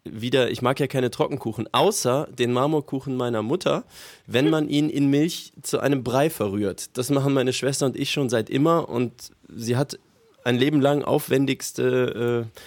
wieder, 0.04 0.50
ich 0.50 0.62
mag 0.62 0.80
ja 0.80 0.86
keine 0.86 1.10
Trockenkuchen, 1.10 1.68
außer 1.72 2.28
den 2.38 2.52
Marmorkuchen 2.52 3.16
meiner 3.16 3.42
Mutter, 3.42 3.84
wenn 4.26 4.50
man 4.50 4.68
ihn 4.68 4.90
in 4.90 5.08
Milch 5.08 5.52
zu 5.62 5.80
einem 5.80 6.02
Brei 6.02 6.28
verrührt. 6.28 6.96
Das 6.96 7.10
machen 7.10 7.32
meine 7.32 7.52
Schwester 7.52 7.86
und 7.86 7.96
ich 7.96 8.10
schon 8.10 8.28
seit 8.28 8.50
immer 8.50 8.88
und 8.88 9.30
sie 9.48 9.76
hat 9.76 9.98
ein 10.44 10.56
Leben 10.56 10.80
lang 10.80 11.02
aufwendigste, 11.04 12.48
äh, 12.52 12.60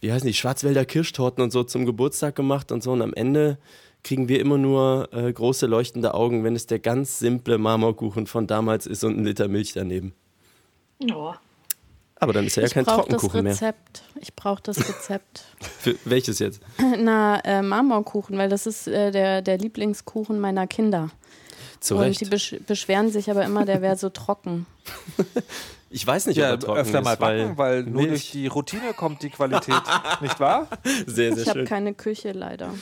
wie 0.00 0.12
heißen 0.12 0.26
die, 0.26 0.34
Schwarzwälder 0.34 0.84
Kirschtorten 0.84 1.42
und 1.42 1.50
so 1.50 1.64
zum 1.64 1.86
Geburtstag 1.86 2.36
gemacht 2.36 2.70
und 2.70 2.82
so 2.82 2.92
und 2.92 3.02
am 3.02 3.14
Ende 3.14 3.58
kriegen 4.04 4.28
wir 4.28 4.40
immer 4.40 4.58
nur 4.58 5.08
äh, 5.12 5.32
große 5.32 5.66
leuchtende 5.66 6.14
Augen, 6.14 6.44
wenn 6.44 6.54
es 6.54 6.66
der 6.66 6.78
ganz 6.78 7.18
simple 7.18 7.58
Marmorkuchen 7.58 8.26
von 8.26 8.46
damals 8.46 8.86
ist 8.86 9.02
und 9.04 9.18
ein 9.18 9.24
Liter 9.24 9.48
Milch 9.48 9.72
daneben. 9.72 10.14
Oh. 11.12 11.32
Aber 12.18 12.32
dann 12.32 12.46
ist 12.46 12.56
er 12.56 12.62
ja 12.62 12.68
kein 12.70 12.86
Trockenkuchen 12.86 13.44
das 13.44 13.56
Rezept. 13.60 14.02
mehr. 14.14 14.22
Ich 14.22 14.34
brauche 14.34 14.62
das 14.62 14.78
Rezept. 14.78 15.44
Für 15.80 15.96
welches 16.04 16.38
jetzt? 16.38 16.60
Na, 16.98 17.40
äh, 17.40 17.60
Marmorkuchen, 17.62 18.38
weil 18.38 18.48
das 18.48 18.66
ist 18.66 18.86
äh, 18.88 19.10
der, 19.10 19.42
der 19.42 19.58
Lieblingskuchen 19.58 20.38
meiner 20.40 20.66
Kinder. 20.66 21.10
Zu 21.80 21.96
Und 21.96 22.02
Recht. 22.02 22.20
die 22.22 22.24
besch 22.24 22.56
beschweren 22.66 23.10
sich 23.10 23.30
aber 23.30 23.44
immer, 23.44 23.66
der 23.66 23.82
wäre 23.82 23.96
so 23.96 24.08
trocken. 24.08 24.66
Ich 25.88 26.04
weiß 26.04 26.26
nicht, 26.26 26.36
ja, 26.36 26.46
ob 26.48 26.50
er 26.52 26.58
trocken 26.58 26.80
öfter 26.80 26.98
ist, 26.98 27.04
mal 27.04 27.16
backen, 27.16 27.56
weil, 27.56 27.84
weil 27.84 27.90
nur 27.90 28.06
durch 28.08 28.32
die 28.32 28.48
Routine 28.48 28.92
kommt 28.94 29.22
die 29.22 29.30
Qualität, 29.30 29.80
nicht 30.20 30.40
wahr? 30.40 30.68
Sehr, 31.06 31.32
sehr 31.32 31.42
Ich 31.44 31.48
habe 31.48 31.60
schön. 31.60 31.66
keine 31.68 31.94
Küche 31.94 32.32
leider. 32.32 32.74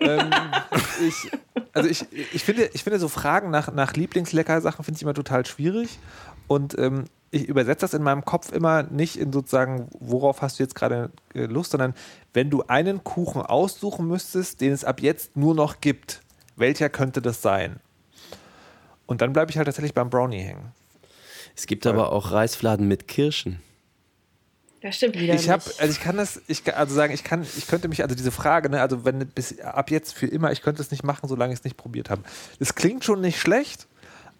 Ähm, 0.00 0.30
ich, 1.06 1.30
also 1.72 1.88
ich, 1.88 2.06
ich, 2.32 2.44
finde, 2.44 2.70
ich 2.72 2.82
finde 2.82 2.98
so 2.98 3.08
Fragen 3.08 3.50
nach, 3.50 3.72
nach 3.72 3.94
Lieblingsleckersachen 3.94 4.84
finde 4.84 4.98
ich 4.98 5.02
immer 5.02 5.14
total 5.14 5.46
schwierig. 5.46 5.98
Und 6.46 6.78
ähm, 6.78 7.04
ich 7.30 7.46
übersetze 7.48 7.82
das 7.82 7.94
in 7.94 8.02
meinem 8.02 8.24
Kopf 8.24 8.52
immer 8.52 8.82
nicht 8.82 9.16
in 9.16 9.32
sozusagen, 9.32 9.88
worauf 10.00 10.42
hast 10.42 10.58
du 10.58 10.62
jetzt 10.62 10.74
gerade 10.74 11.10
äh, 11.34 11.44
Lust, 11.44 11.70
sondern 11.70 11.94
wenn 12.32 12.50
du 12.50 12.64
einen 12.66 13.04
Kuchen 13.04 13.42
aussuchen 13.42 14.06
müsstest, 14.08 14.60
den 14.60 14.72
es 14.72 14.84
ab 14.84 15.00
jetzt 15.00 15.36
nur 15.36 15.54
noch 15.54 15.80
gibt, 15.80 16.22
welcher 16.56 16.88
könnte 16.88 17.22
das 17.22 17.42
sein? 17.42 17.80
Und 19.06 19.22
dann 19.22 19.32
bleibe 19.32 19.50
ich 19.50 19.56
halt 19.56 19.66
tatsächlich 19.66 19.94
beim 19.94 20.10
Brownie 20.10 20.40
hängen. 20.40 20.72
Es 21.56 21.66
gibt 21.66 21.86
aber 21.86 22.12
auch 22.12 22.32
Reisfladen 22.32 22.86
mit 22.86 23.08
Kirschen. 23.08 23.60
Das 24.82 24.96
stimmt. 24.96 25.16
Ich 25.16 25.50
habe, 25.50 25.62
also 25.78 25.92
ich 25.92 26.00
kann 26.00 26.16
das, 26.16 26.40
ich 26.46 26.64
kann 26.64 26.74
also 26.74 26.94
sagen, 26.94 27.12
ich 27.12 27.22
kann, 27.22 27.42
ich 27.42 27.66
könnte 27.66 27.88
mich, 27.88 28.02
also 28.02 28.14
diese 28.14 28.30
Frage, 28.30 28.70
ne, 28.70 28.80
also 28.80 29.04
wenn 29.04 29.18
bis 29.26 29.60
ab 29.60 29.90
jetzt 29.90 30.14
für 30.14 30.26
immer, 30.26 30.52
ich 30.52 30.62
könnte 30.62 30.80
es 30.80 30.90
nicht 30.90 31.04
machen, 31.04 31.28
solange 31.28 31.52
ich 31.52 31.58
es 31.58 31.64
nicht 31.64 31.76
probiert 31.76 32.08
habe. 32.08 32.22
Das 32.58 32.74
klingt 32.74 33.04
schon 33.04 33.20
nicht 33.20 33.38
schlecht, 33.38 33.86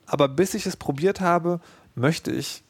aber 0.07 0.29
bis 0.29 0.55
ich 0.55 0.65
es 0.65 0.77
probiert 0.77 1.21
habe, 1.21 1.61
möchte 1.95 2.31
ich 2.31 2.63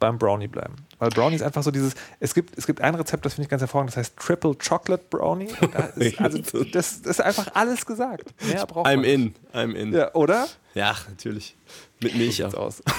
beim 0.00 0.18
Brownie 0.18 0.48
bleiben. 0.48 0.74
Weil 0.98 1.10
Brownie 1.10 1.36
ist 1.36 1.42
einfach 1.42 1.62
so 1.62 1.70
dieses, 1.70 1.94
es 2.18 2.34
gibt, 2.34 2.58
es 2.58 2.66
gibt 2.66 2.80
ein 2.80 2.96
Rezept, 2.96 3.24
das 3.24 3.34
finde 3.34 3.44
ich 3.44 3.50
ganz 3.50 3.62
hervorragend, 3.62 3.92
das 3.92 3.98
heißt 3.98 4.16
Triple 4.16 4.56
Chocolate 4.56 5.04
Brownie. 5.08 5.48
Und 5.60 5.72
da 5.72 5.78
ist, 5.96 6.20
also 6.20 6.38
das, 6.64 7.02
das 7.02 7.18
ist 7.18 7.20
einfach 7.20 7.54
alles 7.54 7.86
gesagt. 7.86 8.34
Mehr 8.44 8.66
braucht 8.66 8.88
I'm 8.88 8.96
man 8.96 9.04
in. 9.04 9.34
I'm 9.54 9.74
in. 9.74 9.92
Ja, 9.92 10.12
oder? 10.14 10.48
Ja, 10.74 10.96
natürlich. 11.08 11.54
Mit 12.00 12.16
Milch 12.16 12.42
auch. 12.42 12.54
aus. 12.54 12.82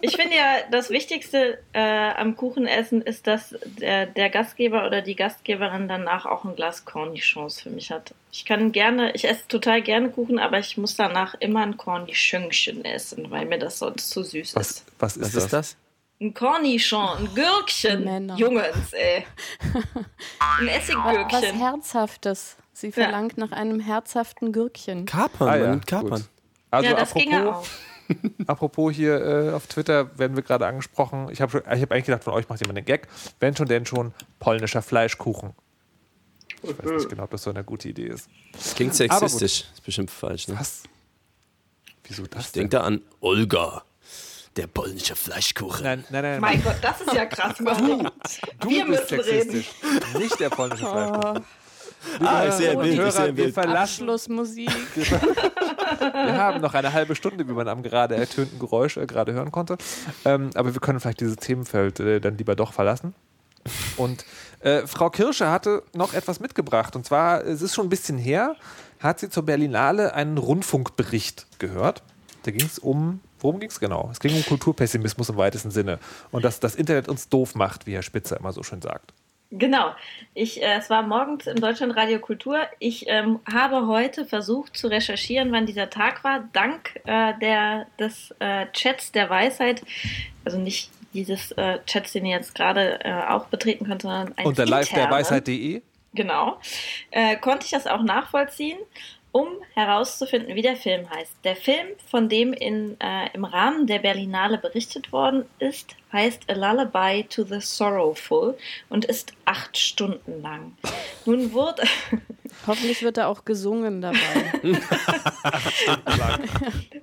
Ich 0.00 0.16
finde 0.16 0.36
ja, 0.36 0.56
das 0.70 0.90
Wichtigste 0.90 1.58
äh, 1.72 2.10
am 2.12 2.36
Kuchenessen 2.36 3.02
ist, 3.02 3.26
dass 3.26 3.54
der, 3.64 4.06
der, 4.06 4.30
Gastgeber 4.30 4.86
oder 4.86 5.02
die 5.02 5.16
Gastgeberin 5.16 5.88
danach 5.88 6.24
auch 6.26 6.44
ein 6.44 6.54
Glas 6.54 6.84
Cornichons 6.84 7.60
für 7.60 7.70
mich 7.70 7.90
hat. 7.90 8.14
Ich 8.30 8.44
kann 8.44 8.72
gerne, 8.72 9.12
ich 9.14 9.28
esse 9.28 9.48
total 9.48 9.82
gerne 9.82 10.10
Kuchen, 10.10 10.38
aber 10.38 10.58
ich 10.58 10.76
muss 10.76 10.96
danach 10.96 11.34
immer 11.40 11.62
ein 11.62 11.76
Cornichönchen 11.76 12.84
essen, 12.84 13.30
weil 13.30 13.46
mir 13.46 13.58
das 13.58 13.78
sonst 13.80 14.10
zu 14.10 14.22
süß 14.22 14.54
was, 14.54 14.70
ist. 14.70 14.86
Was 14.98 15.16
ist, 15.16 15.22
Was 15.24 15.32
das? 15.32 15.44
ist 15.44 15.52
das? 15.52 15.76
Ein 16.20 16.34
Cornichon, 16.34 17.18
ein 17.18 17.34
Gürkchen. 17.34 18.04
Männer. 18.04 18.36
Jungens, 18.36 18.92
ey. 18.92 19.24
Ein 20.60 20.66
Was 20.66 20.76
Essiggürkchen. 20.76 21.58
Herzhaftes. 21.58 22.56
Sie 22.72 22.92
verlangt 22.92 23.38
nach 23.38 23.52
einem 23.52 23.80
herzhaften 23.80 24.52
Gürkchen. 24.52 25.06
Kapern, 25.06 25.48
Ah, 25.48 25.56
ja, 25.56 25.76
Kapern. 25.86 26.10
gut. 26.10 26.24
Also 26.70 26.88
ja, 26.90 26.94
das 26.96 27.10
apropos, 27.10 27.22
ginge 27.24 27.56
auch. 27.56 27.64
apropos 28.46 28.94
hier 28.94 29.20
äh, 29.24 29.50
auf 29.52 29.66
Twitter 29.66 30.16
werden 30.18 30.36
wir 30.36 30.42
gerade 30.42 30.66
angesprochen. 30.66 31.28
Ich 31.30 31.40
habe 31.40 31.58
ich 31.74 31.82
hab 31.82 31.92
eigentlich 31.92 32.04
gedacht, 32.06 32.24
von 32.24 32.32
euch 32.34 32.48
macht 32.48 32.60
jemand 32.60 32.78
einen 32.78 32.86
Gag. 32.86 33.08
Wenn 33.40 33.54
schon, 33.56 33.66
denn 33.68 33.86
schon 33.86 34.12
polnischer 34.38 34.82
Fleischkuchen. 34.82 35.52
Ich 36.62 36.70
weiß 36.78 36.90
nicht 36.90 37.08
genau, 37.08 37.24
ob 37.24 37.30
das 37.30 37.42
so 37.42 37.50
eine 37.50 37.62
gute 37.64 37.88
Idee 37.88 38.06
ist. 38.08 38.28
Klingt 38.74 38.94
sexistisch. 38.94 39.64
Ist 39.74 39.84
bestimmt 39.84 40.10
falsch, 40.10 40.48
ne? 40.48 40.56
Was? 40.58 40.82
Wieso 42.04 42.26
das 42.26 42.46
Ich 42.46 42.52
denn? 42.52 42.62
denke 42.62 42.76
da 42.78 42.82
an 42.84 43.02
Olga, 43.20 43.82
der 44.56 44.66
polnische 44.66 45.14
Fleischkuchen. 45.14 45.84
Nein, 45.84 46.04
nein, 46.10 46.22
nein. 46.22 46.40
Mein 46.40 46.62
Gott, 46.64 46.76
das 46.82 47.00
ist 47.02 47.12
ja 47.12 47.26
krass, 47.26 47.60
Mann. 47.60 48.10
du 48.60 48.68
wir 48.68 48.86
bist 48.86 49.10
müssen 49.10 49.20
reden. 49.20 49.50
sexistisch. 49.52 49.70
Nicht 50.18 50.40
der 50.40 50.50
polnische 50.50 50.86
Fleischkuchen. 50.86 51.44
Ah, 52.20 52.46
ich 52.48 52.54
sehe 52.54 52.70
ein 52.72 52.78
Bild, 52.80 52.98
ich 53.06 53.12
sehe 53.12 53.22
ein 53.24 53.36
wir 53.36 53.44
Bild. 53.44 53.54
verlassen 53.54 54.02
Abschlussmusik. 54.08 54.70
Wir 56.12 56.36
haben 56.36 56.60
noch 56.60 56.74
eine 56.74 56.92
halbe 56.92 57.14
Stunde, 57.14 57.48
wie 57.48 57.52
man 57.52 57.68
am 57.68 57.82
gerade 57.82 58.16
ertönten 58.16 58.58
Geräusch 58.58 58.96
äh, 58.96 59.06
gerade 59.06 59.32
hören 59.32 59.52
konnte. 59.52 59.78
Ähm, 60.24 60.50
aber 60.54 60.74
wir 60.74 60.80
können 60.80 61.00
vielleicht 61.00 61.20
dieses 61.20 61.36
Themenfeld 61.36 62.00
äh, 62.00 62.20
dann 62.20 62.36
lieber 62.36 62.56
doch 62.56 62.72
verlassen. 62.72 63.14
Und 63.96 64.24
äh, 64.60 64.86
Frau 64.86 65.10
Kirsche 65.10 65.50
hatte 65.50 65.82
noch 65.94 66.14
etwas 66.14 66.40
mitgebracht. 66.40 66.96
Und 66.96 67.04
zwar, 67.04 67.44
es 67.44 67.62
ist 67.62 67.74
schon 67.74 67.86
ein 67.86 67.90
bisschen 67.90 68.18
her, 68.18 68.56
hat 69.00 69.20
sie 69.20 69.30
zur 69.30 69.44
Berlinale 69.44 70.14
einen 70.14 70.38
Rundfunkbericht 70.38 71.46
gehört. 71.58 72.02
Da 72.44 72.50
ging 72.50 72.66
es 72.66 72.78
um, 72.78 73.20
worum 73.40 73.60
ging 73.60 73.70
es 73.70 73.80
genau? 73.80 74.08
Es 74.10 74.20
ging 74.20 74.34
um 74.34 74.44
Kulturpessimismus 74.44 75.28
im 75.28 75.36
weitesten 75.36 75.70
Sinne. 75.70 75.98
Und 76.30 76.44
dass 76.44 76.60
das 76.60 76.74
Internet 76.74 77.08
uns 77.08 77.28
doof 77.28 77.54
macht, 77.54 77.86
wie 77.86 77.94
Herr 77.94 78.02
Spitzer 78.02 78.38
immer 78.38 78.52
so 78.52 78.62
schön 78.62 78.82
sagt. 78.82 79.12
Genau. 79.50 79.94
Ich, 80.34 80.62
äh, 80.62 80.76
es 80.76 80.90
war 80.90 81.02
morgens 81.02 81.46
im 81.46 81.60
Deutschlandradio 81.60 82.18
Kultur. 82.18 82.60
Ich 82.78 83.08
ähm, 83.08 83.40
habe 83.50 83.86
heute 83.86 84.26
versucht 84.26 84.76
zu 84.76 84.88
recherchieren, 84.88 85.52
wann 85.52 85.64
dieser 85.64 85.88
Tag 85.88 86.22
war, 86.22 86.48
dank 86.52 87.00
äh, 87.06 87.32
der, 87.40 87.86
des 87.98 88.34
äh, 88.40 88.66
Chats 88.72 89.10
der 89.12 89.30
Weisheit. 89.30 89.82
Also 90.44 90.58
nicht 90.58 90.90
dieses 91.14 91.52
äh, 91.52 91.78
Chats, 91.86 92.12
den 92.12 92.26
ihr 92.26 92.36
jetzt 92.36 92.54
gerade 92.54 93.00
äh, 93.02 93.22
auch 93.28 93.46
betreten 93.46 93.86
könnt, 93.86 94.02
sondern 94.02 94.34
ein 94.36 94.46
Unter 94.46 94.66
live 94.66 94.90
der. 94.90 95.10
Weisheit.de. 95.10 95.80
Genau. 96.12 96.58
Äh, 97.10 97.36
konnte 97.36 97.64
ich 97.64 97.70
das 97.70 97.86
auch 97.86 98.02
nachvollziehen, 98.02 98.78
um 99.32 99.48
herauszufinden, 99.74 100.54
wie 100.54 100.62
der 100.62 100.76
Film 100.76 101.08
heißt. 101.10 101.32
Der 101.44 101.56
Film, 101.56 101.86
von 102.10 102.28
dem 102.28 102.52
in, 102.52 103.00
äh, 103.00 103.28
im 103.34 103.44
Rahmen 103.44 103.86
der 103.86 103.98
Berlinale 103.98 104.58
berichtet 104.58 105.12
worden 105.12 105.44
ist, 105.58 105.96
heißt 106.12 106.50
A 106.50 106.54
Lullaby 106.54 107.24
to 107.24 107.44
the 107.44 107.60
Sorrowful 107.60 108.56
und 108.88 109.04
ist 109.04 109.32
acht 109.44 109.76
Stunden 109.76 110.42
lang. 110.42 110.76
Nun 111.26 111.52
wurde, 111.52 111.82
Hoffentlich 112.66 113.02
wird 113.02 113.16
da 113.16 113.26
auch 113.28 113.44
gesungen 113.44 114.00
dabei. 114.00 114.18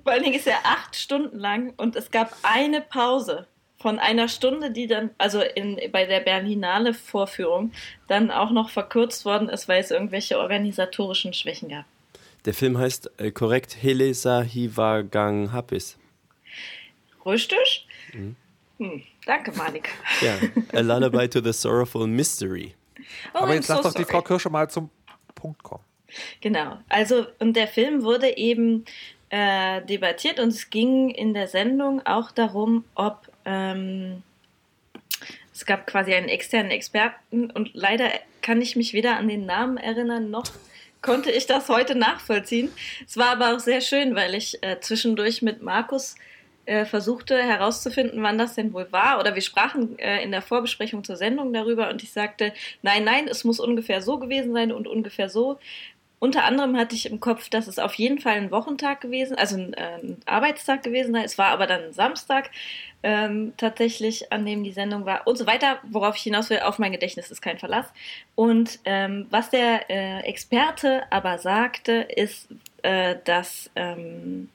vor 0.02 0.12
allen 0.12 0.22
Dingen 0.22 0.36
ist 0.36 0.46
er 0.46 0.58
acht 0.64 0.94
Stunden 0.96 1.38
lang 1.38 1.72
und 1.76 1.96
es 1.96 2.10
gab 2.10 2.36
eine 2.42 2.80
Pause 2.80 3.46
von 3.78 3.98
einer 3.98 4.28
Stunde, 4.28 4.70
die 4.70 4.86
dann, 4.86 5.10
also 5.18 5.40
in, 5.40 5.80
bei 5.92 6.06
der 6.06 6.20
Berlinale 6.20 6.94
Vorführung, 6.94 7.72
dann 8.08 8.30
auch 8.30 8.50
noch 8.50 8.70
verkürzt 8.70 9.24
worden 9.24 9.48
ist, 9.48 9.68
weil 9.68 9.80
es 9.80 9.90
irgendwelche 9.90 10.38
organisatorischen 10.38 11.32
Schwächen 11.32 11.68
gab. 11.68 11.84
Der 12.46 12.54
Film 12.54 12.78
heißt 12.78 13.10
äh, 13.18 13.32
korrekt 13.32 13.76
Helesa 13.82 14.40
Hiwagang 14.40 15.52
Hapis. 15.52 15.98
Richtig? 17.24 17.86
Mhm. 18.14 18.36
Hm, 18.78 19.02
danke, 19.24 19.52
Manik. 19.52 19.90
Ja, 20.20 20.38
A 20.72 20.80
Lullaby 20.80 21.28
to 21.28 21.40
the 21.40 21.52
Sorrowful 21.52 22.06
Mystery. 22.06 22.74
Oh, 23.34 23.38
Aber 23.38 23.54
jetzt 23.54 23.68
lass 23.68 23.78
so 23.78 23.82
doch 23.84 23.94
die 23.94 24.02
sorry. 24.02 24.12
Frau 24.12 24.22
Kirsche 24.22 24.50
mal 24.50 24.70
zum 24.70 24.90
Punkt 25.34 25.62
kommen. 25.62 25.82
Genau. 26.40 26.78
Also, 26.88 27.26
und 27.40 27.54
der 27.54 27.66
Film 27.66 28.02
wurde 28.02 28.36
eben 28.36 28.84
äh, 29.30 29.82
debattiert 29.82 30.38
und 30.38 30.48
es 30.48 30.70
ging 30.70 31.10
in 31.10 31.34
der 31.34 31.48
Sendung 31.48 32.04
auch 32.06 32.30
darum, 32.30 32.84
ob 32.94 33.28
ähm, 33.44 34.22
es 35.52 35.66
gab 35.66 35.86
quasi 35.86 36.14
einen 36.14 36.28
externen 36.28 36.70
Experten 36.70 37.50
und 37.50 37.70
leider 37.74 38.10
kann 38.42 38.62
ich 38.62 38.76
mich 38.76 38.92
weder 38.92 39.16
an 39.16 39.26
den 39.28 39.46
Namen 39.46 39.78
erinnern 39.78 40.30
noch 40.30 40.44
konnte 41.06 41.30
ich 41.30 41.46
das 41.46 41.68
heute 41.68 41.94
nachvollziehen. 41.94 42.70
Es 43.06 43.16
war 43.16 43.30
aber 43.30 43.54
auch 43.54 43.60
sehr 43.60 43.80
schön, 43.80 44.14
weil 44.14 44.34
ich 44.34 44.62
äh, 44.62 44.80
zwischendurch 44.80 45.40
mit 45.40 45.62
Markus 45.62 46.16
äh, 46.66 46.84
versuchte 46.84 47.40
herauszufinden, 47.40 48.22
wann 48.22 48.38
das 48.38 48.56
denn 48.56 48.72
wohl 48.72 48.90
war. 48.90 49.20
Oder 49.20 49.36
wir 49.36 49.42
sprachen 49.42 49.98
äh, 50.00 50.22
in 50.22 50.32
der 50.32 50.42
Vorbesprechung 50.42 51.04
zur 51.04 51.16
Sendung 51.16 51.52
darüber 51.52 51.88
und 51.90 52.02
ich 52.02 52.12
sagte, 52.12 52.52
nein, 52.82 53.04
nein, 53.04 53.28
es 53.28 53.44
muss 53.44 53.60
ungefähr 53.60 54.02
so 54.02 54.18
gewesen 54.18 54.52
sein 54.52 54.72
und 54.72 54.88
ungefähr 54.88 55.30
so. 55.30 55.58
Unter 56.18 56.44
anderem 56.44 56.76
hatte 56.76 56.94
ich 56.94 57.10
im 57.10 57.20
Kopf, 57.20 57.50
dass 57.50 57.66
es 57.66 57.78
auf 57.78 57.94
jeden 57.94 58.18
Fall 58.18 58.34
ein 58.34 58.50
Wochentag 58.50 59.02
gewesen, 59.02 59.36
also 59.36 59.56
ein, 59.56 59.74
äh, 59.74 59.98
ein 60.02 60.16
Arbeitstag 60.24 60.82
gewesen 60.82 61.14
sei. 61.14 61.22
Es 61.24 61.36
war 61.36 61.48
aber 61.48 61.66
dann 61.66 61.92
Samstag 61.92 62.50
ähm, 63.02 63.52
tatsächlich, 63.58 64.32
an 64.32 64.46
dem 64.46 64.64
die 64.64 64.72
Sendung 64.72 65.04
war 65.04 65.26
und 65.26 65.36
so 65.36 65.46
weiter. 65.46 65.78
Worauf 65.84 66.16
ich 66.16 66.22
hinaus 66.22 66.48
will, 66.48 66.60
auf 66.60 66.78
mein 66.78 66.92
Gedächtnis 66.92 67.30
ist 67.30 67.42
kein 67.42 67.58
Verlass. 67.58 67.92
Und 68.34 68.78
ähm, 68.84 69.26
was 69.30 69.50
der 69.50 69.90
äh, 69.90 70.20
Experte 70.20 71.02
aber 71.10 71.38
sagte, 71.38 71.92
ist, 71.92 72.48
äh, 72.82 73.16
dass 73.24 73.70
ähm, 73.76 74.48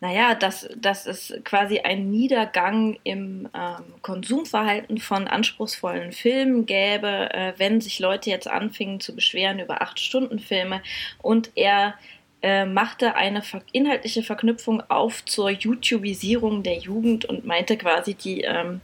naja, 0.00 0.34
dass, 0.34 0.68
dass 0.76 1.06
es 1.06 1.34
quasi 1.44 1.80
einen 1.80 2.10
Niedergang 2.10 2.98
im 3.04 3.48
ähm, 3.54 3.84
Konsumverhalten 4.00 4.98
von 4.98 5.28
anspruchsvollen 5.28 6.12
Filmen 6.12 6.64
gäbe, 6.64 7.32
äh, 7.34 7.52
wenn 7.58 7.82
sich 7.82 7.98
Leute 7.98 8.30
jetzt 8.30 8.48
anfingen 8.48 9.00
zu 9.00 9.14
beschweren 9.14 9.58
über 9.58 9.82
Acht-Stunden-Filme. 9.82 10.82
Und 11.20 11.50
er 11.54 11.94
äh, 12.40 12.64
machte 12.64 13.14
eine 13.14 13.42
inhaltliche 13.72 14.22
Verknüpfung 14.22 14.82
auf 14.88 15.22
zur 15.26 15.50
YouTubisierung 15.50 16.62
der 16.62 16.78
Jugend 16.78 17.26
und 17.26 17.44
meinte 17.44 17.76
quasi, 17.76 18.14
die, 18.14 18.40
ähm, 18.40 18.80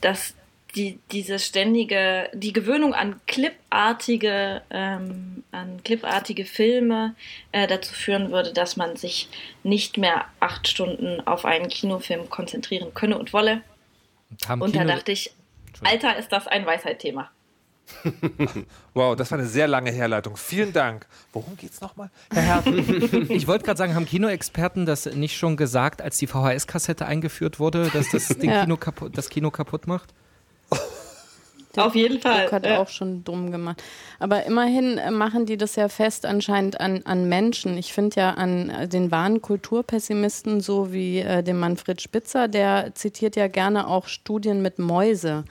dass 0.00 0.36
die, 0.76 0.98
diese 1.10 1.38
ständige, 1.38 2.30
die 2.32 2.52
Gewöhnung 2.52 2.94
an 2.94 3.20
clipartige, 3.26 4.62
ähm, 4.70 5.42
an 5.52 5.82
clipartige 5.84 6.44
Filme 6.44 7.14
äh, 7.52 7.66
dazu 7.66 7.92
führen 7.94 8.30
würde, 8.30 8.52
dass 8.52 8.76
man 8.76 8.96
sich 8.96 9.28
nicht 9.62 9.98
mehr 9.98 10.26
acht 10.38 10.68
Stunden 10.68 11.26
auf 11.26 11.44
einen 11.44 11.68
Kinofilm 11.68 12.30
konzentrieren 12.30 12.94
könne 12.94 13.18
und 13.18 13.32
wolle. 13.32 13.62
Und, 14.30 14.60
Und 14.62 14.76
da 14.76 14.84
dachte 14.84 15.12
ich, 15.12 15.32
Alter, 15.82 16.16
ist 16.16 16.30
das 16.30 16.46
ein 16.46 16.66
Weisheitthema. 16.66 17.30
Wow, 18.92 19.14
das 19.14 19.30
war 19.30 19.38
eine 19.38 19.46
sehr 19.46 19.68
lange 19.68 19.92
Herleitung. 19.92 20.36
Vielen 20.36 20.72
Dank. 20.72 21.06
Worum 21.32 21.56
geht's 21.56 21.80
nochmal? 21.80 22.10
Herr 22.32 22.42
Herten. 22.42 23.26
Ich 23.30 23.46
wollte 23.46 23.64
gerade 23.64 23.78
sagen, 23.78 23.94
haben 23.94 24.04
Kinoexperten 24.06 24.84
das 24.84 25.06
nicht 25.06 25.36
schon 25.36 25.56
gesagt, 25.56 26.02
als 26.02 26.18
die 26.18 26.26
VHS-Kassette 26.26 27.06
eingeführt 27.06 27.60
wurde, 27.60 27.88
dass 27.90 28.10
das 28.10 28.26
den 28.38 28.50
Ja. 28.50 28.62
Kino 28.62 28.76
kaputt, 28.76 29.16
das 29.16 29.28
Kino 29.28 29.50
kaputt 29.52 29.86
macht? 29.86 30.12
Auf 31.76 31.94
jeden 31.94 32.20
Fall. 32.20 32.42
Druck 32.42 32.52
hat 32.52 32.66
äh, 32.66 32.76
auch 32.76 32.88
schon 32.88 33.22
dumm 33.22 33.52
gemacht. 33.52 33.82
Aber 34.18 34.44
immerhin 34.44 34.98
äh, 34.98 35.10
machen 35.10 35.46
die 35.46 35.56
das 35.56 35.76
ja 35.76 35.88
fest 35.88 36.26
anscheinend 36.26 36.80
an, 36.80 37.02
an 37.04 37.28
Menschen. 37.28 37.78
Ich 37.78 37.92
finde 37.92 38.20
ja 38.20 38.30
an 38.30 38.70
äh, 38.70 38.88
den 38.88 39.10
wahren 39.10 39.40
Kulturpessimisten, 39.40 40.60
so 40.60 40.92
wie 40.92 41.20
äh, 41.20 41.42
den 41.42 41.58
Manfred 41.58 42.00
Spitzer, 42.00 42.48
der 42.48 42.94
zitiert 42.94 43.36
ja 43.36 43.46
gerne 43.46 43.86
auch 43.86 44.08
Studien 44.08 44.62
mit 44.62 44.78
Mäuse. 44.78 45.44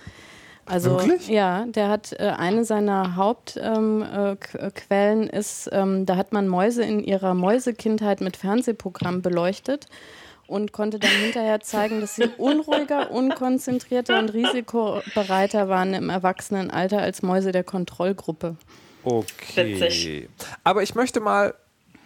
Also 0.66 1.00
Wirklich? 1.00 1.28
ja, 1.30 1.66
der 1.66 1.90
hat 1.90 2.14
äh, 2.14 2.28
eine 2.38 2.64
seiner 2.64 3.16
Hauptquellen 3.16 4.04
ähm, 4.04 4.38
äh, 4.60 4.72
Quellen 4.72 5.28
ist, 5.28 5.68
ähm, 5.72 6.06
da 6.06 6.16
hat 6.16 6.32
man 6.32 6.48
Mäuse 6.48 6.84
in 6.84 7.04
ihrer 7.04 7.34
Mäusekindheit 7.34 8.22
mit 8.22 8.38
Fernsehprogrammen 8.38 9.24
beleuchtet 9.24 9.88
und 10.50 10.72
konnte 10.72 11.00
dann 11.00 11.12
hinterher 11.12 11.60
zeigen, 11.60 12.02
dass 12.02 12.16
sie 12.16 12.28
unruhiger, 12.38 13.12
unkonzentrierter 13.12 14.20
und 14.20 14.34
risikobereiter 14.34 15.70
waren 15.70 15.94
im 15.94 16.10
Erwachsenenalter 16.10 17.00
als 17.00 17.22
Mäuse 17.22 17.52
der 17.52 17.64
Kontrollgruppe. 17.64 18.56
Okay. 19.04 19.80
Witzig. 19.80 20.30
Aber 20.64 20.84
ich 20.84 20.96
möchte 20.96 21.20
mal 21.20 21.54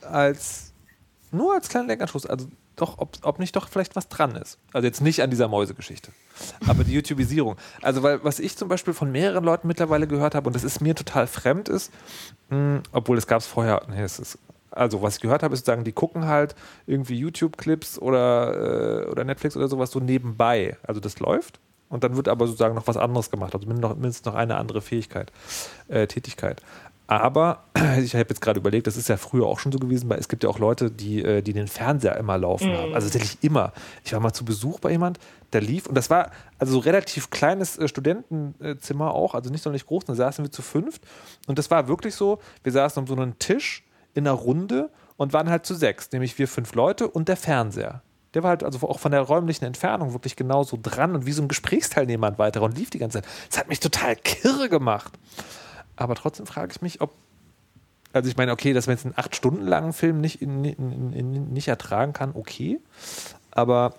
als, 0.01 0.73
nur 1.31 1.53
als 1.53 1.69
kleinen 1.69 1.87
Denkanstoß, 1.87 2.25
also 2.25 2.47
doch, 2.75 2.97
ob, 2.97 3.17
ob 3.21 3.39
nicht 3.39 3.55
doch 3.55 3.67
vielleicht 3.69 3.95
was 3.95 4.09
dran 4.09 4.35
ist. 4.35 4.57
Also 4.73 4.87
jetzt 4.87 5.01
nicht 5.01 5.21
an 5.21 5.29
dieser 5.29 5.47
Mäusegeschichte, 5.47 6.11
aber 6.67 6.83
die 6.83 6.93
YouTubisierung. 6.93 7.55
Also 7.81 8.03
weil, 8.03 8.23
was 8.23 8.39
ich 8.39 8.57
zum 8.57 8.67
Beispiel 8.67 8.93
von 8.93 9.11
mehreren 9.11 9.43
Leuten 9.43 9.67
mittlerweile 9.67 10.07
gehört 10.07 10.35
habe 10.35 10.47
und 10.47 10.55
das 10.55 10.63
ist 10.63 10.81
mir 10.81 10.95
total 10.95 11.27
fremd 11.27 11.69
ist, 11.69 11.91
mh, 12.49 12.81
obwohl 12.91 13.17
es 13.17 13.27
gab 13.27 13.39
es 13.41 13.47
vorher, 13.47 13.83
nee, 13.89 14.01
es 14.01 14.19
ist 14.19 14.39
Also, 14.75 15.01
was 15.01 15.15
ich 15.15 15.21
gehört 15.21 15.43
habe, 15.43 15.53
ist 15.53 15.61
sozusagen, 15.61 15.83
die 15.83 15.91
gucken 15.91 16.27
halt 16.27 16.55
irgendwie 16.87 17.17
YouTube-Clips 17.17 17.99
oder, 17.99 19.03
äh, 19.05 19.09
oder 19.09 19.23
Netflix 19.23 19.55
oder 19.55 19.67
sowas 19.67 19.91
so 19.91 19.99
nebenbei. 19.99 20.77
Also, 20.83 20.99
das 20.99 21.19
läuft. 21.19 21.59
Und 21.89 22.03
dann 22.03 22.15
wird 22.15 22.27
aber 22.27 22.47
sozusagen 22.47 22.73
noch 22.73 22.87
was 22.87 22.97
anderes 22.97 23.29
gemacht. 23.29 23.53
Also 23.53 23.67
mindestens 23.67 24.25
noch 24.25 24.33
eine 24.33 24.57
andere 24.57 24.81
Fähigkeit, 24.81 25.31
äh, 25.89 26.07
Tätigkeit. 26.07 26.59
Aber 27.05 27.65
ich 28.01 28.15
habe 28.15 28.25
jetzt 28.29 28.41
gerade 28.41 28.59
überlegt, 28.59 28.87
das 28.87 28.97
ist 28.97 29.09
ja 29.09 29.17
früher 29.17 29.45
auch 29.45 29.59
schon 29.59 29.71
so 29.71 29.77
gewesen, 29.77 30.09
weil 30.09 30.17
es 30.17 30.27
gibt 30.27 30.43
ja 30.43 30.49
auch 30.49 30.57
Leute, 30.57 30.89
die, 30.89 31.23
äh, 31.23 31.43
die 31.43 31.53
den 31.53 31.67
Fernseher 31.67 32.17
immer 32.17 32.37
laufen 32.37 32.71
mhm. 32.71 32.77
haben. 32.77 32.93
Also 32.95 33.09
tatsächlich 33.09 33.37
immer. 33.43 33.73
Ich 34.03 34.13
war 34.13 34.19
mal 34.19 34.33
zu 34.33 34.45
Besuch 34.45 34.79
bei 34.79 34.89
jemand, 34.91 35.19
der 35.51 35.61
lief 35.61 35.85
und 35.85 35.95
das 35.95 36.09
war 36.09 36.31
also 36.57 36.73
so 36.73 36.79
relativ 36.79 37.29
kleines 37.29 37.77
äh, 37.77 37.87
Studentenzimmer 37.87 39.13
auch, 39.13 39.35
also 39.35 39.51
nicht 39.51 39.61
so 39.61 39.69
nicht 39.69 39.85
groß, 39.85 40.05
da 40.05 40.15
saßen 40.15 40.43
wir 40.43 40.51
zu 40.51 40.63
fünft 40.63 41.03
und 41.45 41.59
das 41.59 41.69
war 41.69 41.87
wirklich 41.87 42.15
so, 42.15 42.39
wir 42.63 42.71
saßen 42.71 43.01
um 43.01 43.07
so 43.07 43.15
einen 43.15 43.37
Tisch 43.37 43.83
in 44.13 44.27
einer 44.27 44.35
Runde 44.35 44.89
und 45.17 45.33
waren 45.33 45.49
halt 45.49 45.65
zu 45.65 45.75
sechs, 45.75 46.11
nämlich 46.11 46.37
wir 46.37 46.47
fünf 46.47 46.75
Leute 46.75 47.07
und 47.07 47.27
der 47.27 47.37
Fernseher. 47.37 48.01
Der 48.33 48.41
war 48.41 48.49
halt 48.49 48.63
also 48.63 48.87
auch 48.87 48.99
von 48.99 49.11
der 49.11 49.21
räumlichen 49.21 49.65
Entfernung 49.65 50.13
wirklich 50.13 50.35
genauso 50.35 50.77
dran 50.81 51.15
und 51.15 51.25
wie 51.25 51.31
so 51.31 51.41
ein 51.41 51.47
Gesprächsteilnehmer 51.47 52.37
weiter 52.39 52.61
und 52.63 52.77
lief 52.77 52.89
die 52.89 52.97
ganze 52.97 53.21
Zeit. 53.21 53.31
Das 53.49 53.59
hat 53.59 53.69
mich 53.69 53.79
total 53.79 54.15
kirre 54.15 54.69
gemacht. 54.69 55.13
Aber 55.95 56.15
trotzdem 56.15 56.45
frage 56.45 56.71
ich 56.75 56.81
mich, 56.81 57.01
ob. 57.01 57.11
Also 58.11 58.29
ich 58.29 58.37
meine, 58.37 58.51
okay, 58.51 58.73
dass 58.73 58.85
man 58.85 58.95
jetzt 58.95 59.05
einen 59.05 59.15
acht 59.17 59.35
Stunden 59.35 59.65
langen 59.65 59.91
Film 59.91 60.21
nicht, 60.21 60.41
in, 60.41 60.63
in, 60.65 61.13
in, 61.13 61.53
nicht 61.53 61.67
ertragen 61.67 62.13
kann, 62.13 62.31
okay. 62.35 62.79
Aber 63.49 63.95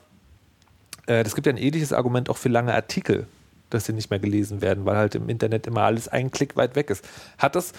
äh, 1.06 1.24
das 1.24 1.34
gibt 1.34 1.46
ja 1.46 1.52
ein 1.52 1.56
ähnliches 1.56 1.92
Argument 1.92 2.30
auch 2.30 2.36
für 2.36 2.48
lange 2.48 2.72
Artikel, 2.72 3.26
dass 3.70 3.86
sie 3.86 3.92
nicht 3.92 4.10
mehr 4.10 4.20
gelesen 4.20 4.60
werden, 4.60 4.84
weil 4.84 4.96
halt 4.96 5.16
im 5.16 5.28
Internet 5.28 5.66
immer 5.66 5.82
alles 5.82 6.06
einen 6.06 6.30
Klick 6.30 6.56
weit 6.56 6.76
weg 6.76 6.90
ist. 6.90 7.04
Hat 7.38 7.56
das, 7.56 7.72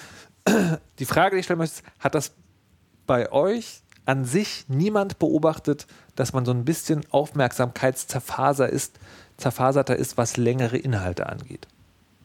die 0.99 1.05
Frage, 1.05 1.35
die 1.35 1.39
ich 1.39 1.45
stellen 1.45 1.59
möchte, 1.59 1.81
ist, 1.81 1.83
hat 1.99 2.15
das 2.15 2.33
bei 3.07 3.31
euch 3.31 3.81
an 4.05 4.25
sich 4.25 4.65
niemand 4.67 5.19
beobachtet, 5.19 5.87
dass 6.15 6.33
man 6.33 6.45
so 6.45 6.51
ein 6.51 6.65
bisschen 6.65 7.01
Aufmerksamkeitszerfaser 7.11 8.69
ist, 8.69 8.99
zerfaserter 9.37 9.95
ist, 9.95 10.17
was 10.17 10.37
längere 10.37 10.77
Inhalte 10.77 11.27
angeht? 11.27 11.67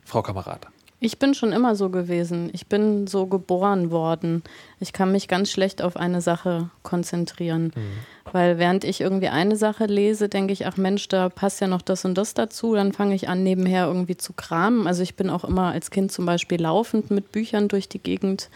Frau 0.04 0.22
Kamerad. 0.22 0.66
Ich 1.02 1.18
bin 1.18 1.32
schon 1.32 1.52
immer 1.52 1.74
so 1.76 1.88
gewesen. 1.88 2.50
Ich 2.52 2.66
bin 2.66 3.06
so 3.06 3.26
geboren 3.26 3.90
worden. 3.90 4.42
Ich 4.80 4.92
kann 4.92 5.12
mich 5.12 5.28
ganz 5.28 5.50
schlecht 5.50 5.80
auf 5.80 5.96
eine 5.96 6.20
Sache 6.20 6.68
konzentrieren. 6.82 7.72
Mhm. 7.74 8.32
Weil 8.32 8.58
während 8.58 8.84
ich 8.84 9.00
irgendwie 9.00 9.28
eine 9.28 9.56
Sache 9.56 9.86
lese, 9.86 10.28
denke 10.28 10.52
ich, 10.52 10.66
ach 10.66 10.76
Mensch, 10.76 11.08
da 11.08 11.30
passt 11.30 11.60
ja 11.62 11.66
noch 11.66 11.80
das 11.80 12.04
und 12.04 12.18
das 12.18 12.34
dazu. 12.34 12.74
Dann 12.74 12.92
fange 12.92 13.14
ich 13.14 13.30
an, 13.30 13.42
nebenher 13.42 13.86
irgendwie 13.86 14.18
zu 14.18 14.34
kramen. 14.34 14.86
Also 14.86 15.02
ich 15.02 15.16
bin 15.16 15.30
auch 15.30 15.44
immer 15.44 15.72
als 15.72 15.90
Kind 15.90 16.12
zum 16.12 16.26
Beispiel 16.26 16.60
laufend 16.60 17.10
mit 17.10 17.32
Büchern 17.32 17.68
durch 17.68 17.88
die 17.88 17.98
Gegend 17.98 18.50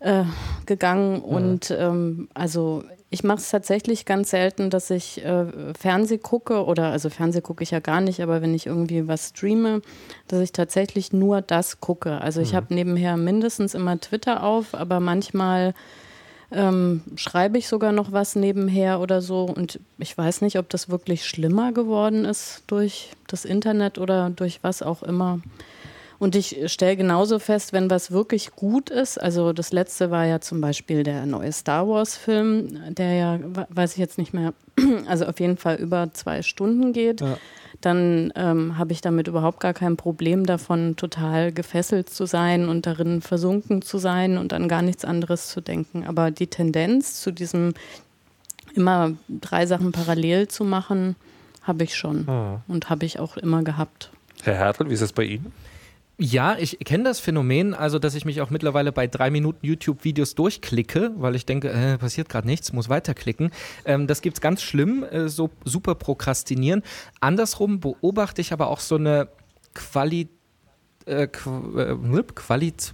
äh, 0.00 0.24
gegangen. 0.66 1.20
Und 1.20 1.70
ähm, 1.70 2.28
also 2.34 2.82
ich 3.10 3.24
mache 3.24 3.38
es 3.38 3.50
tatsächlich 3.50 4.04
ganz 4.04 4.30
selten, 4.30 4.70
dass 4.70 4.88
ich 4.90 5.24
äh, 5.24 5.46
Fernseh 5.78 6.18
gucke 6.18 6.64
oder 6.64 6.90
also 6.90 7.10
Fernseh 7.10 7.40
gucke 7.40 7.62
ich 7.62 7.72
ja 7.72 7.80
gar 7.80 8.00
nicht, 8.00 8.22
aber 8.22 8.40
wenn 8.40 8.54
ich 8.54 8.66
irgendwie 8.66 9.08
was 9.08 9.30
streame, 9.30 9.82
dass 10.28 10.40
ich 10.40 10.52
tatsächlich 10.52 11.12
nur 11.12 11.42
das 11.42 11.80
gucke. 11.80 12.20
Also 12.20 12.40
ich 12.40 12.52
mhm. 12.52 12.56
habe 12.56 12.74
nebenher 12.74 13.16
mindestens 13.16 13.74
immer 13.74 13.98
Twitter 14.00 14.44
auf, 14.44 14.74
aber 14.74 15.00
manchmal 15.00 15.74
ähm, 16.52 17.02
schreibe 17.16 17.58
ich 17.58 17.68
sogar 17.68 17.92
noch 17.92 18.12
was 18.12 18.36
nebenher 18.36 19.00
oder 19.00 19.20
so. 19.20 19.44
Und 19.44 19.80
ich 19.98 20.16
weiß 20.16 20.40
nicht, 20.42 20.58
ob 20.58 20.68
das 20.68 20.88
wirklich 20.88 21.26
schlimmer 21.26 21.72
geworden 21.72 22.24
ist 22.24 22.62
durch 22.68 23.10
das 23.26 23.44
Internet 23.44 23.98
oder 23.98 24.30
durch 24.30 24.60
was 24.62 24.82
auch 24.82 25.02
immer. 25.02 25.40
Und 26.20 26.36
ich 26.36 26.70
stelle 26.70 26.98
genauso 26.98 27.38
fest, 27.38 27.72
wenn 27.72 27.88
was 27.88 28.10
wirklich 28.10 28.50
gut 28.50 28.90
ist, 28.90 29.18
also 29.18 29.54
das 29.54 29.72
letzte 29.72 30.10
war 30.10 30.26
ja 30.26 30.38
zum 30.38 30.60
Beispiel 30.60 31.02
der 31.02 31.24
neue 31.24 31.50
Star 31.50 31.88
Wars-Film, 31.88 32.94
der 32.94 33.14
ja, 33.14 33.38
weiß 33.70 33.92
ich 33.92 33.96
jetzt 33.96 34.18
nicht 34.18 34.34
mehr, 34.34 34.52
also 35.06 35.24
auf 35.24 35.40
jeden 35.40 35.56
Fall 35.56 35.76
über 35.76 36.12
zwei 36.12 36.42
Stunden 36.42 36.92
geht. 36.92 37.22
Ja. 37.22 37.38
Dann 37.80 38.34
ähm, 38.36 38.76
habe 38.76 38.92
ich 38.92 39.00
damit 39.00 39.28
überhaupt 39.28 39.60
gar 39.60 39.72
kein 39.72 39.96
Problem 39.96 40.44
davon, 40.44 40.94
total 40.96 41.52
gefesselt 41.52 42.10
zu 42.10 42.26
sein 42.26 42.68
und 42.68 42.84
darin 42.84 43.22
versunken 43.22 43.80
zu 43.80 43.96
sein 43.96 44.36
und 44.36 44.52
an 44.52 44.68
gar 44.68 44.82
nichts 44.82 45.06
anderes 45.06 45.48
zu 45.48 45.62
denken. 45.62 46.04
Aber 46.06 46.30
die 46.30 46.48
Tendenz 46.48 47.22
zu 47.22 47.30
diesem 47.30 47.72
immer 48.74 49.12
drei 49.30 49.64
Sachen 49.64 49.90
parallel 49.90 50.48
zu 50.48 50.64
machen, 50.64 51.16
habe 51.62 51.84
ich 51.84 51.96
schon 51.96 52.28
ah. 52.28 52.60
und 52.68 52.90
habe 52.90 53.06
ich 53.06 53.18
auch 53.18 53.38
immer 53.38 53.62
gehabt. 53.62 54.10
Herr 54.42 54.56
Hertel, 54.56 54.90
wie 54.90 54.94
ist 54.94 55.00
es 55.00 55.14
bei 55.14 55.24
Ihnen? 55.24 55.50
Ja, 56.22 56.54
ich 56.58 56.78
kenne 56.80 57.04
das 57.04 57.18
Phänomen, 57.18 57.72
also 57.72 57.98
dass 57.98 58.14
ich 58.14 58.26
mich 58.26 58.42
auch 58.42 58.50
mittlerweile 58.50 58.92
bei 58.92 59.06
drei 59.06 59.30
Minuten 59.30 59.64
YouTube-Videos 59.64 60.34
durchklicke, 60.34 61.12
weil 61.16 61.34
ich 61.34 61.46
denke, 61.46 61.70
äh, 61.70 61.96
passiert 61.96 62.28
gerade 62.28 62.46
nichts, 62.46 62.74
muss 62.74 62.90
weiterklicken. 62.90 63.52
Ähm, 63.86 64.06
das 64.06 64.20
gibt's 64.20 64.42
ganz 64.42 64.60
schlimm, 64.60 65.02
äh, 65.02 65.30
so 65.30 65.48
super 65.64 65.94
prokrastinieren. 65.94 66.82
Andersrum 67.20 67.80
beobachte 67.80 68.42
ich 68.42 68.52
aber 68.52 68.68
auch 68.68 68.80
so 68.80 68.96
eine 68.96 69.28
Quali 69.72 70.28
äh, 71.06 71.22
äh 71.22 71.26
Qualit 71.26 72.92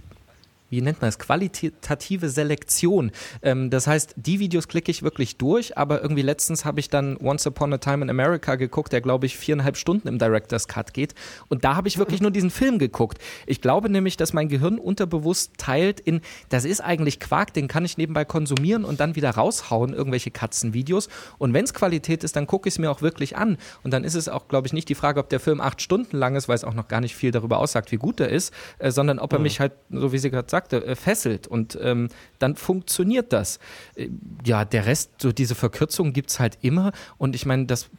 wie 0.69 0.81
nennt 0.81 1.01
man 1.01 1.09
es, 1.09 1.19
qualitative 1.19 2.29
Selektion. 2.29 3.11
Ähm, 3.41 3.69
das 3.69 3.87
heißt, 3.87 4.15
die 4.17 4.39
Videos 4.39 4.67
klicke 4.67 4.91
ich 4.91 5.03
wirklich 5.03 5.37
durch, 5.37 5.77
aber 5.77 6.01
irgendwie 6.01 6.21
letztens 6.21 6.65
habe 6.65 6.79
ich 6.79 6.89
dann 6.89 7.17
Once 7.17 7.47
Upon 7.47 7.73
a 7.73 7.77
Time 7.77 8.03
in 8.03 8.09
America 8.09 8.55
geguckt, 8.55 8.93
der 8.93 9.01
glaube 9.01 9.25
ich 9.25 9.37
viereinhalb 9.37 9.77
Stunden 9.77 10.07
im 10.07 10.19
Director's 10.19 10.67
Cut 10.67 10.93
geht. 10.93 11.15
Und 11.49 11.63
da 11.63 11.75
habe 11.75 11.87
ich 11.87 11.97
wirklich 11.97 12.21
nur 12.21 12.31
diesen 12.31 12.51
Film 12.51 12.79
geguckt. 12.79 13.19
Ich 13.45 13.61
glaube 13.61 13.89
nämlich, 13.89 14.17
dass 14.17 14.33
mein 14.33 14.49
Gehirn 14.49 14.79
unterbewusst 14.79 15.53
teilt 15.57 15.99
in, 15.99 16.21
das 16.49 16.65
ist 16.65 16.81
eigentlich 16.81 17.19
Quark, 17.19 17.53
den 17.53 17.67
kann 17.67 17.85
ich 17.85 17.97
nebenbei 17.97 18.25
konsumieren 18.25 18.83
und 18.85 18.99
dann 18.99 19.15
wieder 19.15 19.31
raushauen, 19.31 19.93
irgendwelche 19.93 20.31
Katzenvideos. 20.31 21.09
Und 21.37 21.53
wenn 21.53 21.65
es 21.65 21.73
Qualität 21.73 22.23
ist, 22.23 22.35
dann 22.35 22.47
gucke 22.47 22.67
ich 22.67 22.75
es 22.75 22.79
mir 22.79 22.91
auch 22.91 23.01
wirklich 23.01 23.37
an. 23.37 23.57
Und 23.83 23.91
dann 23.91 24.03
ist 24.03 24.15
es 24.15 24.29
auch, 24.29 24.47
glaube 24.47 24.67
ich, 24.67 24.73
nicht 24.73 24.89
die 24.89 24.95
Frage, 24.95 25.19
ob 25.19 25.29
der 25.29 25.39
Film 25.39 25.61
acht 25.61 25.81
Stunden 25.81 26.17
lang 26.17 26.35
ist, 26.35 26.47
weil 26.47 26.55
es 26.55 26.63
auch 26.63 26.73
noch 26.73 26.87
gar 26.87 27.01
nicht 27.01 27.15
viel 27.15 27.31
darüber 27.31 27.59
aussagt, 27.59 27.91
wie 27.91 27.97
gut 27.97 28.19
er 28.19 28.29
ist, 28.29 28.53
äh, 28.79 28.91
sondern 28.91 29.19
ob 29.19 29.33
er 29.33 29.39
mhm. 29.39 29.43
mich 29.43 29.59
halt, 29.59 29.73
so 29.89 30.11
wie 30.11 30.17
Sie 30.17 30.29
gerade 30.29 30.49
sagt, 30.49 30.56
sagte, 30.57 30.83
äh, 30.85 30.95
fesselt 30.95 31.47
und 31.47 31.77
ähm, 31.81 32.09
dann 32.39 32.55
funktioniert 32.55 33.31
das. 33.31 33.59
Äh, 33.95 34.09
ja, 34.45 34.65
der 34.65 34.85
Rest, 34.85 35.11
so 35.21 35.31
diese 35.31 35.55
Verkürzungen 35.55 36.13
gibt 36.13 36.31
es 36.31 36.39
halt 36.39 36.57
immer 36.61 36.91
und 37.17 37.35
ich 37.35 37.45
meine, 37.45 37.65
das 37.65 37.89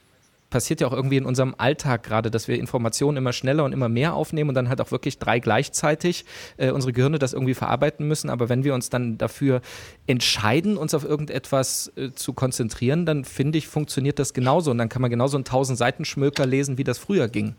passiert 0.51 0.81
ja 0.81 0.87
auch 0.87 0.93
irgendwie 0.93 1.19
in 1.19 1.27
unserem 1.27 1.55
Alltag 1.59 2.03
gerade, 2.03 2.31
dass 2.31 2.49
wir 2.49 2.59
Informationen 2.59 3.19
immer 3.19 3.33
schneller 3.33 3.65
und 3.65 3.73
immer 3.73 3.89
mehr 3.89 4.15
aufnehmen 4.15 4.49
und 4.49 4.55
dann 4.55 4.69
halt 4.69 4.81
auch 4.81 4.91
wirklich 4.91 5.19
drei 5.19 5.41
gleichzeitig 5.41 6.25
äh, 6.57 6.71
unsere 6.71 6.93
Gehirne 6.93 7.19
das 7.19 7.33
irgendwie 7.33 7.55
verarbeiten 7.55 8.09
müssen. 8.09 8.31
Aber 8.31 8.49
wenn 8.49 8.65
wir 8.65 8.75
uns 8.75 8.89
dann 8.89 9.19
dafür 9.19 9.61
entscheiden, 10.07 10.79
uns 10.79 10.95
auf 10.95 11.05
irgendetwas 11.05 11.93
äh, 11.97 12.13
zu 12.13 12.33
konzentrieren, 12.33 13.05
dann 13.05 13.25
finde 13.25 13.59
ich, 13.59 13.69
funktioniert 13.69 14.19
das 14.19 14.33
genauso. 14.33 14.71
Und 14.71 14.79
dann 14.79 14.89
kann 14.89 15.03
man 15.03 15.11
genauso 15.11 15.37
einen 15.37 15.45
1000 15.45 15.79
Seiten 15.79 16.05
Schmöker 16.05 16.47
lesen, 16.47 16.79
wie 16.79 16.85
das 16.85 16.99
früher 16.99 17.29
ging. 17.29 17.55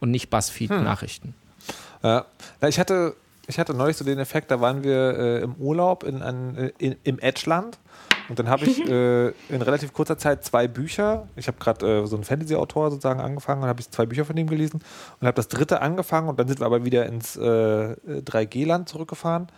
Und 0.00 0.12
nicht 0.12 0.30
Buzzfeed-Nachrichten. 0.30 1.28
Hm. 1.28 1.48
Ja, 2.02 2.26
ich 2.68 2.78
hatte 2.78 3.16
ich 3.48 3.58
hatte 3.58 3.74
neulich 3.74 3.96
so 3.96 4.04
den 4.04 4.18
Effekt, 4.18 4.50
da 4.50 4.60
waren 4.60 4.84
wir 4.84 5.18
äh, 5.18 5.40
im 5.40 5.54
Urlaub 5.56 6.04
in, 6.04 6.22
an, 6.22 6.56
äh, 6.56 6.72
in, 6.78 6.96
im 7.02 7.18
Edgeland 7.18 7.78
und 8.28 8.38
dann 8.38 8.48
habe 8.48 8.66
ich 8.66 8.78
äh, 8.88 9.28
in 9.48 9.62
relativ 9.62 9.92
kurzer 9.92 10.18
Zeit 10.18 10.44
zwei 10.44 10.68
Bücher, 10.68 11.26
ich 11.34 11.48
habe 11.48 11.58
gerade 11.58 12.02
äh, 12.02 12.06
so 12.06 12.16
einen 12.16 12.24
Fantasy-Autor 12.24 12.90
sozusagen 12.90 13.20
angefangen 13.20 13.62
und 13.62 13.68
habe 13.68 13.80
ich 13.80 13.90
zwei 13.90 14.06
Bücher 14.06 14.26
von 14.26 14.36
ihm 14.36 14.48
gelesen 14.48 14.80
und 15.20 15.26
habe 15.26 15.36
das 15.36 15.48
dritte 15.48 15.80
angefangen 15.80 16.28
und 16.28 16.38
dann 16.38 16.46
sind 16.46 16.60
wir 16.60 16.66
aber 16.66 16.84
wieder 16.84 17.06
ins 17.06 17.36
äh, 17.36 17.40
3G-Land 17.40 18.88
zurückgefahren 18.88 19.48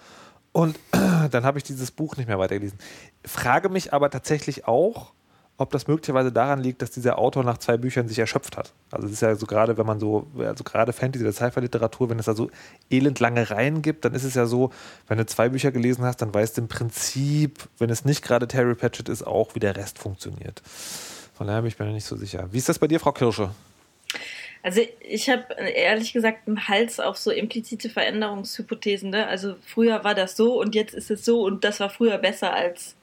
und 0.52 0.78
dann 1.30 1.44
habe 1.44 1.58
ich 1.58 1.64
dieses 1.64 1.90
Buch 1.90 2.16
nicht 2.16 2.28
mehr 2.28 2.38
weitergelesen. 2.38 2.78
Frage 3.24 3.68
mich 3.68 3.92
aber 3.92 4.08
tatsächlich 4.08 4.68
auch, 4.68 5.12
ob 5.60 5.70
das 5.70 5.86
möglicherweise 5.86 6.32
daran 6.32 6.62
liegt, 6.62 6.82
dass 6.82 6.90
dieser 6.90 7.18
Autor 7.18 7.44
nach 7.44 7.58
zwei 7.58 7.76
Büchern 7.76 8.08
sich 8.08 8.18
erschöpft 8.18 8.56
hat. 8.56 8.72
Also 8.90 9.06
es 9.06 9.12
ist 9.12 9.22
ja 9.22 9.34
so 9.34 9.46
gerade, 9.46 9.76
wenn 9.76 9.86
man 9.86 10.00
so, 10.00 10.26
also 10.38 10.64
gerade 10.64 10.92
Fantasy 10.92 11.24
oder 11.24 11.32
Sci-Fi-Literatur, 11.32 12.10
wenn 12.10 12.18
es 12.18 12.26
da 12.26 12.34
so 12.34 12.50
elend 12.90 13.20
lange 13.20 13.50
Reihen 13.50 13.82
gibt, 13.82 14.04
dann 14.04 14.14
ist 14.14 14.24
es 14.24 14.34
ja 14.34 14.46
so, 14.46 14.70
wenn 15.08 15.18
du 15.18 15.26
zwei 15.26 15.48
Bücher 15.48 15.70
gelesen 15.70 16.04
hast, 16.04 16.22
dann 16.22 16.32
weißt 16.32 16.56
du 16.56 16.62
im 16.62 16.68
Prinzip, 16.68 17.68
wenn 17.78 17.90
es 17.90 18.04
nicht 18.04 18.22
gerade 18.22 18.48
Terry 18.48 18.74
Pratchett 18.74 19.08
ist, 19.08 19.26
auch, 19.26 19.54
wie 19.54 19.60
der 19.60 19.76
Rest 19.76 19.98
funktioniert. 19.98 20.62
Von 21.34 21.46
daher 21.46 21.62
bin 21.62 21.68
ich 21.68 21.78
mir 21.78 21.86
nicht 21.86 22.04
so 22.04 22.16
sicher. 22.16 22.48
Wie 22.50 22.58
ist 22.58 22.68
das 22.68 22.78
bei 22.78 22.86
dir, 22.86 23.00
Frau 23.00 23.12
Kirsche? 23.12 23.50
Also 24.62 24.82
ich 25.00 25.30
habe 25.30 25.44
ehrlich 25.54 26.12
gesagt 26.12 26.46
einen 26.46 26.68
Hals 26.68 27.00
auf 27.00 27.16
so 27.16 27.30
implizite 27.30 27.88
Veränderungshypothesen. 27.88 29.10
Ne? 29.10 29.26
Also 29.26 29.56
früher 29.66 30.04
war 30.04 30.14
das 30.14 30.36
so 30.36 30.60
und 30.60 30.74
jetzt 30.74 30.94
ist 30.94 31.10
es 31.10 31.24
so 31.24 31.42
und 31.42 31.64
das 31.64 31.80
war 31.80 31.88
früher 31.88 32.18
besser 32.18 32.52
als, 32.52 32.94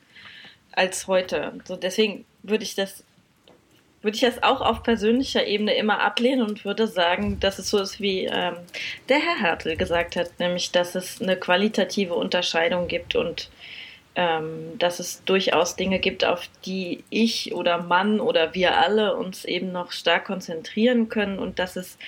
als 0.71 1.07
heute. 1.07 1.53
So 1.65 1.75
deswegen 1.75 2.25
würde 2.47 2.63
ich 2.63 2.75
das 2.75 3.03
würde 4.01 4.15
ich 4.15 4.21
das 4.21 4.43
auch 4.43 4.61
auf 4.61 4.83
persönlicher 4.83 5.47
Ebene 5.47 5.73
immer 5.73 5.99
ablehnen 5.99 6.41
und 6.41 6.65
würde 6.65 6.87
sagen, 6.87 7.39
dass 7.39 7.57
es 7.59 7.69
so 7.69 7.79
ist, 7.79 7.99
wie 7.99 8.25
ähm, 8.25 8.55
der 9.09 9.17
Herr 9.17 9.39
Hertel 9.39 9.75
gesagt 9.75 10.15
hat, 10.15 10.39
nämlich 10.39 10.71
dass 10.71 10.95
es 10.95 11.21
eine 11.21 11.35
qualitative 11.35 12.13
Unterscheidung 12.13 12.87
gibt 12.87 13.15
und 13.15 13.49
ähm, 14.17 14.79
dass 14.79 14.99
es 14.99 15.23
durchaus 15.25 15.75
Dinge 15.75 15.99
gibt, 15.99 16.25
auf 16.25 16.49
die 16.65 17.03
ich 17.11 17.53
oder 17.53 17.77
Mann 17.77 18.19
oder 18.19 18.55
wir 18.55 18.75
alle 18.75 19.15
uns 19.15 19.45
eben 19.45 19.71
noch 19.71 19.91
stark 19.91 20.25
konzentrieren 20.25 21.07
können 21.07 21.37
und 21.37 21.59
dass 21.59 21.75
es 21.75 21.99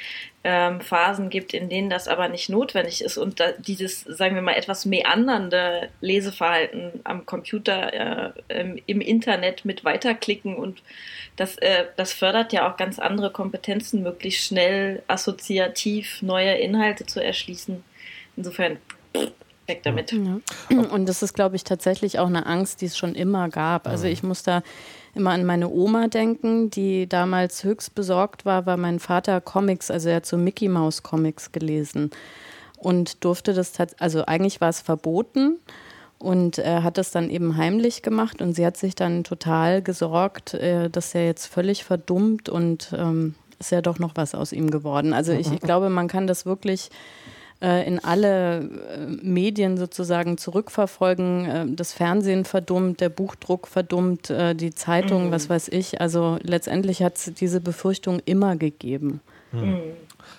ähm, 0.44 0.82
Phasen 0.82 1.30
gibt, 1.30 1.54
in 1.54 1.70
denen 1.70 1.92
das 1.92 2.08
aber 2.08 2.28
nicht 2.28 2.50
notwendig 2.50 3.04
ist 3.04 3.20
und 3.20 3.44
dieses, 3.60 4.02
sagen 4.02 4.34
wir 4.34 4.42
mal, 4.42 4.56
etwas 4.56 4.86
meandernde 4.86 5.90
Leseverhalten 6.02 7.00
am 7.04 7.28
Computer, 7.28 8.34
äh, 8.48 8.80
im, 8.88 9.02
Internet 9.02 9.64
mit 9.64 9.86
weiterklicken 9.86 10.56
und 10.56 10.82
das, 11.36 11.60
äh, 11.60 11.86
das 11.96 12.14
fördert 12.14 12.54
ja 12.54 12.68
auch 12.68 12.76
ganz 12.76 12.98
andere 12.98 13.30
Kompetenzen, 13.30 14.02
möglichst 14.02 14.48
schnell 14.48 15.04
assoziativ 15.08 16.24
neue 16.24 16.56
Inhalte 16.56 17.06
zu 17.06 17.24
erschließen. 17.24 17.84
Insofern 18.36 18.80
weg 19.70 19.84
damit. 19.84 20.12
Ja. 20.12 20.40
Und 20.92 21.08
das 21.08 21.24
ist, 21.24 21.34
glaube 21.34 21.56
ich, 21.56 21.64
tatsächlich 21.64 22.20
auch 22.20 22.28
eine 22.28 22.46
Angst, 22.46 22.82
die 22.82 22.88
es 22.88 22.98
schon 22.98 23.16
immer 23.16 23.48
gab. 23.48 23.88
Also 23.88 24.08
ich 24.08 24.24
muss 24.24 24.44
da 24.44 24.62
immer 25.16 25.32
an 25.32 25.46
meine 25.46 25.70
Oma 25.70 26.08
denken, 26.08 26.70
die 26.70 27.08
damals 27.08 27.64
höchst 27.64 27.96
besorgt 27.96 28.46
war, 28.46 28.66
weil 28.66 28.78
mein 28.78 29.00
Vater 29.00 29.40
Comics, 29.42 29.90
also 29.90 30.10
er 30.10 30.18
hat 30.18 30.26
so 30.26 30.38
Mickey 30.38 30.68
Mouse 30.68 31.04
Comics 31.04 31.52
gelesen 31.52 32.12
und 32.78 33.24
durfte 33.24 33.54
das, 33.54 33.74
also 34.00 34.26
eigentlich 34.26 34.62
war 34.62 34.70
es 34.70 34.82
verboten. 34.82 35.60
Und 36.18 36.58
er 36.58 36.84
hat 36.84 36.98
das 36.98 37.12
dann 37.12 37.30
eben 37.30 37.56
heimlich 37.56 38.02
gemacht 38.02 38.42
und 38.42 38.54
sie 38.54 38.66
hat 38.66 38.76
sich 38.76 38.94
dann 38.94 39.24
total 39.24 39.82
gesorgt, 39.82 40.54
äh, 40.54 40.90
dass 40.90 41.16
er 41.16 41.26
jetzt 41.26 41.46
völlig 41.46 41.86
verdummt 41.86 42.50
und 42.50 42.94
ähm, 42.94 43.36
ist 43.58 43.72
ja 43.72 43.82
doch 43.82 44.00
noch 44.00 44.12
was 44.16 44.36
aus 44.36 44.52
ihm 44.52 44.70
geworden. 44.70 45.14
Also 45.14 45.32
ich, 45.32 45.50
ich 45.50 45.60
glaube, 45.62 45.90
man 45.90 46.10
kann 46.10 46.28
das 46.28 46.46
wirklich 46.46 46.90
äh, 47.62 47.86
in 47.86 48.00
alle 48.02 48.60
äh, 48.60 49.06
Medien 49.22 49.76
sozusagen 49.76 50.38
zurückverfolgen. 50.38 51.46
Äh, 51.46 51.66
das 51.76 51.92
Fernsehen 51.92 52.46
verdummt, 52.46 53.02
der 53.02 53.10
Buchdruck 53.10 53.68
verdummt, 53.68 54.30
die 54.30 54.74
Zeitung, 54.74 55.28
mhm. 55.28 55.32
was 55.32 55.50
weiß 55.50 55.68
ich. 55.68 56.00
Also 56.00 56.38
letztendlich 56.42 57.04
hat 57.04 57.18
es 57.18 57.34
diese 57.34 57.60
Befürchtung 57.60 58.22
immer 58.24 58.56
gegeben. 58.56 59.20
Mhm. 59.52 59.82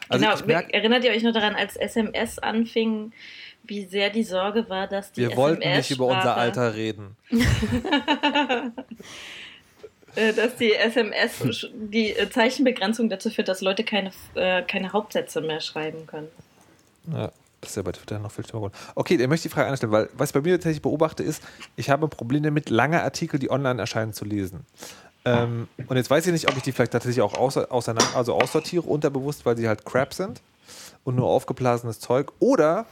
Also 0.08 0.24
genau, 0.46 0.60
erinnert 0.70 1.04
ihr 1.04 1.10
euch 1.10 1.22
noch 1.22 1.34
daran, 1.34 1.54
als 1.54 1.76
SMS 1.76 2.38
anfing, 2.38 3.12
wie 3.64 3.84
sehr 3.84 4.08
die 4.08 4.24
Sorge 4.24 4.70
war, 4.70 4.86
dass 4.86 5.12
die 5.12 5.20
Wir 5.20 5.36
wollten 5.36 5.68
nicht 5.68 5.90
über 5.90 6.06
unser 6.06 6.36
Alter 6.36 6.74
reden. 6.74 7.16
dass 10.14 10.56
die 10.56 10.72
SMS, 10.72 11.68
die 11.74 12.14
Zeichenbegrenzung 12.30 13.10
dazu 13.10 13.28
führt, 13.28 13.48
dass 13.48 13.60
Leute 13.60 13.84
keine, 13.84 14.10
keine 14.66 14.92
Hauptsätze 14.92 15.42
mehr 15.42 15.60
schreiben 15.60 16.06
können. 16.06 16.28
Ja, 17.12 17.30
das 17.60 17.70
ist 17.70 17.76
ja 17.76 17.82
bei 17.82 17.92
Twitter 17.92 18.18
noch 18.18 18.32
viel 18.32 18.46
schlimmer. 18.46 18.70
Okay, 18.94 19.16
dann 19.16 19.28
möchte 19.28 19.46
ich 19.46 19.52
die 19.52 19.54
Frage 19.54 19.68
anstellen, 19.68 19.92
weil 19.92 20.08
was 20.14 20.30
ich 20.30 20.34
bei 20.34 20.40
mir 20.40 20.56
tatsächlich 20.56 20.82
beobachte, 20.82 21.22
ist, 21.22 21.42
ich 21.76 21.90
habe 21.90 22.08
Probleme 22.08 22.46
damit, 22.46 22.70
lange 22.70 23.02
Artikel, 23.02 23.38
die 23.38 23.50
online 23.50 23.80
erscheinen, 23.80 24.12
zu 24.12 24.24
lesen. 24.24 24.64
Ähm, 25.24 25.68
und 25.86 25.96
jetzt 25.96 26.08
weiß 26.08 26.26
ich 26.26 26.32
nicht, 26.32 26.48
ob 26.48 26.56
ich 26.56 26.62
die 26.62 26.72
vielleicht 26.72 26.92
tatsächlich 26.92 27.22
auch 27.22 27.34
auseinander, 27.34 28.16
also 28.16 28.34
aussortiere, 28.34 28.82
unterbewusst, 28.82 29.44
weil 29.44 29.56
sie 29.56 29.68
halt 29.68 29.84
Crap 29.84 30.14
sind 30.14 30.40
und 31.04 31.16
nur 31.16 31.26
aufgeblasenes 31.26 32.00
Zeug. 32.00 32.32
Oder 32.38 32.86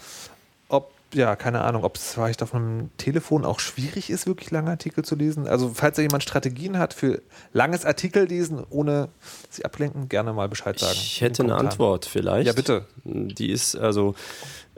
ja, 1.14 1.36
keine 1.36 1.62
Ahnung, 1.62 1.84
ob 1.84 1.96
es 1.96 2.12
vielleicht 2.12 2.42
auf 2.42 2.54
einem 2.54 2.90
Telefon 2.98 3.44
auch 3.44 3.60
schwierig 3.60 4.10
ist, 4.10 4.26
wirklich 4.26 4.50
lange 4.50 4.70
Artikel 4.70 5.04
zu 5.04 5.14
lesen. 5.14 5.48
Also, 5.48 5.72
falls 5.74 5.96
da 5.96 6.02
jemand 6.02 6.22
Strategien 6.22 6.78
hat 6.78 6.92
für 6.92 7.22
langes 7.52 7.86
Artikel 7.86 8.26
lesen, 8.26 8.64
ohne 8.68 9.08
sich 9.48 9.64
ablenken, 9.64 10.08
gerne 10.08 10.34
mal 10.34 10.48
Bescheid 10.48 10.78
sagen. 10.78 10.98
Ich 11.00 11.20
hätte 11.22 11.42
eine 11.44 11.54
Antwort 11.54 12.04
vielleicht. 12.04 12.46
Ja, 12.46 12.52
bitte. 12.52 12.86
Die 13.04 13.50
ist 13.50 13.74
also, 13.74 14.14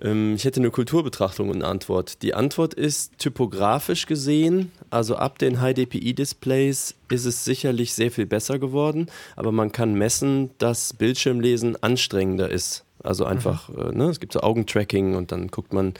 ähm, 0.01 0.35
ich 0.37 0.45
hätte 0.45 0.61
eine 0.61 0.70
Kulturbetrachtung 0.70 1.49
und 1.49 1.57
eine 1.57 1.66
Antwort. 1.66 2.22
Die 2.22 2.35
Antwort 2.35 2.74
ist 2.74 3.18
typografisch 3.18 4.07
gesehen, 4.07 4.70
also 4.91 5.16
ab 5.16 5.39
den 5.39 5.61
High-DPI-Displays 5.61 6.95
ist 7.11 7.24
es 7.24 7.45
sicherlich 7.45 7.93
sehr 7.93 8.12
viel 8.12 8.26
besser 8.26 8.61
geworden, 8.61 9.11
aber 9.35 9.51
man 9.51 9.72
kann 9.72 9.95
messen, 9.95 10.51
dass 10.59 10.93
Bildschirmlesen 10.93 11.83
anstrengender 11.83 12.51
ist 12.51 12.85
also 13.03 13.24
einfach, 13.24 13.68
mhm. 13.68 13.96
ne, 13.96 14.05
es 14.05 14.20
gibt 14.20 14.32
so 14.32 14.40
Augentracking 14.40 15.14
und 15.14 15.32
dann 15.32 15.48
guckt 15.48 15.72
man, 15.72 15.94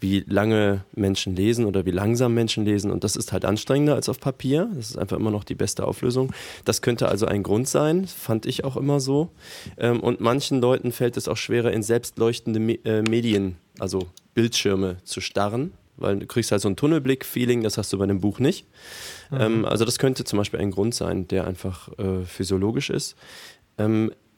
wie 0.00 0.24
lange 0.26 0.84
Menschen 0.94 1.36
lesen 1.36 1.66
oder 1.66 1.84
wie 1.84 1.90
langsam 1.90 2.34
Menschen 2.34 2.64
lesen 2.64 2.90
und 2.90 3.04
das 3.04 3.16
ist 3.16 3.32
halt 3.32 3.44
anstrengender 3.44 3.94
als 3.94 4.08
auf 4.08 4.18
Papier. 4.18 4.70
Das 4.74 4.90
ist 4.90 4.98
einfach 4.98 5.16
immer 5.16 5.30
noch 5.30 5.44
die 5.44 5.54
beste 5.54 5.86
Auflösung. 5.86 6.32
Das 6.64 6.82
könnte 6.82 7.08
also 7.08 7.26
ein 7.26 7.42
Grund 7.42 7.68
sein, 7.68 8.06
fand 8.06 8.46
ich 8.46 8.64
auch 8.64 8.76
immer 8.76 9.00
so. 9.00 9.30
Ähm, 9.78 10.00
und 10.00 10.20
manchen 10.20 10.60
Leuten 10.60 10.92
fällt 10.92 11.16
es 11.16 11.28
auch 11.28 11.36
schwerer, 11.36 11.70
in 11.72 11.82
selbstleuchtende 11.82 12.60
äh, 12.84 13.02
Medien, 13.02 13.56
also 13.78 14.08
Bildschirme 14.34 14.96
zu 15.04 15.20
starren, 15.20 15.72
weil 15.96 16.18
du 16.18 16.26
kriegst 16.26 16.50
halt 16.50 16.62
so 16.62 16.68
ein 16.68 16.76
Tunnelblick-Feeling, 16.76 17.62
das 17.62 17.76
hast 17.76 17.92
du 17.92 17.98
bei 17.98 18.06
dem 18.06 18.20
Buch 18.20 18.38
nicht. 18.38 18.66
Mhm. 19.30 19.40
Ähm, 19.40 19.64
also 19.66 19.84
das 19.84 19.98
könnte 19.98 20.24
zum 20.24 20.38
Beispiel 20.38 20.60
ein 20.60 20.70
Grund 20.70 20.94
sein, 20.94 21.28
der 21.28 21.46
einfach 21.46 21.90
äh, 21.98 22.24
physiologisch 22.24 22.90
ist. 22.90 23.16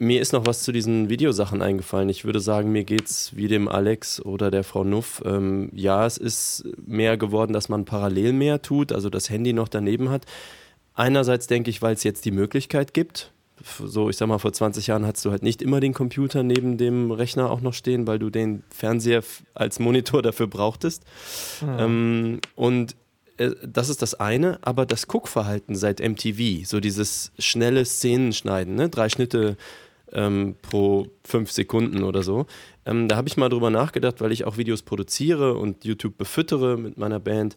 Mir 0.03 0.21
ist 0.21 0.33
noch 0.33 0.47
was 0.47 0.65
zu 0.65 0.73
diesen 0.73 1.11
Videosachen 1.11 1.63
eingefallen. 1.63 2.09
Ich 2.09 2.25
würde 2.25 2.41
sagen, 2.41 2.73
mir 2.73 2.83
geht 2.83 3.07
es 3.07 3.37
wie 3.37 3.47
dem 3.47 3.69
Alex 3.69 4.21
oder 4.21 4.51
der 4.51 4.65
Frau 4.65 4.83
Nuff. 4.83 5.23
Ähm, 5.25 5.71
ja, 5.73 6.05
es 6.05 6.17
ist 6.17 6.65
mehr 6.85 7.17
geworden, 7.17 7.53
dass 7.53 7.69
man 7.69 7.85
parallel 7.85 8.33
mehr 8.33 8.63
tut, 8.63 8.91
also 8.91 9.11
das 9.11 9.31
Handy 9.31 9.53
noch 9.53 9.69
daneben 9.69 10.11
hat. 10.11 10.27
Einerseits 10.95 11.47
denke 11.47 11.71
ich, 11.71 11.83
weil 11.83 11.95
es 11.95 12.03
jetzt 12.03 12.25
die 12.25 12.33
Möglichkeit 12.33 12.95
gibt. 12.95 13.31
So, 13.63 14.11
ich 14.11 14.17
sag 14.17 14.27
mal, 14.27 14.39
vor 14.39 14.53
20 14.53 14.89
Jahren 14.89 15.07
hattest 15.07 15.25
du 15.25 15.31
halt 15.31 15.45
nicht 15.45 15.63
immer 15.63 15.79
den 15.79 15.95
Computer 15.95 16.43
neben 16.43 16.79
dem 16.79 17.13
Rechner 17.13 17.49
auch 17.49 17.61
noch 17.61 17.73
stehen, 17.73 18.09
weil 18.09 18.19
du 18.19 18.29
den 18.29 18.65
Fernseher 18.71 19.23
als 19.55 19.79
Monitor 19.79 20.21
dafür 20.21 20.49
brauchtest. 20.49 21.05
Mhm. 21.61 21.77
Ähm, 21.79 22.41
und 22.57 22.97
äh, 23.37 23.51
das 23.65 23.89
ist 23.89 24.03
das 24.03 24.15
eine, 24.15 24.59
aber 24.63 24.85
das 24.85 25.07
Guckverhalten 25.07 25.77
seit 25.77 26.01
MTV, 26.01 26.67
so 26.67 26.81
dieses 26.81 27.31
schnelle 27.39 27.85
Szenenschneiden, 27.85 28.75
ne? 28.75 28.89
drei 28.89 29.09
Schnitte 29.09 29.57
ähm, 30.13 30.57
pro 30.63 31.09
fünf 31.25 31.51
Sekunden 31.51 32.03
oder 32.03 32.23
so. 32.23 32.47
Ähm, 32.87 33.09
da 33.09 33.17
habe 33.17 33.29
ich 33.29 33.37
mal 33.37 33.49
drüber 33.49 33.71
nachgedacht, 33.71 34.21
weil 34.21 34.33
ich 34.33 34.45
auch 34.45 34.57
Videos 34.57 34.83
produziere 34.83 35.55
und 35.55 35.85
YouTube 35.85 36.19
befüttere 36.19 36.77
mit 36.77 36.99
meiner 36.99 37.21
Band 37.21 37.57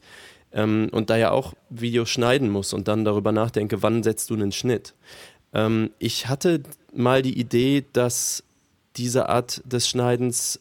ähm, 0.51 0.89
und 0.91 1.09
da 1.09 1.17
ja 1.17 1.31
auch 1.31 1.53
Videos 1.69 2.09
schneiden 2.09 2.49
muss 2.49 2.73
und 2.73 2.87
dann 2.87 3.05
darüber 3.05 3.31
nachdenke, 3.31 3.83
wann 3.83 4.03
setzt 4.03 4.29
du 4.29 4.35
einen 4.35 4.51
Schnitt. 4.51 4.93
Ähm, 5.53 5.91
ich 5.99 6.27
hatte 6.27 6.61
mal 6.93 7.21
die 7.21 7.37
Idee, 7.37 7.85
dass 7.93 8.43
diese 8.95 9.29
Art 9.29 9.61
des 9.65 9.89
Schneidens 9.89 10.59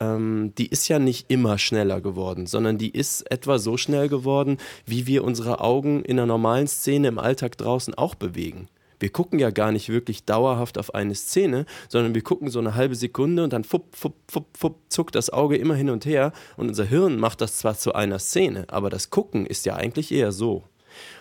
ähm, 0.00 0.52
die 0.58 0.66
ist 0.66 0.88
ja 0.88 0.98
nicht 0.98 1.30
immer 1.30 1.58
schneller 1.58 2.00
geworden, 2.00 2.46
sondern 2.46 2.78
die 2.78 2.90
ist 2.90 3.30
etwa 3.30 3.58
so 3.58 3.76
schnell 3.76 4.08
geworden, 4.08 4.58
wie 4.84 5.06
wir 5.06 5.24
unsere 5.24 5.60
Augen 5.60 6.04
in 6.04 6.18
einer 6.18 6.26
normalen 6.26 6.66
Szene 6.66 7.08
im 7.08 7.18
Alltag 7.18 7.56
draußen 7.56 7.94
auch 7.94 8.14
bewegen 8.14 8.68
wir 9.02 9.10
gucken 9.10 9.38
ja 9.38 9.50
gar 9.50 9.72
nicht 9.72 9.88
wirklich 9.88 10.24
dauerhaft 10.24 10.78
auf 10.78 10.94
eine 10.94 11.14
Szene, 11.14 11.66
sondern 11.88 12.14
wir 12.14 12.22
gucken 12.22 12.48
so 12.48 12.60
eine 12.60 12.74
halbe 12.74 12.94
Sekunde 12.94 13.44
und 13.44 13.52
dann 13.52 13.64
fupp, 13.64 13.94
fupp, 13.94 14.14
fupp, 14.28 14.56
fupp, 14.56 14.76
zuckt 14.88 15.14
das 15.14 15.30
Auge 15.30 15.56
immer 15.56 15.74
hin 15.74 15.90
und 15.90 16.06
her 16.06 16.32
und 16.56 16.68
unser 16.68 16.84
Hirn 16.84 17.18
macht 17.18 17.40
das 17.40 17.58
zwar 17.58 17.76
zu 17.76 17.94
einer 17.94 18.20
Szene, 18.20 18.64
aber 18.68 18.88
das 18.88 19.10
Gucken 19.10 19.44
ist 19.44 19.66
ja 19.66 19.76
eigentlich 19.76 20.12
eher 20.12 20.32
so. 20.32 20.62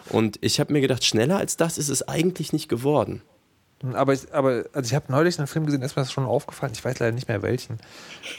Und 0.10 0.38
ich 0.42 0.60
habe 0.60 0.72
mir 0.72 0.82
gedacht, 0.82 1.04
schneller 1.04 1.38
als 1.38 1.58
das 1.58 1.78
ist 1.78 1.90
es 1.90 2.08
eigentlich 2.08 2.54
nicht 2.54 2.70
geworden. 2.70 3.22
Aber 3.94 4.14
ich, 4.14 4.32
aber, 4.32 4.66
also 4.74 4.88
ich 4.88 4.94
habe 4.94 5.12
neulich 5.12 5.40
einen 5.40 5.48
Film 5.48 5.66
gesehen, 5.66 5.82
ist 5.82 5.96
mir 5.96 6.04
das 6.04 6.12
schon 6.12 6.26
aufgefallen, 6.26 6.74
ich 6.76 6.86
weiß 6.86 7.00
leider 7.00 7.16
nicht 7.16 7.28
mehr 7.28 7.42
welchen, 7.42 7.80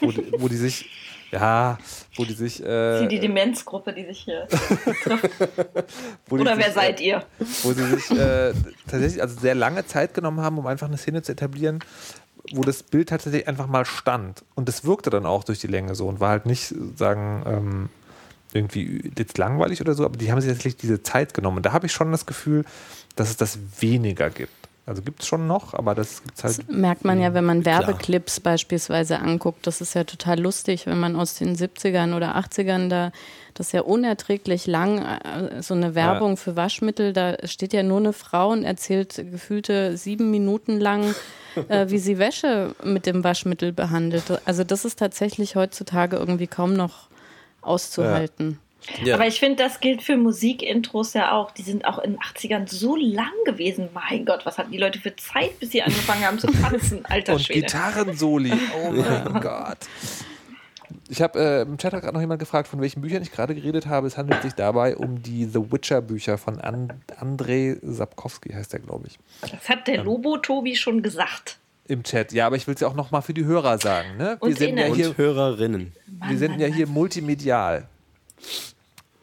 wo 0.01 0.13
wo 0.39 0.49
die 0.49 0.57
sich 0.57 0.89
ja, 1.33 1.79
wo 2.17 2.25
die 2.25 2.35
sich. 2.35 2.63
Äh, 2.63 3.01
Sie 3.01 3.09
die 3.09 3.19
Demenzgruppe, 3.21 3.93
die 3.93 4.05
sich 4.05 4.21
hier 4.21 4.47
trifft. 5.03 5.31
Oder 6.31 6.59
wer 6.59 6.65
sich, 6.67 6.75
seid 6.75 7.01
äh, 7.01 7.05
ihr? 7.05 7.25
Wo 7.63 7.73
sie 7.73 7.85
sich 7.87 8.11
äh, 8.11 8.53
tatsächlich 8.87 9.23
also 9.23 9.41
sehr 9.41 9.55
lange 9.55 9.87
Zeit 9.87 10.13
genommen 10.13 10.41
haben, 10.41 10.59
um 10.59 10.67
einfach 10.67 10.89
eine 10.89 10.99
Szene 10.99 11.23
zu 11.23 11.33
etablieren, 11.33 11.81
wo 12.53 12.61
das 12.61 12.83
Bild 12.83 13.09
tatsächlich 13.09 13.49
einfach 13.49 13.67
mal 13.67 13.87
stand. 13.87 14.45
Und 14.55 14.69
das 14.69 14.85
wirkte 14.85 15.09
dann 15.09 15.25
auch 15.25 15.43
durch 15.45 15.59
die 15.59 15.69
Länge 15.69 15.95
so 15.95 16.07
und 16.07 16.21
war 16.21 16.29
halt 16.29 16.45
nicht, 16.45 16.75
sagen, 16.97 17.43
ähm, 17.47 17.89
irgendwie 18.53 19.11
jetzt 19.17 19.39
langweilig 19.39 19.81
oder 19.81 19.95
so, 19.95 20.05
aber 20.05 20.19
die 20.19 20.31
haben 20.31 20.41
sich 20.41 20.51
tatsächlich 20.51 20.77
diese 20.77 21.03
Zeit 21.03 21.33
genommen. 21.33 21.59
Und 21.59 21.67
da 21.67 21.73
habe 21.73 21.87
ich 21.87 21.93
schon 21.93 22.13
das 22.13 22.27
Gefühl, 22.27 22.67
dass 23.17 23.31
es 23.31 23.39
das 23.39 23.59
weniger 23.81 24.29
gibt. 24.29 24.62
Also 24.85 25.01
gibt 25.01 25.23
es 25.23 25.29
schon 25.29 25.47
noch, 25.47 25.75
aber 25.75 25.95
das 25.95 26.25
gibt's 26.25 26.43
halt. 26.43 26.59
Das 26.59 26.67
merkt 26.69 27.05
man 27.05 27.21
ja, 27.21 27.35
wenn 27.35 27.45
man 27.45 27.65
Werbeclips 27.65 28.41
Klar. 28.41 28.53
beispielsweise 28.53 29.21
anguckt. 29.21 29.65
Das 29.67 29.81
ist 29.81 29.95
ja 29.95 30.03
total 30.03 30.41
lustig, 30.41 30.87
wenn 30.87 30.99
man 30.99 31.15
aus 31.15 31.35
den 31.35 31.57
70ern 31.57 32.17
oder 32.17 32.37
80ern 32.37 32.89
da, 32.89 33.13
das 33.55 33.69
ist 33.69 33.73
ja 33.73 33.83
unerträglich 33.83 34.67
lang, 34.67 34.99
äh, 34.99 35.63
so 35.63 35.75
eine 35.75 35.95
Werbung 35.95 36.31
ja. 36.31 36.37
für 36.37 36.57
Waschmittel, 36.57 37.13
da 37.13 37.37
steht 37.47 37.73
ja 37.73 37.85
nur 37.85 37.99
eine 37.99 38.13
Frau 38.13 38.51
und 38.51 38.65
erzählt 38.65 39.15
gefühlte 39.31 39.97
sieben 39.97 40.33
Minuten 40.33 40.81
lang, 40.81 41.15
äh, 41.69 41.89
wie 41.89 41.99
sie 41.99 42.19
Wäsche 42.19 42.75
mit 42.83 43.07
dem 43.07 43.23
Waschmittel 43.23 43.73
behandelt. 43.73 44.25
Also 44.47 44.65
das 44.65 44.85
ist 44.85 44.99
tatsächlich 44.99 45.55
heutzutage 45.55 46.17
irgendwie 46.17 46.49
kaum 46.49 46.75
noch 46.75 47.09
auszuhalten. 47.61 48.51
Ja. 48.51 48.72
Ja. 49.05 49.15
Aber 49.15 49.27
ich 49.27 49.39
finde, 49.39 49.63
das 49.63 49.81
gilt 49.81 50.03
für 50.03 50.17
Musikintros 50.17 51.15
ja 51.15 51.33
auch. 51.33 51.51
Die 51.53 51.63
sind 51.63 51.85
auch 51.85 51.99
in 51.99 52.13
den 52.13 52.21
80ern 52.21 52.69
so 52.69 52.97
lang 52.97 53.33
gewesen. 53.45 53.89
Mein 53.95 54.25
Gott, 54.25 54.45
was 54.45 54.59
hatten 54.59 54.73
die 54.73 54.79
Leute 54.79 54.99
für 54.99 55.15
Zeit, 55.17 55.59
bis 55.61 55.71
sie 55.71 55.83
angefangen 55.83 56.27
haben 56.27 56.39
zu 56.39 56.49
tanzen? 56.49 57.05
Alter 57.09 57.35
Und 57.35 57.49
Gitarrensoli. 57.49 58.53
Oh 58.77 58.91
mein 58.93 59.41
Gott. 59.41 59.79
Ich 61.09 61.21
habe 61.21 61.39
äh, 61.39 61.63
im 61.63 61.79
Chat 61.79 61.93
hat 61.93 62.03
gerade 62.03 62.15
noch 62.15 62.21
jemand 62.21 62.41
gefragt, 62.41 62.69
von 62.69 62.81
welchen 62.81 63.01
Büchern 63.01 63.23
ich 63.23 63.33
gerade 63.33 63.55
geredet 63.55 63.87
habe. 63.87 64.07
Es 64.07 64.17
handelt 64.17 64.43
sich 64.43 64.55
dabei 64.55 64.97
um 64.97 65.23
die 65.23 65.45
The 65.45 65.71
Witcher 65.71 66.01
Bücher 66.01 66.39
von 66.39 66.61
And 66.61 66.93
Andrei 67.19 67.77
Sapkowski, 67.83 68.53
heißt 68.53 68.73
der, 68.73 68.81
glaube 68.81 69.09
ich. 69.09 69.19
Das 69.41 69.69
hat 69.69 69.87
der 69.89 70.03
Lobo 70.05 70.39
Tobi 70.39 70.75
schon 70.77 71.03
gesagt. 71.03 71.59
Im 71.89 72.03
Chat. 72.05 72.33
Ja, 72.33 72.47
aber 72.47 72.57
ich 72.57 72.67
will 72.67 72.75
es 72.75 72.81
ja 72.81 72.89
auch 72.89 72.95
noch 72.95 73.11
mal 73.11 73.21
für 73.21 73.35
die 73.35 73.45
Hörer 73.45 73.79
sagen. 73.79 74.17
Ne? 74.17 74.39
Wir 74.41 74.43
Und 74.43 74.59
sind 74.59 74.79
ja 74.79 74.87
innen. 74.87 74.95
hier 74.95 75.09
Und 75.09 75.19
Hörerinnen. 75.19 75.93
Wir 76.29 76.39
sind 76.39 76.59
ja 76.61 76.69
hier 76.69 76.87
multimedial. 76.87 77.89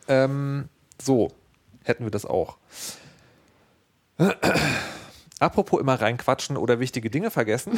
Ähm, 0.08 0.70
so, 1.02 1.32
hätten 1.84 2.04
wir 2.04 2.12
das 2.12 2.26
auch. 2.26 2.58
Apropos 5.40 5.80
immer 5.80 6.02
reinquatschen 6.02 6.58
oder 6.58 6.80
wichtige 6.82 7.10
Dinge 7.10 7.32
vergessen. 7.32 7.72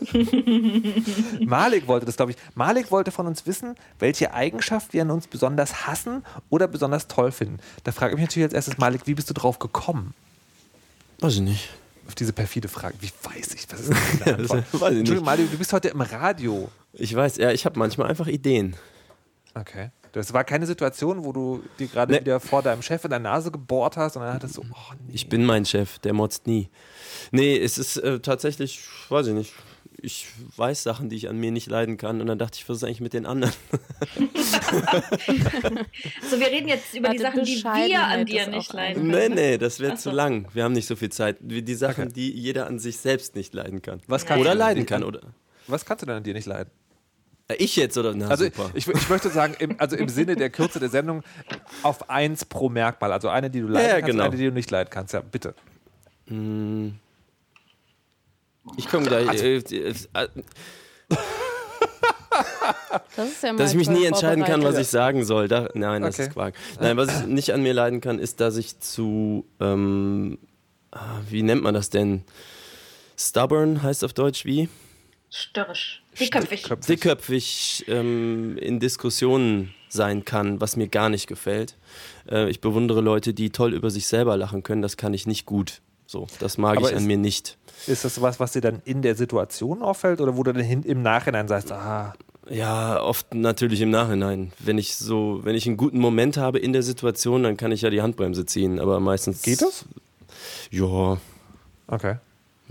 Malik 1.46 1.86
wollte 1.86 2.06
das, 2.06 2.16
glaube 2.16 2.32
ich. 2.32 2.38
Malik 2.56 2.90
wollte 2.90 3.12
von 3.12 3.26
uns 3.28 3.46
wissen, 3.46 3.76
welche 4.00 4.34
Eigenschaft 4.34 4.92
wir 4.92 5.02
an 5.02 5.10
uns 5.12 5.28
besonders 5.28 5.86
hassen 5.86 6.24
oder 6.50 6.66
besonders 6.66 7.06
toll 7.06 7.30
finden. 7.30 7.58
Da 7.84 7.92
frage 7.92 8.12
ich 8.14 8.16
mich 8.16 8.28
natürlich 8.28 8.46
als 8.46 8.54
erstes, 8.54 8.78
Malik, 8.78 9.02
wie 9.04 9.14
bist 9.14 9.30
du 9.30 9.34
drauf 9.34 9.60
gekommen? 9.60 10.14
Weiß 11.20 11.34
ich 11.34 11.40
nicht. 11.40 11.68
Auf 12.08 12.14
diese 12.14 12.32
perfide 12.32 12.68
Frage. 12.68 12.94
Wie 13.00 13.12
weiß 13.22 13.54
ich? 13.54 13.66
Was 13.70 13.80
ist 13.80 13.90
denn 14.26 14.34
Antwort? 14.34 14.50
weiß 14.50 14.64
ich 14.64 14.80
nicht. 14.80 14.82
Entschuldigung, 14.98 15.24
Malik, 15.24 15.50
du 15.52 15.58
bist 15.58 15.72
heute 15.72 15.88
im 15.88 16.00
Radio. 16.00 16.68
Ich 16.94 17.14
weiß, 17.14 17.36
ja, 17.36 17.52
ich 17.52 17.64
habe 17.64 17.78
manchmal 17.78 18.08
einfach 18.08 18.26
Ideen. 18.26 18.74
Okay. 19.54 19.90
Das 20.12 20.32
war 20.32 20.44
keine 20.44 20.66
Situation, 20.66 21.24
wo 21.24 21.32
du 21.32 21.62
dir 21.78 21.86
gerade 21.88 22.12
Nee. 22.14 22.20
wieder 22.20 22.40
vor 22.40 22.62
deinem 22.62 22.82
Chef 22.82 23.04
in 23.04 23.10
der 23.10 23.18
Nase 23.18 23.50
gebohrt 23.50 23.96
hast 23.96 24.16
und 24.16 24.22
dann 24.22 24.34
hattest 24.34 24.56
du, 24.56 24.62
oh 24.62 24.94
nee. 25.06 25.12
Ich 25.14 25.28
bin 25.28 25.44
mein 25.44 25.64
Chef, 25.64 25.98
der 26.00 26.12
motzt 26.12 26.46
nie. 26.46 26.68
Nee, 27.30 27.56
es 27.58 27.78
ist 27.78 27.96
äh, 27.98 28.20
tatsächlich, 28.20 28.80
weiß 29.08 29.26
ich 29.28 29.34
nicht. 29.34 29.52
Ich 30.00 30.28
weiß 30.56 30.84
Sachen, 30.84 31.08
die 31.08 31.16
ich 31.16 31.28
an 31.28 31.38
mir 31.38 31.50
nicht 31.50 31.68
leiden 31.68 31.96
kann. 31.96 32.20
Und 32.20 32.28
dann 32.28 32.38
dachte 32.38 32.56
ich, 32.60 32.68
was 32.68 32.76
ist 32.78 32.84
eigentlich 32.84 33.00
mit 33.00 33.14
den 33.14 33.26
anderen? 33.26 33.52
So, 36.30 36.38
wir 36.38 36.46
reden 36.48 36.68
jetzt 36.68 36.94
über 36.94 37.08
die 37.10 37.18
Warte, 37.22 37.44
Sachen, 37.44 37.44
die 37.44 37.62
wir 37.64 38.02
an 38.06 38.24
dir 38.26 38.46
nicht 38.48 38.72
leiden 38.72 39.06
Nee, 39.08 39.12
können. 39.12 39.34
nee, 39.34 39.58
das 39.58 39.80
wäre 39.80 39.92
Ach 39.94 39.98
zu 39.98 40.10
so. 40.10 40.14
lang. 40.16 40.46
Wir 40.52 40.64
haben 40.64 40.72
nicht 40.72 40.86
so 40.86 40.96
viel 40.96 41.10
Zeit. 41.10 41.36
Wie 41.40 41.62
Die 41.62 41.74
Sachen, 41.74 42.04
Okay. 42.04 42.12
die 42.14 42.30
jeder 42.32 42.66
an 42.66 42.78
sich 42.78 42.98
selbst 42.98 43.34
nicht 43.34 43.54
leiden 43.54 43.82
kann. 43.82 44.00
Was 44.06 44.24
kannst 44.26 44.40
Oder 44.42 44.52
du 44.52 44.58
leiden 44.58 44.86
kann. 44.86 45.02
Oder 45.04 45.20
Was 45.66 45.84
kannst 45.84 46.02
du 46.02 46.06
denn 46.06 46.16
an 46.16 46.22
dir 46.22 46.34
nicht 46.34 46.46
leiden? 46.46 46.70
Äh, 47.48 47.54
ich 47.58 47.76
jetzt 47.76 47.96
oder? 47.98 48.14
Na, 48.14 48.28
Also 48.28 48.44
super. 48.44 48.70
ich, 48.74 48.86
ich 48.86 49.08
möchte 49.08 49.30
sagen, 49.30 49.54
im, 49.58 49.74
also 49.78 49.96
im 49.96 50.08
Sinne 50.08 50.36
der 50.36 50.50
Kürze 50.50 50.78
der 50.80 50.90
Sendung 50.90 51.22
auf 51.82 52.08
eins 52.10 52.44
pro 52.44 52.68
Merkmal. 52.68 53.12
Also 53.12 53.28
eine, 53.28 53.50
die 53.50 53.60
du 53.60 53.66
leiden 53.68 53.88
Ja, 53.88 53.94
kannst 53.96 54.06
genau. 54.12 54.24
eine, 54.24 54.36
die 54.36 54.44
du 54.46 54.52
nicht 54.52 54.70
leiden 54.70 54.90
kannst. 54.90 55.14
Ja, 55.14 55.20
bitte. 55.20 55.54
Ich 58.76 58.88
komme 58.88 59.06
gleich. 59.06 59.28
Also 59.28 59.44
Äh, 59.44 59.56
äh, 59.56 59.94
äh, 60.14 60.28
Das 63.16 63.28
ist 63.30 63.42
ja 63.42 63.52
mal 63.52 63.58
dass 63.58 63.70
ich 63.72 63.76
mich 63.76 63.88
nie 63.88 64.04
entscheiden 64.04 64.44
kann, 64.44 64.62
was 64.62 64.76
ich 64.78 64.88
sagen 64.88 65.24
soll. 65.24 65.48
Da, 65.48 65.68
nein, 65.74 66.02
das 66.02 66.14
Okay. 66.14 66.28
ist 66.28 66.32
Quark. 66.34 66.54
Nein, 66.80 66.96
was 66.96 67.20
ich 67.20 67.26
nicht 67.26 67.52
an 67.52 67.62
mir 67.62 67.72
leiden 67.72 68.00
kann, 68.00 68.18
ist, 68.18 68.40
dass 68.40 68.56
ich 68.56 68.78
zu, 68.78 69.44
ähm, 69.60 70.38
ah, 70.92 71.18
wie 71.28 71.42
nennt 71.42 71.62
man 71.62 71.74
das 71.74 71.90
denn? 71.90 72.22
Stubborn 73.16 73.82
heißt 73.82 74.04
auf 74.04 74.12
Deutsch 74.12 74.44
wie? 74.44 74.68
Störrisch. 75.30 76.02
Dickköpfig. 76.18 76.62
Köpfig. 76.62 76.86
Dickköpfig 76.86 77.84
ähm, 77.88 78.56
in 78.58 78.80
Diskussionen 78.80 79.74
sein 79.88 80.24
kann, 80.24 80.60
was 80.60 80.76
mir 80.76 80.88
gar 80.88 81.08
nicht 81.08 81.26
gefällt. 81.26 81.76
Äh, 82.30 82.48
ich 82.50 82.60
bewundere 82.60 83.00
Leute, 83.00 83.34
die 83.34 83.50
toll 83.50 83.74
über 83.74 83.90
sich 83.90 84.06
selber 84.06 84.36
lachen 84.36 84.62
können. 84.62 84.82
Das 84.82 84.96
kann 84.96 85.14
ich 85.14 85.26
nicht 85.26 85.46
gut. 85.46 85.80
So, 86.06 86.26
das 86.40 86.56
mag 86.58 86.78
Aber 86.78 86.90
ich 86.90 86.96
an 86.96 87.04
mir 87.04 87.18
nicht. 87.18 87.58
Ist 87.86 88.04
das 88.04 88.20
was, 88.22 88.40
was 88.40 88.52
dir 88.52 88.60
dann 88.62 88.80
in 88.84 89.02
der 89.02 89.14
Situation 89.14 89.82
auffällt 89.82 90.20
oder 90.20 90.36
wo 90.36 90.42
du 90.42 90.52
dann 90.52 90.62
hin, 90.64 90.82
im 90.82 91.02
Nachhinein 91.02 91.46
sagst, 91.48 91.70
ah, 91.70 92.14
Ja, 92.48 93.00
oft 93.02 93.34
natürlich 93.34 93.82
im 93.82 93.90
Nachhinein. 93.90 94.52
Wenn 94.58 94.78
ich 94.78 94.96
so, 94.96 95.40
wenn 95.44 95.54
ich 95.54 95.66
einen 95.66 95.76
guten 95.76 95.98
Moment 96.00 96.38
habe 96.38 96.58
in 96.58 96.72
der 96.72 96.82
Situation, 96.82 97.42
dann 97.42 97.56
kann 97.58 97.70
ich 97.72 97.82
ja 97.82 97.90
die 97.90 98.00
Handbremse 98.02 98.46
ziehen. 98.46 98.80
Aber 98.80 98.98
meistens 99.00 99.42
geht 99.42 99.60
das? 99.60 99.84
Ja, 100.70 101.18
Okay. 101.86 102.16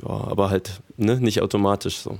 ja, 0.02 0.08
aber 0.10 0.50
halt 0.50 0.82
ne, 0.98 1.20
nicht 1.20 1.42
automatisch 1.42 1.98
so. 1.98 2.18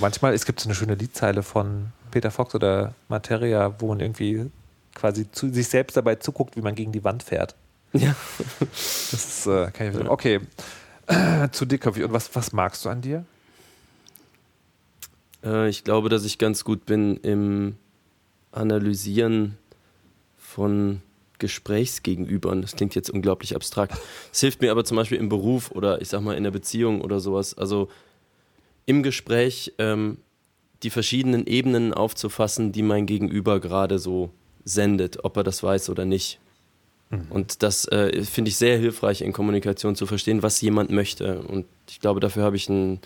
Manchmal, 0.00 0.34
es 0.34 0.44
gibt 0.44 0.60
so 0.60 0.68
eine 0.68 0.74
schöne 0.74 0.94
Liedzeile 0.94 1.42
von 1.42 1.88
Peter 2.10 2.30
Fox 2.30 2.54
oder 2.54 2.94
Materia, 3.08 3.74
wo 3.78 3.88
man 3.88 4.00
irgendwie 4.00 4.50
quasi 4.94 5.30
zu, 5.30 5.52
sich 5.52 5.68
selbst 5.68 5.96
dabei 5.96 6.16
zuguckt, 6.16 6.56
wie 6.56 6.60
man 6.60 6.74
gegen 6.74 6.92
die 6.92 7.04
Wand 7.04 7.22
fährt. 7.22 7.54
Ja. 7.92 8.14
Das 9.10 9.24
ist, 9.24 9.46
äh, 9.46 9.70
kann 9.70 9.86
ich 9.86 9.92
verstehen. 9.92 10.08
Okay. 10.08 10.40
zu 11.52 11.64
dickköpfig. 11.64 12.04
Und 12.04 12.12
was, 12.12 12.34
was 12.34 12.52
magst 12.52 12.84
du 12.84 12.90
an 12.90 13.00
dir? 13.00 13.24
Äh, 15.42 15.68
ich 15.68 15.84
glaube, 15.84 16.08
dass 16.08 16.24
ich 16.24 16.38
ganz 16.38 16.64
gut 16.64 16.84
bin 16.84 17.16
im 17.16 17.76
Analysieren 18.52 19.56
von 20.36 21.00
Gesprächsgegenübern. 21.38 22.62
Das 22.62 22.76
klingt 22.76 22.94
jetzt 22.94 23.10
unglaublich 23.10 23.54
abstrakt. 23.54 23.96
Es 24.32 24.40
hilft 24.40 24.60
mir 24.60 24.70
aber 24.70 24.84
zum 24.84 24.96
Beispiel 24.96 25.18
im 25.18 25.28
Beruf 25.28 25.70
oder 25.70 26.00
ich 26.02 26.08
sag 26.08 26.20
mal 26.20 26.36
in 26.36 26.44
der 26.44 26.50
Beziehung 26.50 27.00
oder 27.00 27.20
sowas. 27.20 27.56
Also 27.56 27.88
im 28.88 29.02
Gespräch 29.02 29.74
ähm, 29.78 30.16
die 30.82 30.90
verschiedenen 30.90 31.46
Ebenen 31.46 31.92
aufzufassen, 31.92 32.72
die 32.72 32.82
mein 32.82 33.04
Gegenüber 33.06 33.60
gerade 33.60 33.98
so 33.98 34.30
sendet, 34.64 35.24
ob 35.24 35.36
er 35.36 35.44
das 35.44 35.62
weiß 35.62 35.90
oder 35.90 36.04
nicht. 36.04 36.38
Und 37.30 37.62
das 37.62 37.86
äh, 37.86 38.22
finde 38.24 38.50
ich 38.50 38.56
sehr 38.56 38.76
hilfreich 38.76 39.22
in 39.22 39.32
Kommunikation 39.32 39.96
zu 39.96 40.04
verstehen, 40.06 40.42
was 40.42 40.60
jemand 40.60 40.90
möchte. 40.90 41.40
Und 41.40 41.64
ich 41.88 42.00
glaube, 42.00 42.20
dafür 42.20 42.42
habe 42.44 42.56
ich 42.56 42.68
ein 42.68 43.00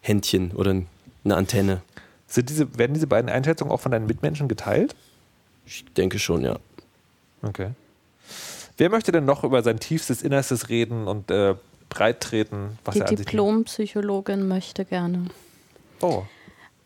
Händchen 0.00 0.52
oder 0.52 0.70
ein- 0.72 0.86
eine 1.24 1.36
Antenne. 1.36 1.82
Sind 2.28 2.48
diese, 2.48 2.78
werden 2.78 2.94
diese 2.94 3.08
beiden 3.08 3.28
Einschätzungen 3.28 3.72
auch 3.72 3.80
von 3.80 3.90
deinen 3.92 4.06
Mitmenschen 4.06 4.46
geteilt? 4.46 4.94
Ich 5.66 5.84
denke 5.96 6.18
schon, 6.20 6.42
ja. 6.44 6.58
Okay. 7.42 7.70
Wer 8.76 8.88
möchte 8.88 9.10
denn 9.10 9.24
noch 9.24 9.42
über 9.42 9.62
sein 9.64 9.80
tiefstes 9.80 10.22
Innerstes 10.22 10.68
reden 10.68 11.08
und 11.08 11.30
äh, 11.32 11.54
breit 11.90 12.20
treten, 12.20 12.78
was 12.84 12.94
Die 12.94 13.00
er 13.00 13.06
Diplompsychologin 13.06 14.48
möchte 14.48 14.84
gerne. 14.86 15.26
Oh. 16.00 16.22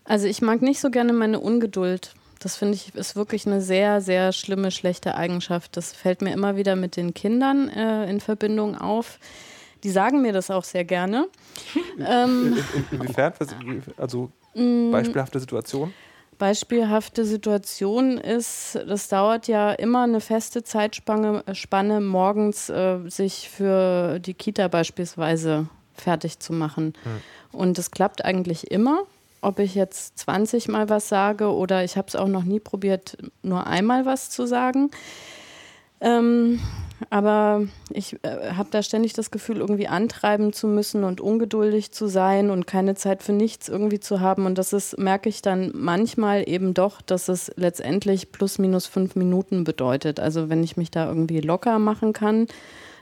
Also 0.05 0.27
ich 0.27 0.43
mag 0.43 0.61
nicht 0.63 0.81
so 0.81 0.91
gerne 0.91 1.13
meine 1.13 1.39
Ungeduld. 1.39 2.15
Das 2.41 2.57
finde 2.57 2.75
ich 2.75 2.95
ist 2.95 3.17
wirklich 3.17 3.47
eine 3.47 3.61
sehr, 3.63 4.01
sehr 4.01 4.33
schlimme, 4.33 4.71
schlechte 4.71 5.15
Eigenschaft. 5.15 5.77
Das 5.77 5.93
fällt 5.95 6.21
mir 6.21 6.33
immer 6.33 6.57
wieder 6.57 6.77
mit 6.77 6.97
den 6.97 7.15
Kindern 7.15 7.69
äh, 7.71 8.11
in 8.11 8.21
Verbindung 8.21 8.77
auf. 8.77 9.19
Die 9.83 9.91
sagen 9.91 10.21
mir 10.23 10.33
das 10.33 10.51
auch 10.51 10.65
sehr 10.65 10.85
gerne. 10.85 11.29
ähm, 11.99 12.59
In, 12.91 12.99
inwiefern? 13.01 13.33
Was- 13.39 13.55
Also 13.97 14.31
Mm. 14.57 14.93
beispielhafte 14.93 15.41
Situation? 15.41 15.93
Beispielhafte 16.45 17.25
Situation 17.25 18.19
ist, 18.19 18.79
das 18.87 19.09
dauert 19.09 19.49
ja 19.49 19.73
immer 19.73 20.03
eine 20.03 20.21
feste 20.21 20.63
Zeitspanne 20.63 21.43
äh, 21.47 21.55
Spanne, 21.55 22.03
morgens 22.03 22.69
äh, 22.69 22.99
sich 23.09 23.49
für 23.49 24.19
die 24.19 24.35
Kita 24.35 24.69
beispielsweise 24.69 25.69
fertig 25.95 26.41
zu 26.41 26.53
machen. 26.53 26.93
Und 27.51 27.79
es 27.79 27.91
klappt 27.91 28.27
eigentlich 28.27 28.71
immer, 28.71 29.05
ob 29.41 29.59
ich 29.59 29.75
jetzt 29.75 30.19
20 30.19 30.69
Mal 30.69 30.91
was 30.91 31.09
sage 31.09 31.51
oder 31.51 31.83
ich 31.83 31.97
habe 31.97 32.09
es 32.09 32.15
auch 32.15 32.29
noch 32.29 32.45
nie 32.45 32.61
probiert, 32.61 33.17
nur 33.43 33.67
einmal 33.67 34.05
was 34.05 34.29
zu 34.29 34.45
sagen. 34.45 34.91
Ähm, 36.03 36.61
aber 37.11 37.67
ich 37.91 38.17
äh, 38.23 38.53
habe 38.53 38.69
da 38.71 38.83
ständig 38.83 39.13
das 39.13 39.31
Gefühl, 39.31 39.59
irgendwie 39.59 39.89
antreiben 39.89 40.53
zu 40.53 40.67
müssen 40.67 41.05
und 41.05 41.21
ungeduldig 41.21 41.93
zu 41.93 42.07
sein 42.07 42.51
und 42.51 42.67
keine 42.67 42.95
Zeit 42.95 43.23
für 43.23 43.33
nichts 43.33 43.69
irgendwie 43.69 44.01
zu 44.01 44.21
haben. 44.21 44.47
Und 44.47 44.59
das 44.59 44.73
ist, 44.73 44.99
merke 44.99 45.29
ich 45.29 45.43
dann 45.43 45.71
manchmal 45.75 46.49
eben 46.49 46.75
doch, 46.75 47.01
dass 47.03 47.29
es 47.29 47.53
letztendlich 47.57 48.33
plus 48.33 48.59
minus 48.59 48.87
fünf 48.87 49.17
Minuten 49.17 49.65
bedeutet. 49.65 50.21
Also 50.21 50.49
wenn 50.49 50.63
ich 50.63 50.77
mich 50.77 50.91
da 50.91 51.09
irgendwie 51.09 51.41
locker 51.41 51.79
machen 51.79 52.13
kann, 52.13 52.47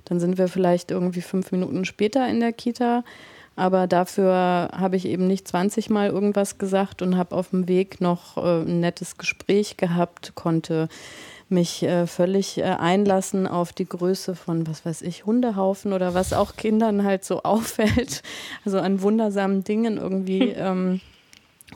dann 0.04 0.20
sind 0.20 0.38
wir 0.38 0.48
vielleicht 0.48 0.90
irgendwie 0.90 1.20
fünf 1.20 1.52
Minuten 1.52 1.84
später 1.84 2.28
in 2.28 2.40
der 2.40 2.52
Kita. 2.52 3.04
Aber 3.54 3.86
dafür 3.86 4.70
habe 4.72 4.96
ich 4.96 5.06
eben 5.06 5.26
nicht 5.26 5.46
20 5.46 5.90
Mal 5.90 6.08
irgendwas 6.08 6.56
gesagt 6.56 7.02
und 7.02 7.18
habe 7.18 7.36
auf 7.36 7.50
dem 7.50 7.68
Weg 7.68 8.00
noch 8.00 8.38
äh, 8.38 8.62
ein 8.62 8.80
nettes 8.80 9.18
Gespräch 9.18 9.76
gehabt, 9.76 10.34
konnte 10.34 10.88
mich 11.52 11.82
äh, 11.84 12.06
völlig 12.06 12.58
äh, 12.58 12.62
einlassen 12.62 13.46
auf 13.46 13.72
die 13.72 13.88
Größe 13.88 14.34
von, 14.34 14.66
was 14.66 14.84
weiß 14.84 15.02
ich, 15.02 15.24
Hundehaufen 15.26 15.92
oder 15.92 16.14
was 16.14 16.32
auch 16.32 16.56
Kindern 16.56 17.04
halt 17.04 17.24
so 17.24 17.42
auffällt. 17.44 18.22
Also 18.64 18.80
an 18.80 19.02
wundersamen 19.02 19.64
Dingen 19.64 19.98
irgendwie. 19.98 20.54
Ähm, 20.62 21.00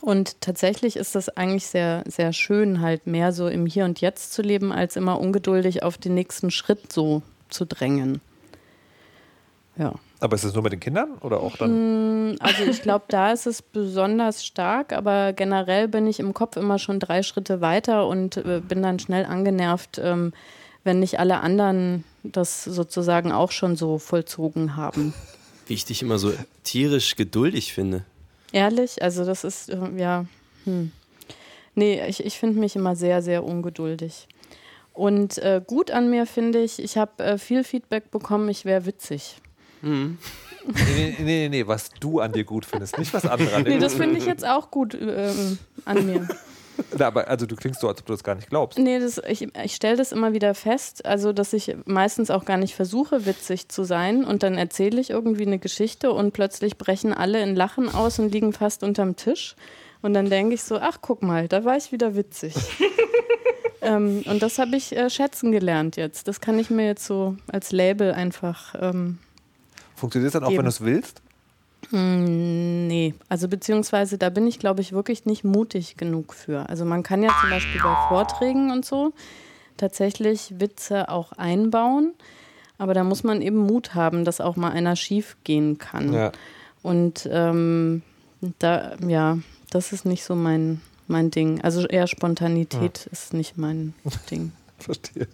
und 0.01 0.41
tatsächlich 0.41 0.97
ist 0.97 1.15
das 1.15 1.29
eigentlich 1.31 1.67
sehr, 1.67 2.05
sehr 2.07 2.33
schön, 2.33 2.81
halt 2.81 3.07
mehr 3.07 3.33
so 3.33 3.49
im 3.49 3.67
Hier 3.67 3.85
und 3.85 4.01
Jetzt 4.01 4.33
zu 4.33 4.43
leben, 4.43 4.71
als 4.71 4.97
immer 4.97 5.19
ungeduldig 5.19 5.83
auf 5.83 5.99
den 5.99 6.15
nächsten 6.15 6.51
Schritt 6.51 6.93
so 6.93 7.23
zu 7.49 7.65
drängen. 7.65 8.21
Ja. 9.77 9.95
Aber 10.19 10.35
ist 10.35 10.45
das 10.45 10.55
nur 10.55 10.63
mit 10.63 10.73
den 10.73 10.81
Kindern 10.81 11.19
oder 11.21 11.41
auch 11.41 11.57
dann? 11.57 12.37
Also 12.41 12.65
ich 12.65 12.81
glaube, 12.81 13.05
da 13.09 13.33
ist 13.33 13.47
es 13.47 13.61
besonders 13.61 14.45
stark, 14.45 14.93
aber 14.93 15.33
generell 15.35 15.89
bin 15.89 16.07
ich 16.07 16.21
im 16.21 16.33
Kopf 16.33 16.57
immer 16.57 16.79
schon 16.79 17.01
drei 17.01 17.23
Schritte 17.23 17.61
weiter 17.61 18.07
und 18.09 18.39
äh, 18.39 18.61
bin 18.67 18.83
dann 18.83 18.99
schnell 18.99 19.27
angenervt, 19.27 20.01
ähm, 20.03 20.33
wenn 20.85 21.01
nicht 21.01 21.19
alle 21.19 21.41
anderen 21.41 22.05
das 22.23 22.65
sozusagen 22.65 23.31
auch 23.31 23.51
schon 23.51 23.77
so 23.77 23.99
vollzogen 23.99 24.77
haben. 24.77 25.13
Wie 25.67 25.75
ich 25.75 25.85
dich 25.85 26.01
immer 26.03 26.19
so 26.19 26.33
tierisch 26.65 27.17
geduldig 27.17 27.75
finde. 27.75 28.05
Ehrlich, 28.53 29.03
also 29.03 29.25
das 29.25 29.45
ist 29.45 29.69
äh, 29.69 29.79
ja, 29.97 30.25
hm. 30.65 30.93
Nee, 31.75 32.03
ich, 32.09 32.25
ich 32.25 32.39
finde 32.39 32.59
mich 32.59 32.75
immer 32.75 32.97
sehr, 32.97 33.21
sehr 33.21 33.45
ungeduldig. 33.45 34.27
Und 34.95 35.37
äh, 35.39 35.61
gut 35.65 35.91
an 35.91 36.09
mir 36.09 36.25
finde 36.25 36.63
ich, 36.63 36.83
ich 36.83 36.97
habe 36.97 37.23
äh, 37.23 37.39
viel 37.39 37.65
Feedback 37.65 38.11
bekommen, 38.11 38.49
ich 38.49 38.65
wäre 38.65 38.87
witzig. 38.87 39.37
Nee, 39.87 41.15
nee, 41.19 41.25
nee, 41.25 41.49
nee, 41.49 41.67
was 41.67 41.91
du 42.01 42.21
an 42.21 42.33
dir 42.33 42.45
gut 42.45 42.67
findest, 42.67 42.99
nicht 42.99 43.15
was 43.15 43.25
andere 43.25 43.55
an 43.55 43.65
dir 43.65 43.71
Nee, 43.71 43.79
das 43.79 43.95
finde 43.95 44.19
ich 44.19 44.27
jetzt 44.27 44.45
auch 44.45 44.71
gut 44.71 44.95
ähm, 45.01 45.59
an 45.85 46.07
mir. 46.07 46.29
Na, 46.99 47.07
aber 47.07 47.29
also 47.29 47.47
du 47.47 47.57
klingst 47.57 47.81
so, 47.81 47.89
als 47.89 48.01
ob 48.01 48.07
du 48.07 48.13
das 48.13 48.25
gar 48.25 48.35
nicht 48.35 48.51
glaubst. 48.51 48.79
Nee, 48.79 48.99
das, 48.99 49.21
ich, 49.29 49.49
ich 49.65 49.75
stelle 49.75 49.97
das 49.97 50.13
immer 50.13 50.33
wieder 50.33 50.55
fest, 50.55 51.07
also 51.07 51.33
dass 51.33 51.53
ich 51.53 51.75
meistens 51.87 52.31
auch 52.31 52.45
gar 52.45 52.57
nicht 52.57 52.75
versuche, 52.75 53.27
witzig 53.27 53.69
zu 53.69 53.85
sein 53.85 54.25
und 54.25 54.43
dann 54.43 54.59
erzähle 54.59 55.01
ich 55.01 55.11
irgendwie 55.11 55.47
eine 55.47 55.59
Geschichte 55.59 56.13
und 56.13 56.33
plötzlich 56.33 56.77
brechen 56.77 57.15
alle 57.15 57.41
in 57.43 57.57
Lachen 57.57 57.89
aus 57.89 58.19
und 58.19 58.33
liegen 58.33 58.53
fast 58.53 58.83
unterm 58.83 59.17
Tisch. 59.17 59.57
Und 60.03 60.15
dann 60.15 60.29
denke 60.29 60.55
ich 60.55 60.63
so, 60.63 60.79
ach 60.79 60.99
guck 61.01 61.23
mal, 61.23 61.49
da 61.49 61.65
war 61.65 61.77
ich 61.77 61.93
wieder 61.93 62.15
witzig. 62.15 62.55
ähm, 63.81 64.23
und 64.27 64.43
das 64.43 64.59
habe 64.59 64.77
ich 64.77 64.95
äh, 64.95 65.09
schätzen 65.11 65.53
gelernt 65.53 65.97
jetzt. 65.97 66.29
Das 66.29 66.41
kann 66.41 66.59
ich 66.59 66.71
mir 66.71 66.87
jetzt 66.87 67.07
so 67.07 67.37
als 67.51 67.73
Label 67.73 68.13
einfach. 68.13 68.75
Ähm, 68.81 69.19
Funktioniert 69.97 70.29
das 70.29 70.41
dann 70.41 70.45
auch, 70.45 70.51
Eben. 70.51 70.59
wenn 70.59 70.65
du 70.67 70.71
es 70.71 70.81
willst? 70.83 71.23
Mm, 71.91 72.87
Nee, 72.87 73.15
also 73.29 73.49
beziehungsweise 73.49 74.17
da 74.17 74.31
bin 74.31 74.47
ich, 74.47 74.59
glaube 74.59 74.81
ich, 74.81 74.93
wirklich 74.93 75.27
nicht 75.27 75.45
mutig 75.45 75.97
genug 75.97 76.35
für. 76.35 76.69
Also 76.69 76.85
man 76.85 77.03
kann 77.03 77.23
ja 77.23 77.31
zum 77.41 77.51
Beispiel 77.51 77.81
bei 77.83 77.95
Vorträgen 78.09 78.71
und 78.71 78.85
so 78.85 79.13
tatsächlich 79.77 80.55
Witze 80.59 81.09
auch 81.09 81.33
einbauen, 81.33 82.15
aber 82.79 82.95
da 82.95 83.05
muss 83.05 83.25
man 83.25 83.43
eben 83.43 83.59
Mut 83.59 83.95
haben, 83.95 84.25
dass 84.25 84.41
auch 84.41 84.57
mal 84.57 84.71
einer 84.71 84.97
schief 84.97 85.37
gehen 85.45 85.79
kann. 85.79 86.13
Ja. 86.13 86.33
Und 86.83 87.29
ähm, 87.31 88.03
da, 88.59 88.97
ja, 89.07 89.39
das 89.71 89.93
ist 89.93 90.07
nicht 90.07 90.25
so 90.25 90.35
mein, 90.35 90.81
mein 91.09 91.31
Ding. 91.31 91.61
Also 91.63 91.87
eher 91.87 92.07
Spontanität 92.07 93.09
ist 93.11 93.35
nicht 93.35 93.59
mein 93.59 93.95
Ding. 94.31 94.53
Verstehe. 94.79 95.27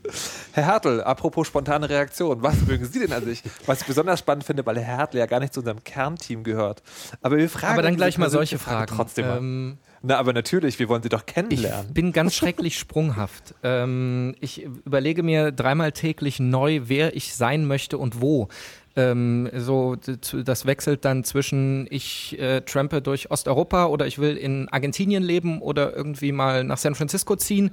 Herr 0.53 0.64
Hertel, 0.66 1.03
apropos 1.03 1.47
spontane 1.49 1.88
Reaktion, 1.88 2.43
was 2.43 2.61
mögen 2.66 2.84
Sie 2.84 3.01
denn 3.01 3.12
an 3.12 3.24
sich? 3.24 3.43
Was 3.66 3.80
ich 3.80 3.86
besonders 3.86 4.20
spannend 4.20 4.45
finde, 4.45 4.64
weil 4.64 4.78
Herr 4.78 4.99
Hertel 4.99 5.18
ja 5.18 5.26
gar 5.26 5.40
nicht 5.40 5.53
zu 5.53 5.61
unserem 5.61 5.82
Kernteam 5.82 6.45
gehört. 6.45 6.82
Aber 7.22 7.36
wir 7.36 7.49
fragen 7.51 7.74
Aber 7.74 7.82
dann 7.82 7.97
gleich 7.97 8.18
mal 8.18 8.30
solche 8.30 8.59
Frage 8.59 8.86
Fragen. 8.88 8.97
trotzdem 8.97 9.26
mal. 9.26 9.38
Ähm, 9.38 9.78
Na, 10.03 10.16
aber 10.18 10.32
natürlich, 10.32 10.78
wir 10.78 10.88
wollen 10.88 11.03
Sie 11.03 11.09
doch 11.09 11.24
Ich 11.26 11.34
kennenlernen. 11.34 11.93
bin 11.93 12.12
ganz 12.12 12.34
schrecklich 12.34 12.78
sprunghaft. 12.78 13.55
Ähm, 13.62 14.34
ich 14.40 14.62
überlege 14.62 15.22
mir 15.22 15.51
dreimal 15.53 15.93
täglich 15.93 16.38
neu, 16.38 16.82
wer 16.84 17.16
ich 17.16 17.34
sein 17.34 17.66
möchte 17.66 17.99
und 17.99 18.20
wo. 18.20 18.49
Ähm, 18.95 19.49
so, 19.55 19.97
das 19.97 20.66
wechselt 20.66 21.05
dann 21.05 21.24
zwischen 21.24 21.86
ich 21.90 22.38
äh, 22.38 22.61
trampe 22.61 23.01
durch 23.01 23.30
Osteuropa 23.30 23.86
oder 23.86 24.07
ich 24.07 24.18
will 24.18 24.36
in 24.36 24.68
Argentinien 24.68 25.22
leben 25.22 25.62
oder 25.62 25.97
irgendwie 25.97 26.32
mal 26.32 26.62
nach 26.64 26.76
San 26.76 26.95
Francisco 26.95 27.36
ziehen. 27.36 27.70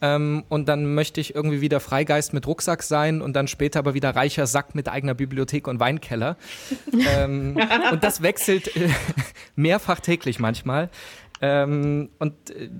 Ähm, 0.00 0.44
und 0.48 0.68
dann 0.68 0.94
möchte 0.94 1.20
ich 1.20 1.34
irgendwie 1.34 1.60
wieder 1.60 1.80
Freigeist 1.80 2.32
mit 2.32 2.46
Rucksack 2.46 2.82
sein 2.82 3.20
und 3.20 3.34
dann 3.34 3.48
später 3.48 3.80
aber 3.80 3.94
wieder 3.94 4.14
reicher 4.14 4.46
Sack 4.46 4.74
mit 4.74 4.88
eigener 4.88 5.14
Bibliothek 5.14 5.66
und 5.66 5.80
Weinkeller. 5.80 6.36
ähm, 7.16 7.58
und 7.90 8.04
das 8.04 8.22
wechselt 8.22 8.74
äh, 8.76 8.88
mehrfach 9.56 10.00
täglich 10.00 10.38
manchmal. 10.38 10.88
Ähm, 11.42 12.10
und 12.18 12.50
äh, 12.50 12.70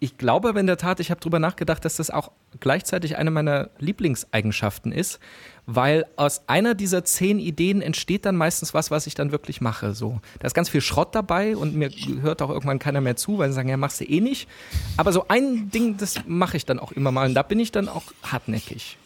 ich 0.00 0.18
glaube 0.18 0.48
aber 0.48 0.60
in 0.60 0.66
der 0.66 0.76
Tat, 0.76 1.00
ich 1.00 1.10
habe 1.10 1.20
drüber 1.20 1.38
nachgedacht, 1.38 1.84
dass 1.84 1.96
das 1.96 2.10
auch 2.10 2.32
gleichzeitig 2.60 3.16
eine 3.16 3.30
meiner 3.30 3.70
Lieblingseigenschaften 3.78 4.92
ist, 4.92 5.18
weil 5.66 6.04
aus 6.16 6.42
einer 6.46 6.74
dieser 6.74 7.04
zehn 7.04 7.38
Ideen 7.38 7.80
entsteht 7.82 8.26
dann 8.26 8.36
meistens 8.36 8.74
was, 8.74 8.90
was 8.90 9.06
ich 9.06 9.14
dann 9.14 9.32
wirklich 9.32 9.60
mache. 9.60 9.94
So, 9.94 10.20
da 10.40 10.46
ist 10.46 10.54
ganz 10.54 10.68
viel 10.68 10.80
Schrott 10.80 11.14
dabei 11.14 11.56
und 11.56 11.74
mir 11.74 11.90
hört 12.20 12.42
auch 12.42 12.50
irgendwann 12.50 12.78
keiner 12.78 13.00
mehr 13.00 13.16
zu, 13.16 13.38
weil 13.38 13.48
sie 13.50 13.54
sagen, 13.54 13.68
ja, 13.68 13.76
machst 13.76 14.00
du 14.00 14.04
eh 14.04 14.20
nicht. 14.20 14.48
Aber 14.96 15.12
so 15.12 15.26
ein 15.28 15.70
Ding, 15.70 15.96
das 15.96 16.20
mache 16.26 16.56
ich 16.56 16.66
dann 16.66 16.78
auch 16.78 16.92
immer 16.92 17.10
mal 17.12 17.26
und 17.28 17.34
da 17.34 17.42
bin 17.42 17.58
ich 17.60 17.72
dann 17.72 17.88
auch 17.88 18.02
hartnäckig. 18.22 18.98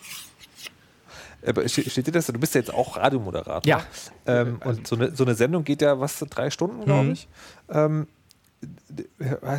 Aber 1.47 1.67
ste- 1.69 1.89
steht 1.89 2.07
dir 2.09 2.13
das? 2.13 2.27
Du 2.27 2.33
bist 2.33 2.55
ja 2.57 2.61
jetzt 2.61 2.75
auch 2.75 2.97
Radiomoderator. 2.97 3.63
Ja. 3.65 3.83
Ähm, 4.27 4.61
und 4.65 4.87
so 4.89 4.97
eine, 4.97 5.15
so 5.15 5.25
eine 5.25 5.35
Sendung 5.37 5.63
geht 5.63 5.83
ja, 5.83 6.01
was, 6.01 6.19
drei 6.31 6.51
Stunden, 6.51 6.85
glaube 6.85 7.05
Mhm. 7.05 7.13
ich. 7.13 7.29
Ähm, 7.71 8.09
d- 8.09 8.18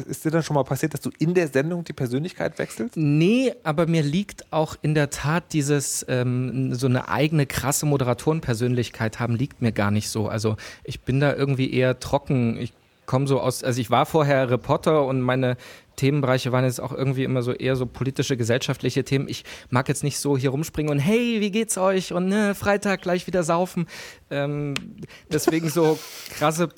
ist 0.08 0.26
dir 0.26 0.32
dann 0.32 0.44
schon 0.44 0.56
mal 0.56 0.64
passiert, 0.64 0.94
dass 0.94 1.02
du 1.02 1.12
in 1.20 1.34
der 1.34 1.48
Sendung 1.48 1.84
die 1.84 1.94
Persönlichkeit 1.94 2.60
wechselst? 2.60 2.98
Nee, 2.98 3.54
aber 3.64 3.88
mir 3.88 4.04
liegt 4.04 4.52
auch 4.52 4.76
in 4.82 4.96
der 4.96 5.10
Tat 5.10 5.54
dieses, 5.54 6.06
ähm, 6.10 6.74
so 6.74 6.88
eine 6.88 7.08
eigene 7.08 7.46
krasse 7.46 7.86
Moderatorenpersönlichkeit 7.86 9.20
haben, 9.20 9.36
liegt 9.36 9.62
mir 9.62 9.72
gar 9.72 9.92
nicht 9.92 10.10
so. 10.10 10.28
Also 10.28 10.58
ich 10.84 11.02
bin 11.02 11.20
da 11.20 11.34
irgendwie 11.34 11.72
eher 11.74 12.00
trocken. 12.00 12.58
Ich 12.58 12.74
komme 13.10 13.26
so 13.28 13.40
aus, 13.42 13.64
also 13.64 13.82
ich 13.82 13.90
war 13.90 14.06
vorher 14.06 14.52
Reporter 14.52 15.04
und 15.06 15.22
meine 15.22 15.58
Themenbereiche 15.96 16.52
waren 16.54 16.64
jetzt 16.64 16.80
auch 16.80 16.94
irgendwie 16.94 17.24
immer 17.26 17.42
so 17.42 17.52
eher 17.52 17.76
so 17.76 17.86
politische, 17.86 18.38
gesellschaftliche 18.38 19.04
Themen. 19.04 19.28
Ich 19.28 19.44
mag 19.70 19.90
jetzt 19.90 20.04
nicht 20.04 20.18
so 20.20 20.38
hier 20.38 20.52
rumspringen 20.52 20.92
und 20.92 21.00
hey, 21.00 21.42
wie 21.42 21.50
geht's 21.52 21.78
euch? 21.78 22.14
Und 22.14 22.28
ne, 22.30 22.54
Freitag 22.56 23.02
gleich 23.02 23.26
wieder 23.28 23.44
saufen. 23.44 23.88
Ähm, 24.30 24.76
deswegen 25.30 25.70
so 25.70 25.98
krasse 26.38 26.70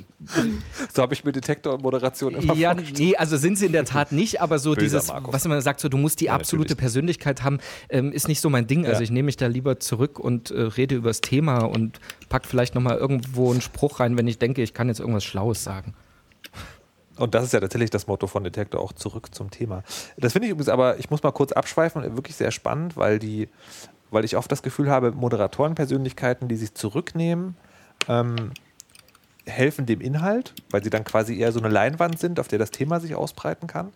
So 0.94 1.02
habe 1.04 1.14
ich 1.14 1.24
mir 1.26 1.34
Detektor 1.34 1.74
und 1.76 1.84
Moderation 1.84 2.34
immer 2.34 2.54
ja, 2.56 2.70
vorgestellt. 2.72 3.00
nee, 3.00 3.16
also 3.18 3.36
sind 3.38 3.58
sie 3.60 3.66
in 3.68 3.74
der 3.74 3.86
Tat 3.86 4.12
nicht, 4.14 4.42
aber 4.42 4.58
so 4.58 4.72
Böser 4.74 4.82
dieses, 5.00 5.08
Markus. 5.10 5.34
was 5.34 5.46
man 5.48 5.62
sagt, 5.62 5.82
so 5.82 5.90
du 5.90 5.98
musst 5.98 6.22
die 6.22 6.26
Ja, 6.26 6.34
absolute 6.36 6.70
natürlich. 6.72 6.80
Persönlichkeit 6.82 7.44
haben, 7.44 7.60
ähm, 7.90 8.12
ist 8.14 8.28
nicht 8.30 8.40
so 8.42 8.50
mein 8.50 8.66
Ding. 8.66 8.86
Also 8.88 9.02
Ja. 9.02 9.04
ich 9.04 9.12
nehme 9.12 9.26
mich 9.28 9.38
da 9.38 9.48
lieber 9.48 9.80
zurück 9.80 10.18
und 10.18 10.50
äh, 10.50 10.62
rede 10.62 10.96
über 10.96 11.10
das 11.10 11.22
Thema 11.22 11.60
und 11.66 12.00
pack 12.30 12.46
vielleicht 12.48 12.74
nochmal 12.74 12.98
irgendwo 12.98 13.52
einen 13.52 13.62
Spruch 13.62 14.00
rein, 14.00 14.18
wenn 14.18 14.28
ich 14.28 14.40
denke, 14.40 14.64
ich 14.64 14.74
kann 14.74 14.88
jetzt 14.88 15.00
irgendwas 15.02 15.26
Schlaues 15.26 15.64
sagen. 15.64 15.94
Und 17.22 17.36
das 17.36 17.44
ist 17.44 17.54
ja 17.54 17.60
tatsächlich 17.60 17.92
das 17.92 18.08
Motto 18.08 18.26
von 18.26 18.44
Detektor, 18.44 18.82
auch 18.82 18.94
zurück 18.94 19.34
zum 19.34 19.52
Thema. 19.52 19.84
Das 20.18 20.34
finde 20.34 20.48
ich 20.48 20.52
übrigens 20.52 20.70
aber, 20.70 20.98
ich 20.98 21.12
muss 21.12 21.22
mal 21.22 21.32
kurz 21.32 21.52
abschweifen, 21.52 22.02
wirklich 22.16 22.36
sehr 22.36 22.50
spannend, 22.50 22.98
weil 22.98 23.20
die, 23.20 23.48
weil 24.10 24.26
ich 24.26 24.38
oft 24.38 24.52
das 24.52 24.64
Gefühl 24.64 24.90
habe, 24.90 25.12
Moderatorenpersönlichkeiten, 25.12 26.48
die 26.48 26.56
sich 26.56 26.74
zurücknehmen, 26.74 27.56
ähm, 28.08 28.52
helfen 29.46 29.86
dem 29.86 30.02
Inhalt, 30.02 30.56
weil 30.72 30.84
sie 30.84 30.90
dann 30.90 31.04
quasi 31.04 31.38
eher 31.38 31.52
so 31.52 31.60
eine 31.60 31.70
Leinwand 31.70 32.18
sind, 32.18 32.40
auf 32.40 32.48
der 32.48 32.58
das 32.58 32.72
Thema 32.72 33.00
sich 33.00 33.14
ausbreiten 33.14 33.68
kann. 33.68 33.94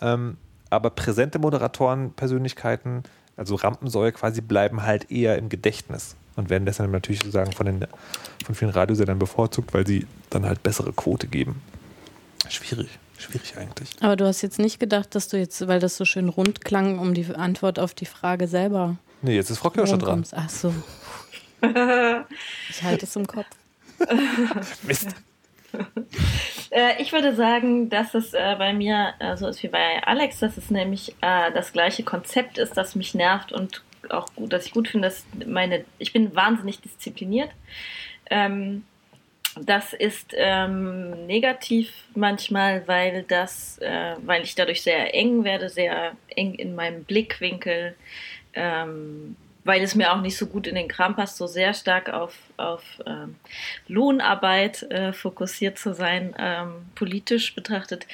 Ähm, 0.00 0.36
aber 0.68 0.90
präsente 0.90 1.38
Moderatorenpersönlichkeiten, 1.38 3.04
also 3.36 3.54
Rampensäue 3.54 4.10
quasi, 4.10 4.40
bleiben 4.40 4.82
halt 4.82 5.12
eher 5.12 5.38
im 5.38 5.48
Gedächtnis 5.48 6.16
und 6.34 6.50
werden 6.50 6.66
deshalb 6.66 6.90
natürlich 6.90 7.20
sozusagen 7.20 7.52
von, 7.52 7.66
den, 7.66 7.86
von 8.44 8.56
vielen 8.56 8.72
Radiosendern 8.72 9.20
bevorzugt, 9.20 9.72
weil 9.74 9.86
sie 9.86 10.08
dann 10.30 10.44
halt 10.44 10.64
bessere 10.64 10.92
Quote 10.92 11.28
geben. 11.28 11.62
Schwierig, 12.48 12.88
schwierig 13.18 13.56
eigentlich. 13.56 13.90
Aber 14.00 14.16
du 14.16 14.26
hast 14.26 14.42
jetzt 14.42 14.58
nicht 14.58 14.78
gedacht, 14.80 15.14
dass 15.14 15.28
du 15.28 15.38
jetzt, 15.38 15.66
weil 15.66 15.80
das 15.80 15.96
so 15.96 16.04
schön 16.04 16.28
rund 16.28 16.64
klang, 16.64 16.98
um 16.98 17.14
die 17.14 17.26
Antwort 17.34 17.78
auf 17.78 17.94
die 17.94 18.06
Frage 18.06 18.48
selber 18.48 18.96
Nee, 19.24 19.36
jetzt 19.36 19.48
ist 19.48 19.58
Frau 19.58 19.70
Kirscher 19.70 19.96
dran. 19.96 20.24
Ach 20.32 20.50
so. 20.50 20.74
Ich 22.68 22.82
halte 22.82 23.06
es 23.06 23.16
im 23.16 23.26
Kopf. 23.26 23.46
Mist. 24.82 25.08
Äh, 26.70 27.00
ich 27.00 27.12
würde 27.12 27.36
sagen, 27.36 27.88
dass 27.88 28.14
es 28.14 28.34
äh, 28.34 28.56
bei 28.58 28.72
mir 28.72 29.14
äh, 29.20 29.36
so 29.36 29.46
ist 29.46 29.62
wie 29.62 29.68
bei 29.68 30.02
Alex, 30.02 30.40
dass 30.40 30.56
es 30.56 30.70
nämlich 30.70 31.14
das 31.20 31.72
gleiche 31.72 32.02
Konzept 32.02 32.58
ist, 32.58 32.76
das 32.76 32.96
mich 32.96 33.14
nervt 33.14 33.52
und 33.52 33.82
auch 34.08 34.26
gut, 34.34 34.52
dass 34.52 34.66
ich 34.66 34.72
gut 34.72 34.88
finde, 34.88 35.08
dass 35.08 35.24
meine, 35.46 35.84
ich 35.98 36.12
bin 36.12 36.34
wahnsinnig 36.34 36.80
diszipliniert. 36.80 37.50
Ähm, 38.28 38.84
das 39.60 39.92
ist 39.92 40.32
ähm, 40.36 41.26
negativ 41.26 41.92
manchmal, 42.14 42.86
weil 42.88 43.22
das, 43.22 43.78
äh, 43.78 44.16
weil 44.24 44.42
ich 44.42 44.54
dadurch 44.54 44.82
sehr 44.82 45.14
eng 45.14 45.44
werde, 45.44 45.68
sehr 45.68 46.12
eng 46.34 46.54
in 46.54 46.74
meinem 46.74 47.04
Blickwinkel, 47.04 47.94
ähm, 48.54 49.36
weil 49.64 49.82
es 49.82 49.94
mir 49.94 50.12
auch 50.12 50.20
nicht 50.20 50.36
so 50.36 50.46
gut 50.46 50.66
in 50.66 50.74
den 50.74 50.88
Kram 50.88 51.16
passt, 51.16 51.36
so 51.36 51.46
sehr 51.46 51.72
stark 51.72 52.12
auf, 52.12 52.36
auf 52.56 52.82
ähm, 53.06 53.36
Lohnarbeit 53.86 54.82
äh, 54.84 55.12
fokussiert 55.12 55.78
zu 55.78 55.94
sein, 55.94 56.34
ähm, 56.38 56.86
politisch 56.94 57.54
betrachtet. 57.54 58.06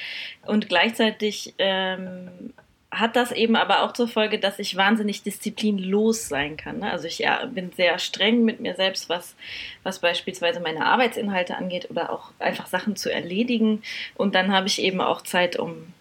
Und 0.45 0.69
gleichzeitig 0.69 1.55
ähm, 1.57 2.53
hat 2.91 3.15
das 3.15 3.31
eben 3.31 3.55
aber 3.55 3.83
auch 3.83 3.93
zur 3.93 4.09
Folge, 4.09 4.37
dass 4.37 4.59
ich 4.59 4.75
wahnsinnig 4.75 5.23
disziplinlos 5.23 6.27
sein 6.27 6.57
kann. 6.57 6.79
Ne? 6.79 6.91
Also 6.91 7.07
ich 7.07 7.19
ja, 7.19 7.45
bin 7.45 7.71
sehr 7.71 7.97
streng 7.99 8.43
mit 8.43 8.59
mir 8.59 8.75
selbst, 8.75 9.07
was, 9.07 9.35
was 9.83 9.99
beispielsweise 9.99 10.59
meine 10.59 10.85
Arbeitsinhalte 10.85 11.55
angeht 11.55 11.89
oder 11.89 12.11
auch 12.11 12.31
einfach 12.39 12.67
Sachen 12.67 12.97
zu 12.97 13.11
erledigen. 13.11 13.81
Und 14.15 14.35
dann 14.35 14.51
habe 14.51 14.67
ich 14.67 14.81
eben 14.81 14.99
auch 14.99 15.21
Zeit, 15.21 15.57
um 15.57 15.93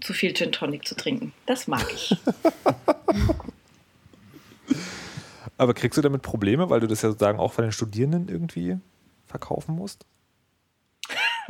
zu 0.00 0.14
viel 0.14 0.32
Gin 0.32 0.50
Tonic 0.50 0.88
zu 0.88 0.94
trinken. 0.96 1.34
Das 1.44 1.66
mag 1.66 1.86
ich. 1.92 2.16
Aber 5.58 5.74
kriegst 5.74 5.98
du 5.98 6.02
damit 6.02 6.22
Probleme, 6.22 6.70
weil 6.70 6.80
du 6.80 6.86
das 6.86 7.02
ja 7.02 7.10
sozusagen 7.10 7.38
auch 7.38 7.52
von 7.52 7.64
den 7.64 7.72
Studierenden 7.72 8.30
irgendwie 8.30 8.78
verkaufen 9.26 9.74
musst? 9.74 10.06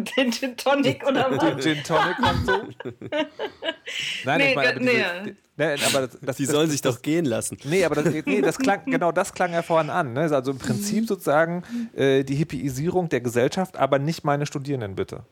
Den 0.17 0.33
Gin 0.33 0.57
Tonic 0.57 1.07
oder 1.07 1.31
was? 1.31 1.65
Gin 1.65 1.83
Tonic 1.83 2.19
und 2.19 2.47
so? 2.47 2.53
Nein, 4.25 4.39
Nee, 4.39 4.51
ich 4.51 4.57
meine, 4.57 4.71
aber, 4.71 4.81
nee. 4.81 5.35
nee, 5.57 5.65
aber 5.65 6.07
das, 6.07 6.19
das, 6.21 6.37
Die 6.37 6.45
das, 6.45 6.53
sollen 6.53 6.71
sich 6.71 6.83
doch 6.83 7.03
gehen 7.03 7.25
lassen. 7.25 7.59
Nee, 7.65 7.85
aber 7.85 7.97
das, 7.97 8.13
nee, 8.25 8.41
das 8.41 8.59
klang, 8.59 8.85
genau 8.85 9.13
das 9.13 9.33
klang 9.33 9.53
ja 9.53 9.63
vorhin 9.63 9.91
an. 9.91 10.13
Ne? 10.13 10.21
Also 10.33 10.53
im 10.53 10.59
Prinzip 10.59 11.07
sozusagen 11.07 11.63
äh, 11.95 12.25
die 12.25 12.35
Hippieisierung 12.35 13.09
der 13.09 13.21
Gesellschaft, 13.21 13.77
aber 13.77 13.99
nicht 13.99 14.25
meine 14.25 14.47
Studierenden, 14.47 14.95
bitte. 14.95 15.25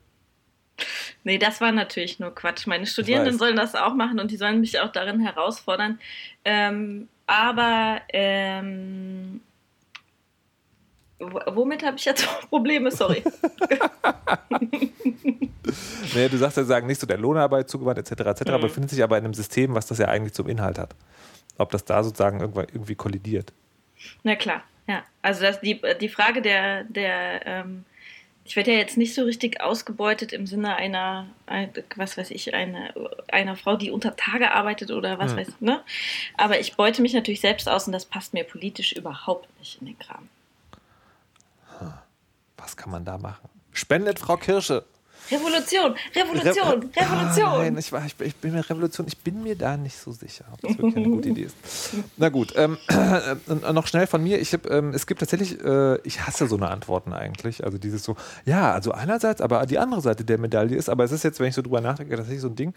Nee, 1.24 1.38
das 1.38 1.60
war 1.60 1.72
natürlich 1.72 2.18
nur 2.20 2.34
Quatsch. 2.34 2.66
Meine 2.66 2.86
Studierenden 2.86 3.38
sollen 3.38 3.56
das 3.56 3.74
auch 3.74 3.94
machen 3.94 4.20
und 4.20 4.30
die 4.30 4.36
sollen 4.36 4.60
mich 4.60 4.80
auch 4.80 4.92
darin 4.92 5.20
herausfordern. 5.20 5.98
Ähm, 6.44 7.08
aber 7.26 8.00
ähm, 8.12 9.40
womit 11.18 11.84
habe 11.84 11.96
ich 11.96 12.04
jetzt 12.04 12.26
Probleme? 12.48 12.90
Sorry. 12.90 13.22
naja, 16.14 16.28
du 16.28 16.36
sagst 16.36 16.56
ja, 16.56 16.64
sagen 16.64 16.86
nicht 16.86 17.00
so 17.00 17.06
der 17.06 17.18
Lohnarbeit 17.18 17.68
zugewandt 17.68 17.98
etc. 17.98 18.20
etc. 18.20 18.52
Mhm. 18.52 18.60
befindet 18.60 18.90
sich 18.90 19.02
aber 19.02 19.18
in 19.18 19.24
einem 19.24 19.34
System, 19.34 19.74
was 19.74 19.86
das 19.86 19.98
ja 19.98 20.06
eigentlich 20.08 20.34
zum 20.34 20.48
Inhalt 20.48 20.78
hat. 20.78 20.94
Ob 21.58 21.70
das 21.70 21.84
da 21.84 22.04
sozusagen 22.04 22.40
irgendwie 22.40 22.94
kollidiert. 22.94 23.52
Na 24.22 24.36
klar, 24.36 24.62
ja. 24.86 25.02
Also 25.22 25.42
das, 25.42 25.60
die, 25.60 25.80
die 26.00 26.08
Frage 26.08 26.40
der, 26.40 26.84
der 26.84 27.46
ähm, 27.46 27.84
ich 28.48 28.56
werde 28.56 28.72
ja 28.72 28.78
jetzt 28.78 28.96
nicht 28.96 29.14
so 29.14 29.24
richtig 29.24 29.60
ausgebeutet 29.60 30.32
im 30.32 30.46
Sinne 30.46 30.76
einer, 30.76 31.26
was 31.96 32.16
weiß 32.16 32.30
ich, 32.30 32.54
einer, 32.54 32.94
einer 33.30 33.56
Frau, 33.56 33.76
die 33.76 33.90
unter 33.90 34.16
Tage 34.16 34.52
arbeitet 34.52 34.90
oder 34.90 35.18
was 35.18 35.32
ja. 35.32 35.36
weiß 35.36 35.48
ich, 35.48 35.60
ne? 35.60 35.82
Aber 36.34 36.58
ich 36.58 36.74
beute 36.74 37.02
mich 37.02 37.12
natürlich 37.12 37.42
selbst 37.42 37.68
aus 37.68 37.86
und 37.86 37.92
das 37.92 38.06
passt 38.06 38.32
mir 38.32 38.44
politisch 38.44 38.92
überhaupt 38.94 39.48
nicht 39.58 39.82
in 39.82 39.88
den 39.88 39.98
Kram. 39.98 40.30
Was 42.58 42.76
kann 42.76 42.90
man 42.90 43.04
da 43.04 43.18
machen? 43.18 43.48
Spendet 43.72 44.18
Frau 44.18 44.36
Kirsche. 44.36 44.84
Revolution, 45.30 45.94
Revolution, 46.14 46.68
Re 46.68 47.02
Revolution. 47.02 47.46
Ah, 47.46 47.58
nein, 47.58 47.76
ich, 47.76 47.92
war, 47.92 48.04
ich, 48.06 48.18
ich, 48.18 48.36
bin 48.36 48.52
mir 48.52 48.68
Revolution, 48.68 49.06
ich 49.06 49.18
bin 49.18 49.42
mir 49.42 49.56
da 49.56 49.76
nicht 49.76 49.98
so 49.98 50.10
sicher, 50.12 50.46
ob 50.52 50.60
das 50.62 50.78
wirklich 50.78 50.96
eine 50.96 51.08
gute 51.08 51.28
Idee 51.28 51.42
ist. 51.42 51.56
Na 52.16 52.30
gut, 52.30 52.54
ähm, 52.56 52.78
äh, 52.88 53.72
noch 53.72 53.86
schnell 53.86 54.06
von 54.06 54.22
mir. 54.22 54.40
Ich 54.40 54.54
hab, 54.54 54.70
ähm, 54.70 54.94
es 54.94 55.06
gibt 55.06 55.20
tatsächlich, 55.20 55.62
äh, 55.62 56.00
ich 56.02 56.26
hasse 56.26 56.46
so 56.46 56.56
eine 56.56 56.70
Antworten 56.70 57.12
eigentlich. 57.12 57.64
Also 57.64 57.76
dieses 57.76 58.04
so, 58.04 58.16
ja, 58.46 58.72
also 58.72 58.92
einerseits, 58.92 59.42
aber 59.42 59.66
die 59.66 59.78
andere 59.78 60.00
Seite 60.00 60.24
der 60.24 60.38
Medaille 60.38 60.76
ist, 60.76 60.88
aber 60.88 61.04
es 61.04 61.12
ist 61.12 61.24
jetzt, 61.24 61.40
wenn 61.40 61.48
ich 61.48 61.54
so 61.54 61.62
drüber 61.62 61.82
nachdenke, 61.82 62.16
tatsächlich 62.16 62.40
so 62.40 62.48
ein 62.48 62.56
Ding. 62.56 62.72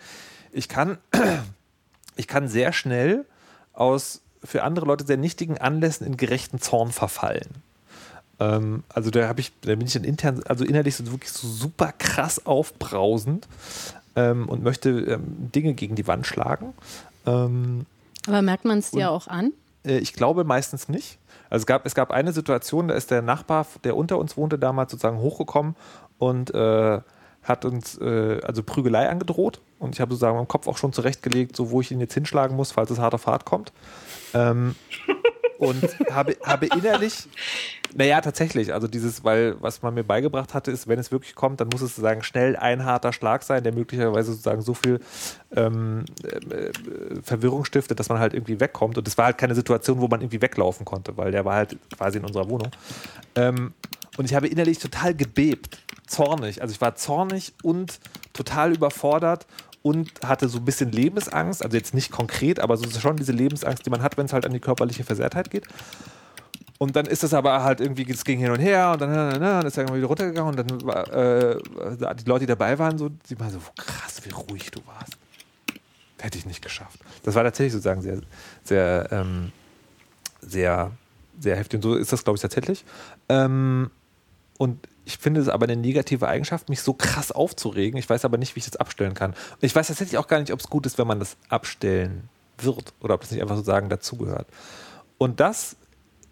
Ich 0.51 0.67
kann, 0.67 0.97
ich 2.17 2.27
kann 2.27 2.49
sehr 2.49 2.73
schnell 2.73 3.25
aus 3.71 4.21
für 4.43 4.63
andere 4.63 4.85
Leute 4.85 5.05
sehr 5.05 5.17
nichtigen 5.17 5.57
Anlässen 5.57 6.05
in 6.05 6.17
gerechten 6.17 6.59
Zorn 6.59 6.91
verfallen. 6.91 7.63
Ähm, 8.41 8.83
also 8.89 9.11
da 9.11 9.27
habe 9.27 9.39
ich, 9.39 9.51
da 9.61 9.75
bin 9.75 9.85
ich 9.85 9.93
dann 9.93 10.03
intern, 10.03 10.41
also 10.47 10.65
innerlich 10.65 10.95
so 10.95 11.09
wirklich 11.11 11.31
so 11.31 11.47
super 11.47 11.93
krass 11.97 12.45
aufbrausend 12.45 13.47
ähm, 14.15 14.49
und 14.49 14.63
möchte 14.63 14.89
ähm, 14.89 15.51
Dinge 15.53 15.75
gegen 15.75 15.95
die 15.95 16.07
Wand 16.07 16.25
schlagen. 16.25 16.73
Ähm, 17.27 17.85
Aber 18.27 18.41
merkt 18.41 18.65
man 18.65 18.79
es 18.79 18.91
dir 18.91 19.11
auch 19.11 19.27
an? 19.27 19.53
Äh, 19.85 19.99
ich 19.99 20.13
glaube 20.13 20.43
meistens 20.43 20.89
nicht. 20.89 21.19
Also 21.51 21.63
es 21.63 21.67
gab, 21.67 21.85
es 21.85 21.93
gab 21.93 22.09
eine 22.09 22.33
Situation, 22.33 22.87
da 22.87 22.95
ist 22.95 23.11
der 23.11 23.21
Nachbar, 23.21 23.67
der 23.83 23.95
unter 23.95 24.17
uns 24.17 24.37
wohnte, 24.37 24.57
damals 24.57 24.91
sozusagen 24.91 25.19
hochgekommen 25.19 25.75
und 26.17 26.51
äh, 26.53 26.99
hat 27.43 27.65
uns 27.65 27.99
äh, 27.99 28.39
also 28.43 28.63
Prügelei 28.63 29.07
angedroht. 29.07 29.61
Und 29.77 29.93
ich 29.93 30.01
habe 30.01 30.13
sozusagen 30.13 30.37
meinen 30.37 30.47
Kopf 30.47 30.67
auch 30.67 30.77
schon 30.77 30.93
zurechtgelegt, 30.93 31.55
so 31.55 31.69
wo 31.69 31.81
ich 31.81 31.91
ihn 31.91 31.99
jetzt 31.99 32.13
hinschlagen 32.13 32.55
muss, 32.55 32.71
falls 32.71 32.89
es 32.89 32.99
hart 32.99 33.13
auf 33.13 33.27
hart 33.27 33.45
kommt. 33.45 33.71
Ähm, 34.33 34.75
und 35.61 35.83
habe, 36.11 36.35
habe 36.43 36.65
innerlich, 36.65 37.27
naja, 37.93 38.19
tatsächlich, 38.19 38.73
also 38.73 38.87
dieses, 38.87 39.23
weil 39.23 39.55
was 39.61 39.83
man 39.83 39.93
mir 39.93 40.03
beigebracht 40.03 40.55
hatte, 40.55 40.71
ist, 40.71 40.87
wenn 40.87 40.97
es 40.97 41.11
wirklich 41.11 41.35
kommt, 41.35 41.61
dann 41.61 41.67
muss 41.67 41.81
es 41.81 41.91
sozusagen 41.91 42.23
schnell 42.23 42.55
ein 42.55 42.83
harter 42.83 43.13
Schlag 43.13 43.43
sein, 43.43 43.63
der 43.63 43.71
möglicherweise 43.71 44.31
sozusagen 44.31 44.61
so 44.61 44.73
viel 44.73 44.99
ähm, 45.55 46.05
äh, 46.23 46.71
Verwirrung 47.21 47.63
stiftet, 47.63 47.99
dass 47.99 48.09
man 48.09 48.17
halt 48.17 48.33
irgendwie 48.33 48.59
wegkommt. 48.59 48.97
Und 48.97 49.07
es 49.07 49.17
war 49.19 49.25
halt 49.25 49.37
keine 49.37 49.53
Situation, 49.53 50.01
wo 50.01 50.07
man 50.07 50.21
irgendwie 50.21 50.41
weglaufen 50.41 50.83
konnte, 50.83 51.15
weil 51.15 51.31
der 51.31 51.45
war 51.45 51.55
halt 51.55 51.77
quasi 51.95 52.17
in 52.17 52.25
unserer 52.25 52.49
Wohnung. 52.49 52.71
Ähm, 53.35 53.73
und 54.17 54.25
ich 54.25 54.33
habe 54.33 54.47
innerlich 54.47 54.79
total 54.79 55.13
gebebt, 55.13 55.77
zornig. 56.07 56.61
Also 56.61 56.73
ich 56.73 56.81
war 56.81 56.95
zornig 56.95 57.53
und 57.61 57.99
total 58.33 58.73
überfordert 58.73 59.45
und 59.83 60.11
hatte 60.23 60.47
so 60.47 60.59
ein 60.59 60.65
bisschen 60.65 60.91
Lebensangst, 60.91 61.63
also 61.63 61.75
jetzt 61.75 61.93
nicht 61.93 62.11
konkret, 62.11 62.59
aber 62.59 62.77
so 62.77 62.89
schon 62.89 63.17
diese 63.17 63.31
Lebensangst, 63.31 63.85
die 63.85 63.89
man 63.89 64.03
hat, 64.03 64.17
wenn 64.17 64.25
es 64.25 64.33
halt 64.33 64.45
an 64.45 64.53
die 64.53 64.59
körperliche 64.59 65.03
Versehrtheit 65.03 65.49
geht. 65.49 65.65
Und 66.77 66.95
dann 66.95 67.05
ist 67.05 67.23
es 67.23 67.33
aber 67.33 67.63
halt 67.63 67.79
irgendwie, 67.79 68.09
es 68.11 68.25
ging 68.25 68.39
hin 68.39 68.51
und 68.51 68.59
her 68.59 68.91
und 68.93 69.01
dann, 69.01 69.13
dann, 69.13 69.39
dann 69.39 69.65
ist 69.65 69.77
er 69.77 69.93
wieder 69.93 70.07
runtergegangen 70.07 70.49
und 70.49 70.69
dann 70.69 70.83
war, 70.83 71.07
äh, 71.13 71.57
die 72.15 72.25
Leute, 72.25 72.39
die 72.41 72.47
dabei 72.47 72.77
waren, 72.79 72.97
so, 72.97 73.09
die 73.09 73.39
waren 73.39 73.51
so, 73.51 73.59
krass, 73.77 74.19
wie 74.23 74.31
ruhig 74.31 74.71
du 74.71 74.81
warst. 74.87 75.17
Hätte 76.19 76.37
ich 76.37 76.45
nicht 76.45 76.63
geschafft. 76.63 76.99
Das 77.23 77.35
war 77.35 77.43
tatsächlich 77.43 77.73
sozusagen 77.73 78.01
sehr, 78.01 78.21
sehr, 78.63 79.07
ähm, 79.11 79.51
sehr, 80.41 80.91
sehr 81.39 81.55
heftig. 81.55 81.77
Und 81.77 81.83
so 81.83 81.95
ist 81.95 82.11
das, 82.11 82.23
glaube 82.23 82.37
ich, 82.37 82.41
tatsächlich. 82.41 82.83
Ähm, 83.29 83.91
und 84.57 84.87
ich 85.11 85.17
finde 85.17 85.41
es 85.41 85.49
aber 85.49 85.65
eine 85.65 85.75
negative 85.75 86.27
Eigenschaft, 86.27 86.69
mich 86.69 86.81
so 86.81 86.93
krass 86.93 87.31
aufzuregen. 87.31 87.99
Ich 87.99 88.09
weiß 88.09 88.23
aber 88.23 88.37
nicht, 88.37 88.55
wie 88.55 88.59
ich 88.59 88.65
das 88.65 88.77
abstellen 88.77 89.13
kann. 89.13 89.31
Und 89.31 89.63
ich 89.63 89.75
weiß 89.75 89.87
tatsächlich 89.87 90.17
auch 90.17 90.27
gar 90.27 90.39
nicht, 90.39 90.53
ob 90.53 90.59
es 90.59 90.69
gut 90.69 90.85
ist, 90.85 90.97
wenn 90.97 91.07
man 91.07 91.19
das 91.19 91.35
abstellen 91.49 92.29
wird 92.57 92.93
oder 93.01 93.15
ob 93.15 93.21
das 93.21 93.31
nicht 93.31 93.41
einfach 93.41 93.55
sozusagen 93.55 93.89
dazugehört. 93.89 94.47
Und 95.17 95.39
das, 95.39 95.75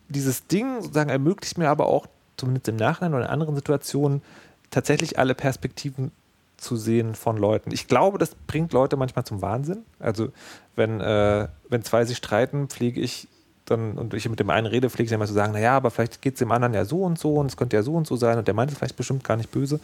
dieses 0.07 0.47
Ding 0.47 0.81
sozusagen 0.81 1.09
ermöglicht 1.09 1.57
mir 1.57 1.69
aber 1.69 1.87
auch, 1.87 2.07
zumindest 2.37 2.69
im 2.69 2.77
Nachhinein 2.77 3.13
oder 3.13 3.25
in 3.25 3.29
anderen 3.29 3.55
Situationen, 3.55 4.21
tatsächlich 4.69 5.19
alle 5.19 5.35
Perspektiven 5.35 6.11
zu 6.55 6.77
sehen 6.77 7.15
von 7.15 7.37
Leuten. 7.37 7.71
Ich 7.71 7.87
glaube, 7.87 8.17
das 8.17 8.35
bringt 8.47 8.71
Leute 8.71 8.95
manchmal 8.95 9.25
zum 9.25 9.41
Wahnsinn. 9.41 9.83
Also 9.99 10.29
wenn, 10.75 11.01
äh, 11.01 11.47
wenn 11.67 11.83
zwei 11.83 12.05
sich 12.05 12.17
streiten, 12.17 12.67
pflege 12.69 13.01
ich 13.01 13.27
dann 13.69 13.97
und 13.97 14.13
ich 14.13 14.27
mit 14.29 14.39
dem 14.39 14.49
einen 14.49 14.67
rede, 14.67 14.89
pflege 14.89 15.07
ich 15.07 15.11
immer 15.11 15.25
zu 15.25 15.33
sagen, 15.33 15.53
naja, 15.53 15.75
aber 15.75 15.91
vielleicht 15.91 16.21
geht 16.21 16.33
es 16.33 16.39
dem 16.39 16.51
anderen 16.51 16.73
ja 16.73 16.85
so 16.85 17.03
und 17.03 17.19
so 17.19 17.35
und 17.35 17.47
es 17.47 17.57
könnte 17.57 17.75
ja 17.75 17.83
so 17.83 17.93
und 17.93 18.07
so 18.07 18.15
sein 18.15 18.37
und 18.37 18.47
der 18.47 18.53
meint 18.53 18.71
es 18.71 18.77
vielleicht 18.77 18.95
bestimmt 18.95 19.23
gar 19.23 19.37
nicht 19.37 19.51
böse. 19.51 19.79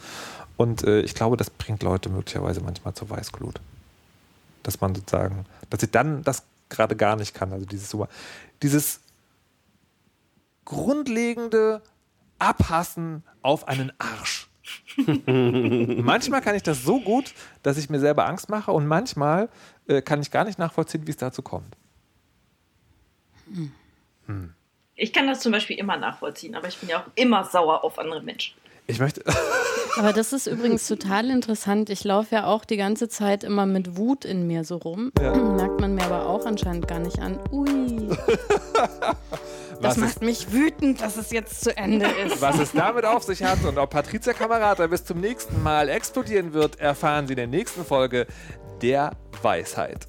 Und 0.56 0.84
äh, 0.84 1.00
ich 1.00 1.14
glaube, 1.14 1.36
das 1.36 1.50
bringt 1.50 1.82
Leute 1.82 2.08
möglicherweise 2.08 2.60
manchmal 2.60 2.94
zur 2.94 3.10
Weißglut. 3.10 3.60
Dass 4.62 4.80
man 4.80 4.94
sozusagen, 4.94 5.44
dass 5.70 5.80
sie 5.80 5.90
dann 5.90 6.22
das 6.22 6.42
gerade 6.68 6.96
gar 6.96 7.16
nicht 7.16 7.34
kann. 7.34 7.52
Also 7.52 7.66
dieses 7.66 7.90
so, 7.90 8.06
dieses 8.62 9.00
grundlegende 10.64 11.82
Abhassen 12.38 13.22
auf 13.42 13.68
einen 13.68 13.92
Arsch. 13.98 14.48
manchmal 15.06 16.40
kann 16.40 16.56
ich 16.56 16.62
das 16.62 16.82
so 16.82 17.00
gut, 17.00 17.34
dass 17.62 17.76
ich 17.76 17.88
mir 17.88 18.00
selber 18.00 18.26
Angst 18.26 18.48
mache 18.48 18.72
und 18.72 18.86
manchmal 18.86 19.48
äh, 19.86 20.02
kann 20.02 20.20
ich 20.20 20.30
gar 20.30 20.44
nicht 20.44 20.58
nachvollziehen, 20.58 21.06
wie 21.06 21.12
es 21.12 21.16
dazu 21.16 21.42
kommt. 21.42 21.76
Hm. 24.26 24.52
Ich 24.94 25.12
kann 25.12 25.26
das 25.26 25.40
zum 25.40 25.52
Beispiel 25.52 25.78
immer 25.78 25.96
nachvollziehen, 25.96 26.54
aber 26.54 26.68
ich 26.68 26.78
bin 26.78 26.88
ja 26.88 27.00
auch 27.00 27.06
immer 27.14 27.44
sauer 27.44 27.84
auf 27.84 27.98
andere 27.98 28.22
Menschen. 28.22 28.54
Ich 28.88 28.98
möchte. 28.98 29.22
Aber 29.98 30.12
das 30.12 30.32
ist 30.32 30.46
übrigens 30.46 30.86
total 30.86 31.30
interessant. 31.30 31.90
Ich 31.90 32.04
laufe 32.04 32.34
ja 32.34 32.46
auch 32.46 32.64
die 32.64 32.76
ganze 32.76 33.08
Zeit 33.08 33.42
immer 33.42 33.66
mit 33.66 33.96
Wut 33.96 34.24
in 34.24 34.46
mir 34.46 34.62
so 34.62 34.76
rum. 34.76 35.10
Ja. 35.20 35.34
Merkt 35.56 35.80
man 35.80 35.94
mir 35.94 36.04
aber 36.04 36.26
auch 36.26 36.44
anscheinend 36.46 36.86
gar 36.86 36.98
nicht 37.00 37.18
an. 37.18 37.40
Ui. 37.50 38.10
Das 39.82 39.98
macht 39.98 40.22
mich 40.22 40.52
wütend, 40.52 41.02
dass 41.02 41.16
es 41.16 41.30
jetzt 41.30 41.62
zu 41.62 41.76
Ende 41.76 42.06
ist. 42.26 42.40
Was 42.40 42.58
es 42.58 42.72
damit 42.72 43.04
auf 43.04 43.22
sich 43.24 43.42
hat 43.42 43.62
und 43.64 43.76
ob 43.76 43.90
Patricia 43.90 44.32
Kamerata 44.32 44.86
bis 44.86 45.04
zum 45.04 45.20
nächsten 45.20 45.62
Mal 45.62 45.90
explodieren 45.90 46.54
wird, 46.54 46.80
erfahren 46.80 47.26
Sie 47.26 47.34
in 47.34 47.36
der 47.36 47.46
nächsten 47.46 47.84
Folge 47.84 48.26
der 48.82 49.12
Weisheit. 49.42 50.08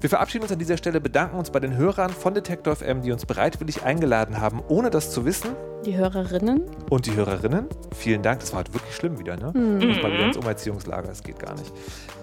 Wir 0.00 0.08
verabschieden 0.08 0.44
uns 0.44 0.52
an 0.52 0.58
dieser 0.58 0.76
Stelle, 0.76 1.00
bedanken 1.00 1.36
uns 1.36 1.50
bei 1.50 1.60
den 1.60 1.76
Hörern 1.76 2.10
von 2.10 2.34
Detektor 2.34 2.76
FM, 2.76 3.02
die 3.02 3.12
uns 3.12 3.26
bereitwillig 3.26 3.82
eingeladen 3.82 4.40
haben, 4.40 4.62
ohne 4.68 4.90
das 4.90 5.10
zu 5.10 5.24
wissen. 5.24 5.50
Die 5.84 5.96
Hörerinnen. 5.96 6.62
Und 6.90 7.06
die 7.06 7.14
Hörerinnen. 7.14 7.66
Vielen 7.94 8.22
Dank, 8.22 8.40
das 8.40 8.52
war 8.52 8.58
halt 8.58 8.74
wirklich 8.74 8.94
schlimm 8.94 9.18
wieder, 9.18 9.36
ne? 9.36 9.52
Mhm. 9.54 9.88
Muss 9.88 10.02
mal 10.02 10.12
wieder 10.12 10.26
ins 10.26 10.36
Umerziehungslager, 10.36 11.08
das 11.08 11.22
geht 11.22 11.38
gar 11.38 11.54
nicht. 11.54 11.72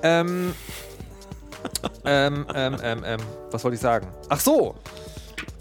Ähm, 0.04 0.54
ähm, 2.06 2.46
ähm, 2.54 2.78
ähm, 2.84 3.04
ähm, 3.06 3.20
was 3.52 3.64
wollte 3.64 3.76
ich 3.76 3.82
sagen? 3.82 4.08
Ach 4.30 4.40
so, 4.40 4.76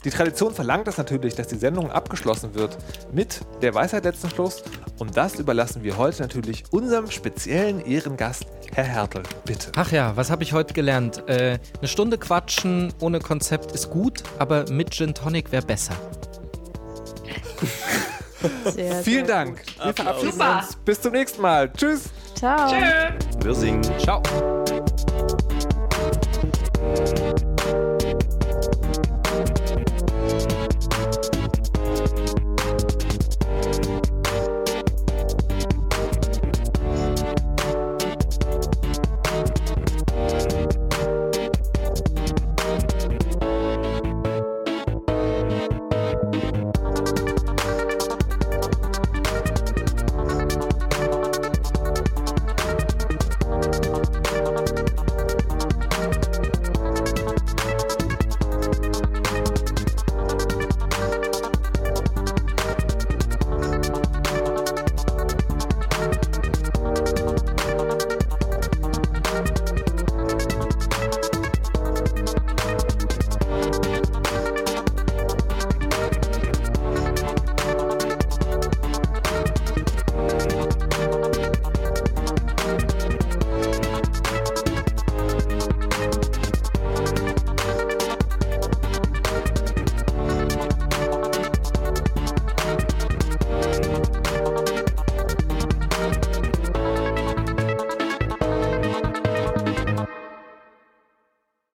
die 0.05 0.11
Tradition 0.11 0.55
verlangt 0.55 0.87
das 0.87 0.99
natürlich, 0.99 1.35
dass 1.35 1.49
die 1.49 1.57
Sendung 1.57 1.91
abgeschlossen 1.91 2.55
wird 2.55 2.77
mit 3.13 3.41
der 3.63 3.75
Weisheit 3.75 4.05
letzten 4.05 4.31
Schluss. 4.31 4.63
Und 4.99 5.17
das 5.17 5.39
überlassen 5.39 5.83
wir 5.83 5.97
heute 5.97 6.23
natürlich 6.23 6.65
unserem 6.71 7.11
speziellen 7.11 7.85
Ehrengast, 7.85 8.47
Herr 8.73 8.85
Hertel. 8.85 9.23
Bitte. 9.45 9.73
Ach 9.77 9.91
ja, 9.91 10.17
was 10.17 10.31
habe 10.31 10.43
ich 10.43 10.53
heute 10.53 10.75
gelernt? 10.75 11.27
Äh, 11.29 11.59
eine 11.79 11.89
Stunde 11.89 12.19
quatschen 12.19 12.93
ohne 13.01 13.21
Konzept 13.21 13.73
ist 13.73 13.91
gut, 13.91 14.23
aber 14.39 14.71
mit 14.71 14.93
Gin 14.93 15.15
Tonic 15.15 15.51
wäre 15.53 15.65
besser. 15.65 15.95
Sehr, 18.65 19.03
Vielen 19.03 19.27
sehr 19.27 19.37
Dank. 19.37 19.65
Gut. 19.65 19.85
Wir 19.85 19.95
verabschieden 19.95 20.41
uns. 20.41 20.77
Bis 20.85 21.01
zum 21.01 21.13
nächsten 21.13 21.41
Mal. 21.41 21.73
Tschüss. 21.73 22.11
Ciao. 22.35 22.69
Tschö. 22.69 23.45
Wir 23.45 23.55
singen. 23.55 23.83
Ciao. 23.99 24.23